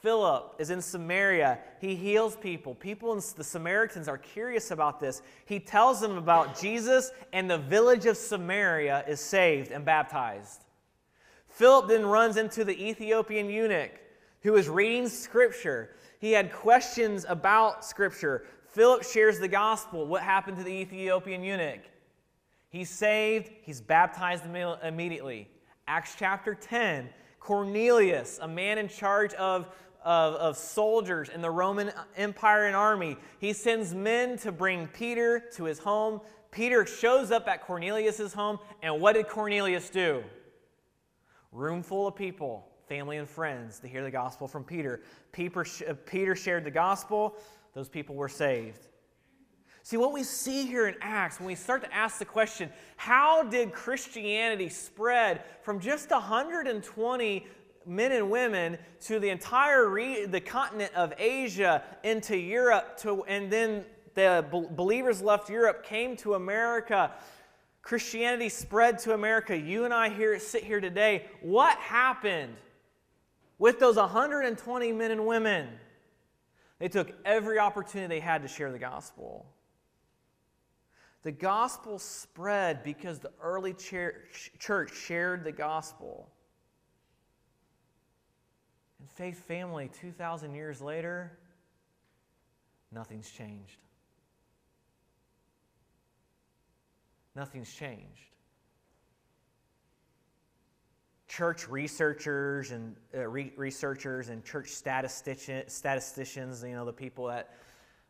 Philip 0.01 0.55
is 0.57 0.71
in 0.71 0.81
Samaria. 0.81 1.59
He 1.79 1.95
heals 1.95 2.35
people. 2.35 2.73
People 2.73 3.13
in 3.13 3.21
the 3.37 3.43
Samaritans 3.43 4.07
are 4.07 4.17
curious 4.17 4.71
about 4.71 4.99
this. 4.99 5.21
He 5.45 5.59
tells 5.59 6.01
them 6.01 6.17
about 6.17 6.59
Jesus, 6.59 7.11
and 7.33 7.49
the 7.49 7.59
village 7.59 8.07
of 8.07 8.17
Samaria 8.17 9.05
is 9.07 9.19
saved 9.19 9.71
and 9.71 9.85
baptized. 9.85 10.65
Philip 11.51 11.87
then 11.87 12.05
runs 12.05 12.37
into 12.37 12.63
the 12.63 12.89
Ethiopian 12.89 13.49
eunuch 13.49 13.91
who 14.41 14.55
is 14.55 14.67
reading 14.67 15.07
Scripture. 15.07 15.91
He 16.19 16.31
had 16.31 16.51
questions 16.51 17.25
about 17.27 17.85
Scripture. 17.85 18.45
Philip 18.69 19.03
shares 19.03 19.39
the 19.39 19.47
gospel. 19.47 20.05
What 20.05 20.23
happened 20.23 20.57
to 20.57 20.63
the 20.63 20.71
Ethiopian 20.71 21.43
eunuch? 21.43 21.81
He's 22.69 22.89
saved, 22.89 23.51
he's 23.63 23.81
baptized 23.81 24.45
immediately. 24.45 25.49
Acts 25.87 26.15
chapter 26.17 26.55
10 26.55 27.09
Cornelius, 27.39 28.39
a 28.41 28.47
man 28.47 28.77
in 28.77 28.87
charge 28.87 29.33
of, 29.33 29.67
of, 30.05 30.35
of, 30.35 30.55
soldiers 30.55 31.27
in 31.29 31.41
the 31.41 31.49
Roman 31.49 31.91
Empire 32.15 32.67
and 32.67 32.75
army, 32.75 33.17
he 33.39 33.51
sends 33.51 33.95
men 33.95 34.37
to 34.37 34.51
bring 34.51 34.87
Peter 34.87 35.43
to 35.55 35.63
his 35.63 35.79
home. 35.79 36.21
Peter 36.51 36.85
shows 36.85 37.31
up 37.31 37.47
at 37.47 37.65
Cornelius' 37.65 38.31
home, 38.31 38.59
and 38.83 39.01
what 39.01 39.13
did 39.13 39.27
Cornelius 39.27 39.89
do? 39.89 40.23
Room 41.51 41.83
full 41.83 42.07
of 42.07 42.15
people, 42.15 42.67
family 42.87 43.17
and 43.17 43.29
friends, 43.29 43.79
to 43.79 43.87
hear 43.87 44.03
the 44.03 44.11
gospel 44.11 44.47
from 44.47 44.63
Peter. 44.63 45.01
Peter, 45.31 45.65
uh, 45.87 45.93
Peter 46.05 46.35
shared 46.35 46.63
the 46.63 46.71
gospel, 46.71 47.35
those 47.73 47.89
people 47.89 48.15
were 48.15 48.29
saved. 48.29 48.87
See, 49.83 49.97
what 49.97 50.13
we 50.13 50.23
see 50.23 50.65
here 50.65 50.87
in 50.87 50.95
Acts, 51.01 51.39
when 51.39 51.47
we 51.47 51.55
start 51.55 51.81
to 51.81 51.93
ask 51.93 52.19
the 52.19 52.25
question, 52.25 52.69
how 52.97 53.43
did 53.43 53.73
Christianity 53.73 54.69
spread 54.69 55.43
from 55.63 55.79
just 55.79 56.11
120 56.11 57.47
men 57.85 58.11
and 58.11 58.29
women 58.29 58.77
to 59.01 59.19
the 59.19 59.29
entire 59.29 59.89
re- 59.89 60.25
the 60.25 60.39
continent 60.39 60.93
of 60.95 61.13
Asia 61.17 61.83
into 62.03 62.37
Europe, 62.37 62.97
to, 62.99 63.23
and 63.23 63.51
then 63.51 63.83
the 64.13 64.45
believers 64.75 65.21
left 65.21 65.49
Europe, 65.49 65.83
came 65.83 66.15
to 66.17 66.35
America. 66.35 67.11
Christianity 67.81 68.49
spread 68.49 68.99
to 68.99 69.13
America. 69.13 69.57
You 69.57 69.85
and 69.85 69.93
I 69.93 70.09
here 70.09 70.37
sit 70.39 70.63
here 70.63 70.79
today. 70.79 71.25
What 71.41 71.77
happened 71.77 72.55
with 73.57 73.79
those 73.79 73.95
120 73.95 74.91
men 74.91 75.11
and 75.11 75.25
women? 75.25 75.67
They 76.79 76.87
took 76.87 77.11
every 77.25 77.59
opportunity 77.59 78.15
they 78.15 78.19
had 78.19 78.41
to 78.43 78.47
share 78.47 78.71
the 78.71 78.79
gospel. 78.79 79.45
The 81.23 81.31
gospel 81.31 81.99
spread 81.99 82.83
because 82.83 83.19
the 83.19 83.31
early 83.41 83.73
church 83.73 84.51
shared 84.93 85.43
the 85.43 85.51
gospel. 85.51 86.27
And 88.99 89.09
Faith 89.09 89.45
Family, 89.45 89.91
2,000 90.01 90.55
years 90.55 90.81
later, 90.81 91.37
nothing's 92.91 93.29
changed. 93.29 93.77
Nothing's 97.35 97.73
changed. 97.73 98.35
Church 101.27 101.69
researchers 101.69 102.71
and 102.71 102.95
uh, 103.15 103.27
re- 103.27 103.53
researchers 103.55 104.29
and 104.29 104.43
church 104.43 104.69
statisticians, 104.69 106.63
you 106.63 106.73
know, 106.73 106.85
the 106.85 106.91
people 106.91 107.27
that 107.27 107.53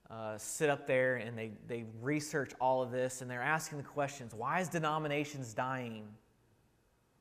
uh, 0.09 0.37
sit 0.37 0.69
up 0.69 0.87
there 0.87 1.17
and 1.17 1.37
they, 1.37 1.51
they 1.67 1.85
research 2.01 2.51
all 2.59 2.81
of 2.81 2.91
this 2.91 3.21
and 3.21 3.29
they're 3.29 3.41
asking 3.41 3.77
the 3.77 3.83
questions 3.83 4.33
why 4.33 4.59
is 4.59 4.67
denominations 4.67 5.53
dying? 5.53 6.03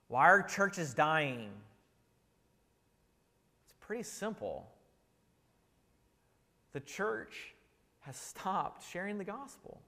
Why 0.08 0.24
are 0.24 0.42
churches 0.42 0.92
dying? 0.94 1.50
It's 3.64 3.74
pretty 3.78 4.02
simple. 4.02 4.66
The 6.72 6.80
church 6.80 7.54
has 8.00 8.16
stopped 8.16 8.90
sharing 8.90 9.18
the 9.18 9.24
gospel. 9.24 9.80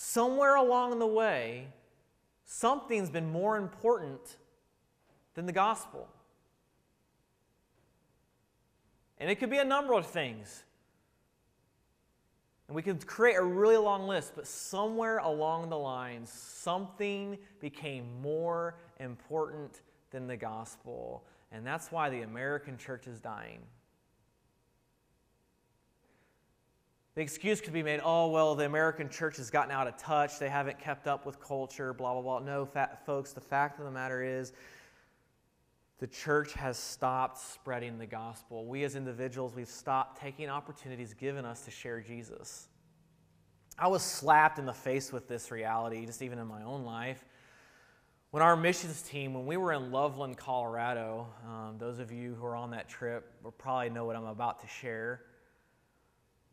Somewhere 0.00 0.54
along 0.54 1.00
the 1.00 1.08
way, 1.08 1.66
something's 2.44 3.10
been 3.10 3.32
more 3.32 3.56
important 3.56 4.36
than 5.34 5.44
the 5.44 5.52
gospel. 5.52 6.06
And 9.18 9.28
it 9.28 9.40
could 9.40 9.50
be 9.50 9.58
a 9.58 9.64
number 9.64 9.94
of 9.94 10.06
things. 10.06 10.62
And 12.68 12.76
we 12.76 12.82
could 12.82 13.08
create 13.08 13.34
a 13.38 13.42
really 13.42 13.76
long 13.76 14.06
list, 14.06 14.34
but 14.36 14.46
somewhere 14.46 15.18
along 15.18 15.68
the 15.68 15.78
lines, 15.78 16.30
something 16.30 17.36
became 17.58 18.22
more 18.22 18.76
important 19.00 19.80
than 20.12 20.28
the 20.28 20.36
gospel. 20.36 21.24
And 21.50 21.66
that's 21.66 21.90
why 21.90 22.08
the 22.08 22.22
American 22.22 22.78
church 22.78 23.08
is 23.08 23.18
dying. 23.18 23.62
The 27.18 27.24
excuse 27.24 27.60
could 27.60 27.72
be 27.72 27.82
made, 27.82 28.00
oh, 28.04 28.28
well, 28.28 28.54
the 28.54 28.64
American 28.64 29.08
church 29.08 29.38
has 29.38 29.50
gotten 29.50 29.72
out 29.72 29.88
of 29.88 29.96
touch. 29.96 30.38
They 30.38 30.48
haven't 30.48 30.78
kept 30.78 31.08
up 31.08 31.26
with 31.26 31.40
culture, 31.40 31.92
blah, 31.92 32.12
blah, 32.12 32.22
blah. 32.22 32.38
No, 32.38 32.64
fat, 32.64 33.04
folks, 33.04 33.32
the 33.32 33.40
fact 33.40 33.80
of 33.80 33.86
the 33.86 33.90
matter 33.90 34.22
is, 34.22 34.52
the 35.98 36.06
church 36.06 36.52
has 36.52 36.78
stopped 36.78 37.38
spreading 37.38 37.98
the 37.98 38.06
gospel. 38.06 38.66
We 38.66 38.84
as 38.84 38.94
individuals, 38.94 39.56
we've 39.56 39.66
stopped 39.66 40.20
taking 40.20 40.48
opportunities 40.48 41.12
given 41.12 41.44
us 41.44 41.62
to 41.62 41.72
share 41.72 42.00
Jesus. 42.00 42.68
I 43.76 43.88
was 43.88 44.04
slapped 44.04 44.60
in 44.60 44.64
the 44.64 44.72
face 44.72 45.12
with 45.12 45.26
this 45.26 45.50
reality, 45.50 46.06
just 46.06 46.22
even 46.22 46.38
in 46.38 46.46
my 46.46 46.62
own 46.62 46.84
life. 46.84 47.24
When 48.30 48.44
our 48.44 48.54
missions 48.54 49.02
team, 49.02 49.34
when 49.34 49.44
we 49.44 49.56
were 49.56 49.72
in 49.72 49.90
Loveland, 49.90 50.36
Colorado, 50.36 51.26
um, 51.44 51.78
those 51.78 51.98
of 51.98 52.12
you 52.12 52.36
who 52.36 52.46
are 52.46 52.54
on 52.54 52.70
that 52.70 52.88
trip 52.88 53.32
will 53.42 53.50
probably 53.50 53.90
know 53.90 54.04
what 54.04 54.14
I'm 54.14 54.26
about 54.26 54.60
to 54.60 54.68
share. 54.68 55.22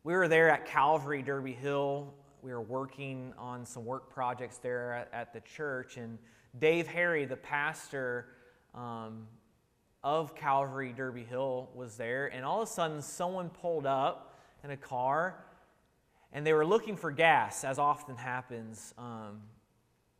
We 0.06 0.14
were 0.14 0.28
there 0.28 0.48
at 0.50 0.66
Calvary, 0.66 1.20
Derby 1.20 1.52
Hill. 1.52 2.14
We 2.40 2.52
were 2.52 2.62
working 2.62 3.34
on 3.36 3.66
some 3.66 3.84
work 3.84 4.08
projects 4.08 4.58
there 4.58 4.92
at, 4.92 5.08
at 5.12 5.32
the 5.32 5.40
church, 5.40 5.96
and 5.96 6.16
Dave 6.60 6.86
Harry, 6.86 7.24
the 7.24 7.34
pastor, 7.36 8.28
um, 8.72 9.26
of 10.04 10.36
Calvary 10.36 10.94
Derby 10.96 11.24
Hill 11.24 11.70
was 11.74 11.96
there, 11.96 12.28
and 12.28 12.44
all 12.44 12.62
of 12.62 12.68
a 12.68 12.70
sudden, 12.70 13.02
someone 13.02 13.50
pulled 13.50 13.84
up 13.84 14.38
in 14.62 14.70
a 14.70 14.76
car, 14.76 15.44
and 16.32 16.46
they 16.46 16.52
were 16.52 16.64
looking 16.64 16.96
for 16.96 17.10
gas, 17.10 17.64
as 17.64 17.80
often 17.80 18.14
happens 18.14 18.94
um, 18.98 19.40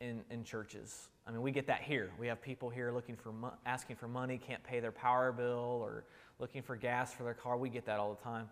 in, 0.01 0.25
in 0.33 0.43
churches. 0.43 1.11
I 1.29 1.31
mean, 1.31 1.43
we 1.43 1.53
get 1.53 1.69
that 1.69 1.83
here. 1.83 2.11
We 2.19 2.27
have 2.27 2.43
people 2.43 2.71
here 2.71 2.91
looking 2.91 3.15
for 3.15 3.33
asking 3.65 3.95
for 3.95 4.09
money, 4.09 4.37
can't 4.37 4.65
pay 4.65 4.81
their 4.81 4.91
power 4.91 5.31
bill, 5.31 5.79
or 5.81 6.03
looking 6.41 6.63
for 6.63 6.75
gas 6.75 7.15
for 7.15 7.23
their 7.23 7.35
car. 7.35 7.57
We 7.57 7.69
get 7.69 7.87
that 7.87 8.01
all 8.01 8.13
the 8.13 8.25
time, 8.25 8.49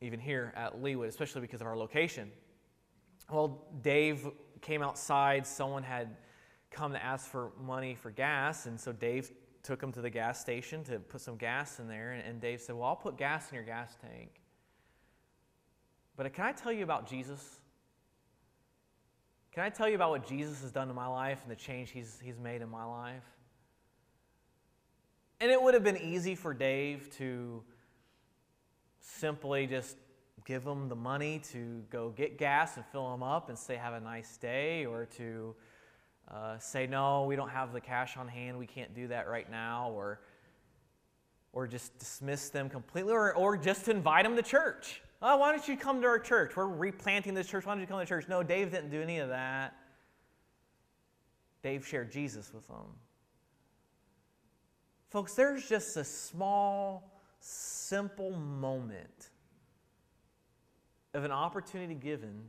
even 0.00 0.18
here 0.18 0.52
at 0.56 0.80
Leawood, 0.80 1.08
especially 1.08 1.42
because 1.42 1.60
of 1.60 1.66
our 1.66 1.76
location. 1.76 2.30
Well, 3.30 3.66
Dave 3.82 4.26
came 4.62 4.82
outside. 4.82 5.46
Someone 5.46 5.82
had 5.82 6.16
come 6.70 6.92
to 6.92 7.04
ask 7.04 7.26
for 7.30 7.52
money 7.60 7.94
for 7.94 8.10
gas. 8.10 8.66
And 8.66 8.80
so 8.80 8.92
Dave 8.92 9.30
took 9.62 9.82
him 9.82 9.92
to 9.92 10.00
the 10.00 10.08
gas 10.08 10.40
station 10.40 10.82
to 10.84 10.98
put 10.98 11.20
some 11.20 11.36
gas 11.36 11.78
in 11.78 11.86
there. 11.86 12.12
And 12.12 12.40
Dave 12.40 12.62
said, 12.62 12.76
Well, 12.76 12.88
I'll 12.88 12.96
put 12.96 13.18
gas 13.18 13.50
in 13.50 13.56
your 13.56 13.64
gas 13.64 13.94
tank. 14.00 14.40
But 16.16 16.26
uh, 16.26 16.28
can 16.30 16.46
I 16.46 16.52
tell 16.52 16.72
you 16.72 16.82
about 16.82 17.08
Jesus? 17.08 17.58
Can 19.52 19.64
I 19.64 19.68
tell 19.68 19.88
you 19.88 19.96
about 19.96 20.10
what 20.10 20.26
Jesus 20.26 20.62
has 20.62 20.70
done 20.70 20.88
in 20.88 20.94
my 20.94 21.08
life 21.08 21.40
and 21.42 21.50
the 21.50 21.56
change 21.56 21.90
he's, 21.90 22.18
he's 22.22 22.38
made 22.38 22.62
in 22.62 22.70
my 22.70 22.84
life? 22.84 23.24
And 25.40 25.50
it 25.50 25.60
would 25.60 25.74
have 25.74 25.84
been 25.84 25.96
easy 25.96 26.34
for 26.34 26.54
Dave 26.54 27.10
to 27.16 27.62
simply 29.00 29.66
just 29.66 29.96
give 30.44 30.64
them 30.64 30.88
the 30.88 30.96
money 30.96 31.40
to 31.52 31.82
go 31.90 32.10
get 32.10 32.38
gas 32.38 32.76
and 32.76 32.84
fill 32.86 33.10
them 33.10 33.22
up 33.22 33.48
and 33.48 33.58
say, 33.58 33.76
Have 33.76 33.94
a 33.94 34.00
nice 34.00 34.36
day, 34.36 34.86
or 34.86 35.06
to 35.16 35.54
uh, 36.30 36.56
say, 36.58 36.86
no, 36.86 37.24
we 37.24 37.34
don't 37.34 37.48
have 37.48 37.72
the 37.72 37.80
cash 37.80 38.16
on 38.16 38.28
hand, 38.28 38.56
we 38.58 38.66
can't 38.66 38.94
do 38.94 39.08
that 39.08 39.28
right 39.28 39.50
now, 39.50 39.90
or, 39.90 40.20
or 41.52 41.66
just 41.66 41.98
dismiss 41.98 42.50
them 42.50 42.68
completely, 42.68 43.12
or, 43.12 43.34
or 43.34 43.56
just 43.56 43.88
invite 43.88 44.24
them 44.24 44.36
to 44.36 44.42
church. 44.42 45.02
Oh, 45.22 45.36
why 45.38 45.50
don't 45.50 45.66
you 45.66 45.76
come 45.76 46.00
to 46.00 46.06
our 46.06 46.18
church? 46.18 46.56
We're 46.56 46.66
replanting 46.66 47.34
this 47.34 47.46
church. 47.48 47.66
Why 47.66 47.74
don't 47.74 47.80
you 47.80 47.86
come 47.86 47.98
to 47.98 48.06
church? 48.06 48.26
No, 48.28 48.42
Dave 48.42 48.70
didn't 48.70 48.90
do 48.90 49.02
any 49.02 49.18
of 49.18 49.28
that. 49.28 49.74
Dave 51.62 51.86
shared 51.86 52.10
Jesus 52.10 52.54
with 52.54 52.66
them. 52.68 52.86
Folks, 55.10 55.34
there's 55.34 55.68
just 55.68 55.96
a 55.96 56.04
small, 56.04 57.19
simple 57.40 58.30
moment 58.30 59.30
of 61.14 61.24
an 61.24 61.32
opportunity 61.32 61.94
given 61.94 62.42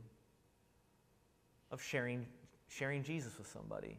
of 1.70 1.82
sharing 1.82 2.26
sharing 2.68 3.02
Jesus 3.02 3.36
with 3.36 3.46
somebody. 3.46 3.98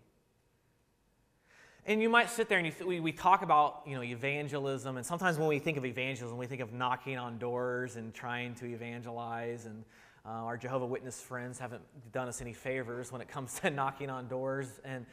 And 1.86 2.02
you 2.02 2.10
might 2.10 2.30
sit 2.30 2.48
there 2.48 2.60
and 2.60 2.72
th- 2.72 2.88
we, 2.88 3.00
we 3.02 3.12
talk 3.12 3.42
about 3.42 3.82
you 3.86 3.96
know 3.96 4.04
evangelism, 4.04 4.98
and 4.98 5.06
sometimes 5.06 5.38
when 5.38 5.48
we 5.48 5.60
think 5.60 5.78
of 5.78 5.86
evangelism, 5.86 6.38
we 6.38 6.48
think 6.48 6.62
of 6.62 6.72
knocking 6.72 7.18
on 7.18 7.38
doors 7.38 7.98
and 7.98 8.14
trying 8.14 8.56
to 8.56 8.66
evangelize. 8.66 9.66
And 9.66 9.84
uh, 10.26 10.30
our 10.30 10.56
Jehovah 10.56 10.86
Witness 10.86 11.20
friends 11.22 11.60
haven't 11.60 11.82
done 12.14 12.30
us 12.30 12.42
any 12.42 12.54
favors 12.54 13.12
when 13.12 13.20
it 13.20 13.28
comes 13.28 13.60
to 13.60 13.70
knocking 13.70 14.10
on 14.10 14.28
doors. 14.28 14.80
And 14.86 15.06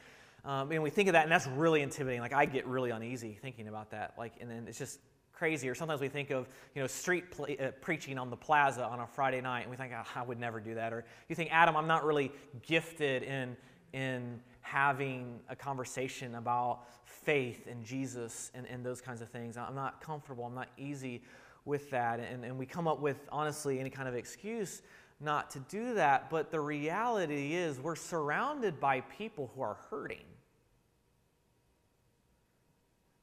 Um, 0.43 0.71
and 0.71 0.81
we 0.81 0.89
think 0.89 1.07
of 1.07 1.13
that, 1.13 1.23
and 1.23 1.31
that's 1.31 1.45
really 1.45 1.81
intimidating. 1.81 2.21
Like, 2.21 2.33
I 2.33 2.45
get 2.45 2.65
really 2.65 2.89
uneasy 2.89 3.37
thinking 3.41 3.67
about 3.67 3.91
that. 3.91 4.15
Like, 4.17 4.33
and 4.41 4.49
then 4.49 4.65
it's 4.67 4.79
just 4.79 4.99
crazy. 5.41 5.67
Or 5.67 5.73
sometimes 5.73 6.01
we 6.01 6.07
think 6.07 6.29
of, 6.29 6.47
you 6.75 6.83
know, 6.83 6.87
street 6.87 7.23
uh, 7.39 7.71
preaching 7.81 8.19
on 8.19 8.29
the 8.29 8.37
plaza 8.37 8.85
on 8.85 8.99
a 8.99 9.07
Friday 9.07 9.41
night, 9.41 9.61
and 9.61 9.71
we 9.71 9.75
think, 9.75 9.91
oh, 9.91 10.03
I 10.15 10.21
would 10.21 10.39
never 10.39 10.59
do 10.59 10.75
that. 10.75 10.93
Or 10.93 11.03
you 11.29 11.35
think, 11.35 11.49
Adam, 11.51 11.75
I'm 11.75 11.87
not 11.87 12.05
really 12.05 12.31
gifted 12.61 13.23
in, 13.23 13.57
in 13.91 14.39
having 14.59 15.39
a 15.49 15.55
conversation 15.55 16.35
about 16.35 16.81
faith 17.05 17.65
and 17.65 17.83
Jesus 17.83 18.51
and, 18.53 18.67
and 18.67 18.85
those 18.85 19.01
kinds 19.01 19.19
of 19.23 19.29
things. 19.29 19.57
I'm 19.57 19.73
not 19.73 19.99
comfortable. 19.99 20.45
I'm 20.45 20.53
not 20.53 20.69
easy 20.77 21.23
with 21.65 21.89
that. 21.89 22.19
And, 22.19 22.45
and 22.45 22.59
we 22.59 22.67
come 22.67 22.87
up 22.87 22.99
with, 22.99 23.17
honestly, 23.31 23.79
any 23.79 23.89
kind 23.89 24.07
of 24.07 24.13
excuse 24.13 24.83
not 25.19 25.49
to 25.49 25.59
do 25.61 25.95
that. 25.95 26.29
But 26.29 26.51
the 26.51 26.59
reality 26.59 27.55
is, 27.55 27.79
we're 27.79 27.95
surrounded 27.95 28.79
by 28.79 29.01
people 29.01 29.49
who 29.55 29.63
are 29.63 29.77
hurting. 29.89 30.27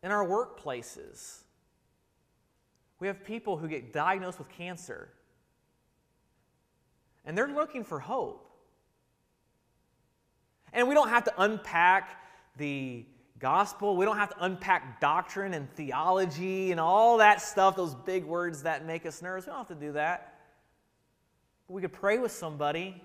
In 0.02 0.10
our 0.10 0.26
workplaces, 0.26 1.44
we 3.00 3.06
have 3.06 3.24
people 3.24 3.56
who 3.56 3.68
get 3.68 3.92
diagnosed 3.92 4.38
with 4.38 4.48
cancer, 4.48 5.08
and 7.24 7.36
they're 7.36 7.48
looking 7.48 7.84
for 7.84 7.98
hope. 7.98 8.44
And 10.72 10.88
we 10.88 10.94
don't 10.94 11.08
have 11.08 11.24
to 11.24 11.34
unpack 11.38 12.20
the 12.56 13.04
gospel. 13.38 13.96
We 13.96 14.04
don't 14.04 14.18
have 14.18 14.30
to 14.30 14.44
unpack 14.44 15.00
doctrine 15.00 15.54
and 15.54 15.70
theology 15.74 16.72
and 16.72 16.80
all 16.80 17.18
that 17.18 17.40
stuff, 17.40 17.76
those 17.76 17.94
big 17.94 18.24
words 18.24 18.62
that 18.64 18.84
make 18.84 19.06
us 19.06 19.22
nervous. 19.22 19.46
We 19.46 19.50
don't 19.50 19.58
have 19.58 19.68
to 19.68 19.86
do 19.86 19.92
that. 19.92 20.34
We 21.68 21.82
could 21.82 21.92
pray 21.92 22.18
with 22.18 22.32
somebody. 22.32 23.02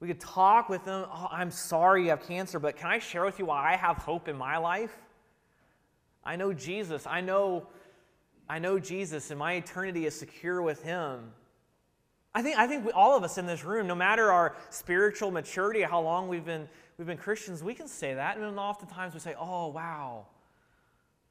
We 0.00 0.06
could 0.06 0.20
talk 0.20 0.68
with 0.68 0.84
them. 0.84 1.06
Oh, 1.12 1.28
I'm 1.30 1.50
sorry 1.50 2.04
you 2.04 2.10
have 2.10 2.26
cancer, 2.26 2.58
but 2.58 2.76
can 2.76 2.88
I 2.88 3.00
share 3.00 3.24
with 3.24 3.38
you 3.38 3.46
why 3.46 3.72
I 3.72 3.76
have 3.76 3.96
hope 3.96 4.28
in 4.28 4.36
my 4.36 4.56
life? 4.58 4.96
I 6.24 6.36
know 6.36 6.52
Jesus. 6.52 7.06
I 7.06 7.20
know, 7.20 7.66
I 8.48 8.58
know 8.58 8.78
Jesus, 8.78 9.30
and 9.30 9.38
my 9.38 9.54
eternity 9.54 10.06
is 10.06 10.18
secure 10.18 10.62
with 10.62 10.82
Him. 10.82 11.32
I 12.34 12.42
think, 12.42 12.58
I 12.58 12.66
think 12.66 12.86
we, 12.86 12.92
all 12.92 13.16
of 13.16 13.24
us 13.24 13.36
in 13.38 13.46
this 13.46 13.64
room, 13.64 13.86
no 13.86 13.94
matter 13.94 14.30
our 14.30 14.56
spiritual 14.70 15.30
maturity, 15.30 15.82
how 15.82 16.00
long 16.00 16.28
we've 16.28 16.44
been, 16.44 16.68
we've 16.96 17.06
been 17.06 17.18
Christians, 17.18 17.62
we 17.62 17.74
can 17.74 17.88
say 17.88 18.14
that. 18.14 18.36
And 18.38 18.58
oftentimes 18.58 19.14
we 19.14 19.20
say, 19.20 19.34
oh, 19.38 19.68
wow, 19.68 20.26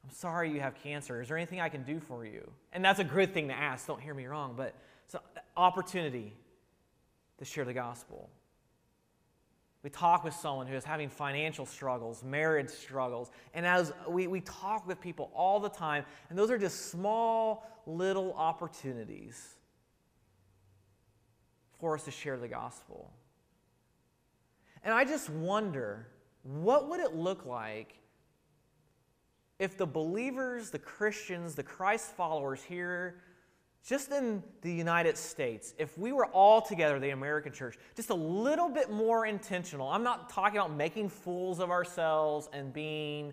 I'm 0.04 0.10
sorry 0.14 0.52
you 0.52 0.60
have 0.60 0.74
cancer. 0.82 1.22
Is 1.22 1.28
there 1.28 1.36
anything 1.36 1.60
I 1.60 1.68
can 1.68 1.82
do 1.82 2.00
for 2.00 2.24
you? 2.24 2.48
And 2.72 2.84
that's 2.84 2.98
a 2.98 3.04
good 3.04 3.32
thing 3.32 3.48
to 3.48 3.54
ask, 3.54 3.86
don't 3.86 4.00
hear 4.00 4.14
me 4.14 4.26
wrong, 4.26 4.54
but 4.56 4.74
it's 5.06 5.14
an 5.14 5.20
opportunity 5.56 6.32
to 7.38 7.44
share 7.44 7.64
the 7.64 7.74
gospel. 7.74 8.28
We 9.88 9.92
talk 9.92 10.22
with 10.22 10.34
someone 10.34 10.66
who 10.66 10.76
is 10.76 10.84
having 10.84 11.08
financial 11.08 11.64
struggles, 11.64 12.22
marriage 12.22 12.68
struggles, 12.68 13.30
and 13.54 13.64
as 13.64 13.90
we, 14.06 14.26
we 14.26 14.42
talk 14.42 14.86
with 14.86 15.00
people 15.00 15.30
all 15.34 15.60
the 15.60 15.70
time, 15.70 16.04
and 16.28 16.38
those 16.38 16.50
are 16.50 16.58
just 16.58 16.90
small 16.90 17.66
little 17.86 18.34
opportunities 18.34 19.54
for 21.80 21.94
us 21.94 22.04
to 22.04 22.10
share 22.10 22.36
the 22.36 22.48
gospel. 22.48 23.10
And 24.84 24.92
I 24.92 25.06
just 25.06 25.30
wonder 25.30 26.08
what 26.42 26.90
would 26.90 27.00
it 27.00 27.14
look 27.14 27.46
like 27.46 27.94
if 29.58 29.78
the 29.78 29.86
believers, 29.86 30.68
the 30.68 30.78
Christians, 30.78 31.54
the 31.54 31.62
Christ 31.62 32.14
followers 32.14 32.62
here, 32.62 33.22
just 33.88 34.12
in 34.12 34.42
the 34.60 34.72
United 34.72 35.16
States, 35.16 35.74
if 35.78 35.96
we 35.96 36.12
were 36.12 36.26
all 36.26 36.60
together, 36.60 37.00
the 37.00 37.10
American 37.10 37.52
church, 37.52 37.78
just 37.96 38.10
a 38.10 38.14
little 38.14 38.68
bit 38.68 38.90
more 38.90 39.24
intentional. 39.24 39.88
I'm 39.88 40.02
not 40.02 40.30
talking 40.30 40.58
about 40.58 40.74
making 40.74 41.08
fools 41.08 41.58
of 41.58 41.70
ourselves 41.70 42.48
and 42.52 42.72
being 42.72 43.32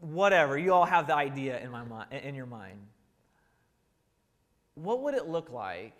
whatever. 0.00 0.56
You 0.56 0.72
all 0.72 0.86
have 0.86 1.06
the 1.06 1.14
idea 1.14 1.60
in, 1.60 1.70
my, 1.70 1.84
mind, 1.84 2.12
in 2.12 2.34
your 2.34 2.46
mind 2.46 2.78
what 4.76 5.02
would 5.02 5.14
it 5.14 5.26
look 5.26 5.50
like 5.50 5.94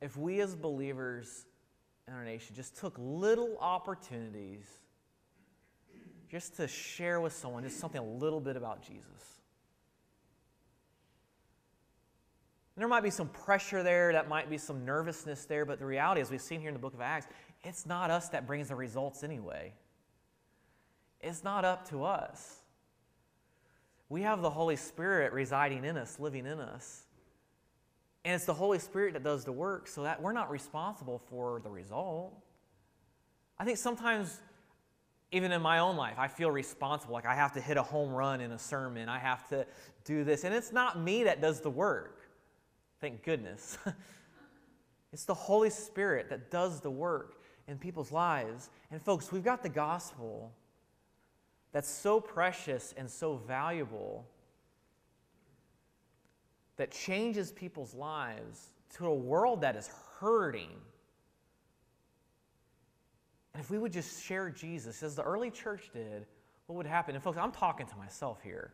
if 0.00 0.16
we 0.16 0.40
as 0.40 0.54
believers 0.54 1.46
in 2.06 2.14
our 2.14 2.24
nation 2.24 2.54
just 2.54 2.76
took 2.76 2.94
little 2.98 3.56
opportunities 3.58 4.66
just 6.30 6.56
to 6.56 6.68
share 6.68 7.20
with 7.20 7.32
someone 7.32 7.62
just 7.62 7.80
something 7.80 8.00
a 8.00 8.04
little 8.04 8.40
bit 8.40 8.56
about 8.56 8.82
Jesus? 8.82 9.41
There 12.76 12.88
might 12.88 13.02
be 13.02 13.10
some 13.10 13.28
pressure 13.28 13.82
there, 13.82 14.12
that 14.12 14.28
might 14.28 14.48
be 14.48 14.58
some 14.58 14.84
nervousness 14.84 15.44
there, 15.44 15.64
but 15.64 15.78
the 15.78 15.86
reality, 15.86 16.20
as 16.20 16.30
we've 16.30 16.40
seen 16.40 16.60
here 16.60 16.68
in 16.68 16.74
the 16.74 16.80
book 16.80 16.94
of 16.94 17.00
Acts, 17.00 17.26
it's 17.64 17.86
not 17.86 18.10
us 18.10 18.30
that 18.30 18.46
brings 18.46 18.68
the 18.68 18.74
results 18.74 19.22
anyway. 19.22 19.74
It's 21.20 21.44
not 21.44 21.64
up 21.64 21.88
to 21.90 22.04
us. 22.04 22.62
We 24.08 24.22
have 24.22 24.42
the 24.42 24.50
Holy 24.50 24.76
Spirit 24.76 25.32
residing 25.32 25.84
in 25.84 25.96
us, 25.96 26.18
living 26.18 26.46
in 26.46 26.60
us. 26.60 27.04
And 28.24 28.34
it's 28.34 28.44
the 28.44 28.54
Holy 28.54 28.78
Spirit 28.78 29.14
that 29.14 29.24
does 29.24 29.44
the 29.44 29.52
work 29.52 29.88
so 29.88 30.02
that 30.02 30.20
we're 30.20 30.32
not 30.32 30.50
responsible 30.50 31.20
for 31.30 31.60
the 31.60 31.70
result. 31.70 32.34
I 33.58 33.64
think 33.64 33.78
sometimes, 33.78 34.40
even 35.30 35.52
in 35.52 35.62
my 35.62 35.78
own 35.78 35.96
life, 35.96 36.16
I 36.18 36.28
feel 36.28 36.50
responsible. 36.50 37.14
Like 37.14 37.26
I 37.26 37.34
have 37.34 37.52
to 37.52 37.60
hit 37.60 37.76
a 37.76 37.82
home 37.82 38.12
run 38.12 38.40
in 38.40 38.52
a 38.52 38.58
sermon, 38.58 39.08
I 39.08 39.18
have 39.18 39.48
to 39.48 39.66
do 40.04 40.24
this. 40.24 40.44
And 40.44 40.54
it's 40.54 40.72
not 40.72 41.00
me 41.00 41.24
that 41.24 41.40
does 41.40 41.60
the 41.60 41.70
work. 41.70 42.21
Thank 43.02 43.24
goodness. 43.24 43.78
it's 45.12 45.24
the 45.24 45.34
Holy 45.34 45.70
Spirit 45.70 46.30
that 46.30 46.52
does 46.52 46.80
the 46.80 46.90
work 46.90 47.42
in 47.66 47.76
people's 47.76 48.12
lives. 48.12 48.70
And 48.92 49.02
folks, 49.02 49.32
we've 49.32 49.42
got 49.42 49.64
the 49.64 49.68
gospel 49.68 50.52
that's 51.72 51.90
so 51.90 52.20
precious 52.20 52.94
and 52.96 53.10
so 53.10 53.34
valuable 53.34 54.24
that 56.76 56.92
changes 56.92 57.50
people's 57.50 57.92
lives 57.92 58.68
to 58.96 59.06
a 59.06 59.14
world 59.14 59.62
that 59.62 59.74
is 59.74 59.90
hurting. 60.20 60.70
And 63.52 63.64
if 63.64 63.68
we 63.68 63.78
would 63.78 63.92
just 63.92 64.22
share 64.22 64.48
Jesus 64.48 65.02
as 65.02 65.16
the 65.16 65.24
early 65.24 65.50
church 65.50 65.90
did, 65.92 66.24
what 66.66 66.76
would 66.76 66.86
happen? 66.86 67.16
And 67.16 67.24
folks, 67.24 67.36
I'm 67.36 67.50
talking 67.50 67.86
to 67.86 67.96
myself 67.96 68.40
here. 68.44 68.72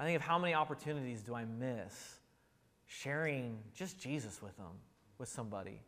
I 0.00 0.04
think 0.04 0.16
of 0.16 0.22
how 0.22 0.36
many 0.36 0.52
opportunities 0.52 1.22
do 1.22 1.36
I 1.36 1.44
miss 1.44 2.17
sharing 2.88 3.56
just 3.74 4.00
Jesus 4.00 4.42
with 4.42 4.56
them, 4.56 4.66
with 5.18 5.28
somebody. 5.28 5.80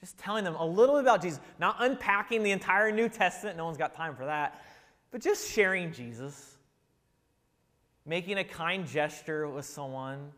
Just 0.00 0.16
telling 0.18 0.44
them 0.44 0.54
a 0.56 0.66
little 0.66 0.94
bit 0.96 1.02
about 1.02 1.20
Jesus, 1.20 1.40
not 1.58 1.76
unpacking 1.80 2.42
the 2.42 2.50
entire 2.50 2.90
New 2.90 3.10
Testament, 3.10 3.56
no 3.56 3.66
one's 3.66 3.76
got 3.76 3.94
time 3.94 4.16
for 4.16 4.24
that, 4.24 4.64
but 5.10 5.20
just 5.20 5.50
sharing 5.50 5.92
Jesus 5.92 6.54
making 8.06 8.38
a 8.38 8.44
kind 8.44 8.86
gesture 8.86 9.48
with 9.48 9.64
someone, 9.64 10.30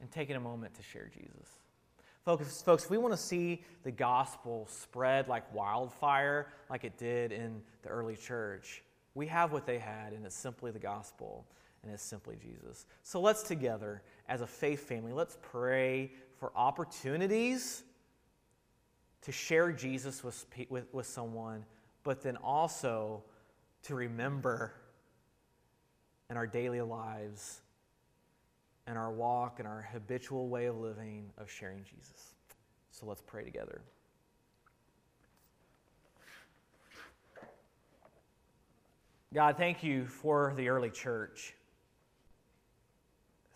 and 0.00 0.10
taking 0.10 0.36
a 0.36 0.40
moment 0.40 0.74
to 0.74 0.82
share 0.82 1.08
Jesus. 1.12 1.48
Folks, 2.24 2.62
folks, 2.62 2.84
if 2.84 2.90
we 2.90 2.98
want 2.98 3.12
to 3.12 3.18
see 3.18 3.62
the 3.84 3.90
gospel 3.90 4.66
spread 4.68 5.28
like 5.28 5.52
wildfire, 5.54 6.48
like 6.70 6.84
it 6.84 6.96
did 6.98 7.32
in 7.32 7.60
the 7.82 7.88
early 7.88 8.16
church, 8.16 8.82
we 9.14 9.26
have 9.26 9.52
what 9.52 9.66
they 9.66 9.78
had, 9.78 10.12
and 10.12 10.24
it's 10.24 10.34
simply 10.34 10.70
the 10.70 10.78
gospel, 10.78 11.44
and 11.82 11.92
it's 11.92 12.02
simply 12.02 12.36
Jesus. 12.36 12.86
So 13.02 13.20
let's 13.20 13.42
together, 13.42 14.02
as 14.28 14.40
a 14.40 14.46
faith 14.46 14.86
family, 14.88 15.12
let's 15.12 15.36
pray 15.42 16.12
for 16.36 16.52
opportunities 16.54 17.82
to 19.22 19.32
share 19.32 19.72
Jesus 19.72 20.22
with, 20.22 20.46
with, 20.68 20.92
with 20.92 21.06
someone, 21.06 21.64
but 22.04 22.22
then 22.22 22.36
also 22.36 23.22
to 23.84 23.94
remember 23.94 24.74
in 26.30 26.36
our 26.36 26.46
daily 26.46 26.80
lives 26.80 27.60
and 28.86 28.96
our 28.96 29.12
walk 29.12 29.58
and 29.58 29.68
our 29.68 29.88
habitual 29.92 30.48
way 30.48 30.66
of 30.66 30.76
living 30.76 31.30
of 31.38 31.50
sharing 31.50 31.84
Jesus. 31.84 32.34
So 32.90 33.06
let's 33.06 33.22
pray 33.22 33.44
together. 33.44 33.82
God, 39.32 39.56
thank 39.56 39.82
you 39.82 40.06
for 40.06 40.52
the 40.56 40.68
early 40.68 40.90
church. 40.90 41.54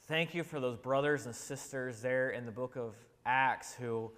Thank 0.08 0.36
you 0.36 0.44
for 0.44 0.60
those 0.60 0.76
brothers 0.76 1.26
and 1.26 1.34
sisters 1.34 2.00
there 2.00 2.30
in 2.30 2.46
the 2.46 2.52
book 2.52 2.76
of 2.76 2.94
Acts 3.24 3.74
who 3.74 4.12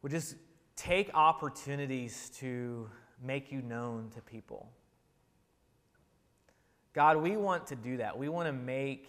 would 0.00 0.12
just 0.12 0.36
take 0.76 1.10
opportunities 1.12 2.30
to 2.36 2.88
make 3.20 3.50
you 3.50 3.62
known 3.62 4.10
to 4.14 4.20
people. 4.20 4.70
God, 6.92 7.16
we 7.16 7.36
want 7.36 7.66
to 7.66 7.74
do 7.74 7.96
that. 7.96 8.16
We 8.16 8.28
want 8.28 8.46
to 8.46 8.52
make, 8.52 9.08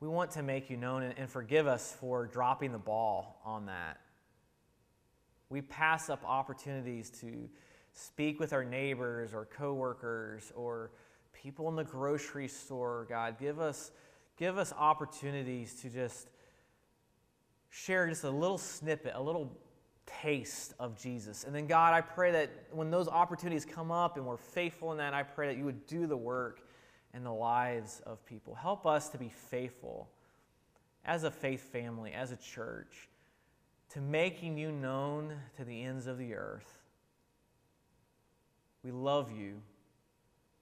we 0.00 0.08
want 0.08 0.30
to 0.30 0.42
make 0.42 0.70
you 0.70 0.78
known 0.78 1.02
and, 1.02 1.18
and 1.18 1.28
forgive 1.28 1.66
us 1.66 1.94
for 2.00 2.24
dropping 2.24 2.72
the 2.72 2.78
ball 2.78 3.42
on 3.44 3.66
that. 3.66 4.00
We 5.50 5.60
pass 5.60 6.08
up 6.08 6.24
opportunities 6.24 7.10
to 7.20 7.50
speak 7.92 8.40
with 8.40 8.54
our 8.54 8.64
neighbors 8.64 9.34
or 9.34 9.44
coworkers 9.44 10.50
or 10.56 10.92
people 11.34 11.68
in 11.68 11.76
the 11.76 11.84
grocery 11.84 12.48
store. 12.48 13.06
God, 13.06 13.38
give 13.38 13.60
us, 13.60 13.90
give 14.36 14.58
us 14.58 14.72
opportunities 14.76 15.74
to 15.82 15.90
just 15.90 16.28
share 17.70 18.08
just 18.08 18.24
a 18.24 18.30
little 18.30 18.58
snippet, 18.58 19.12
a 19.14 19.22
little 19.22 19.56
taste 20.06 20.74
of 20.78 20.96
Jesus. 21.00 21.44
And 21.44 21.54
then, 21.54 21.66
God, 21.66 21.94
I 21.94 22.00
pray 22.00 22.32
that 22.32 22.50
when 22.70 22.90
those 22.90 23.08
opportunities 23.08 23.64
come 23.64 23.90
up 23.90 24.16
and 24.16 24.26
we're 24.26 24.36
faithful 24.36 24.92
in 24.92 24.98
that, 24.98 25.14
I 25.14 25.22
pray 25.22 25.48
that 25.48 25.56
you 25.56 25.64
would 25.64 25.86
do 25.86 26.06
the 26.06 26.16
work 26.16 26.60
in 27.14 27.24
the 27.24 27.32
lives 27.32 28.02
of 28.06 28.24
people. 28.26 28.54
Help 28.54 28.86
us 28.86 29.08
to 29.10 29.18
be 29.18 29.28
faithful 29.28 30.08
as 31.04 31.24
a 31.24 31.30
faith 31.30 31.62
family, 31.72 32.12
as 32.12 32.32
a 32.32 32.36
church, 32.36 33.08
to 33.90 34.00
making 34.00 34.58
you 34.58 34.72
known 34.72 35.34
to 35.56 35.64
the 35.64 35.82
ends 35.82 36.06
of 36.06 36.18
the 36.18 36.34
earth. 36.34 36.80
We 38.82 38.90
love 38.90 39.30
you. 39.30 39.60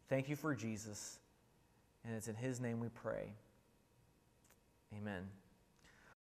Thank 0.09 0.29
you 0.29 0.37
for 0.37 0.55
Jesus. 0.55 1.19
And 2.05 2.15
it's 2.15 2.29
in 2.29 2.35
his 2.35 2.61
name 2.61 2.81
we 2.81 2.89
pray. 2.89 3.33
Amen. 4.97 5.42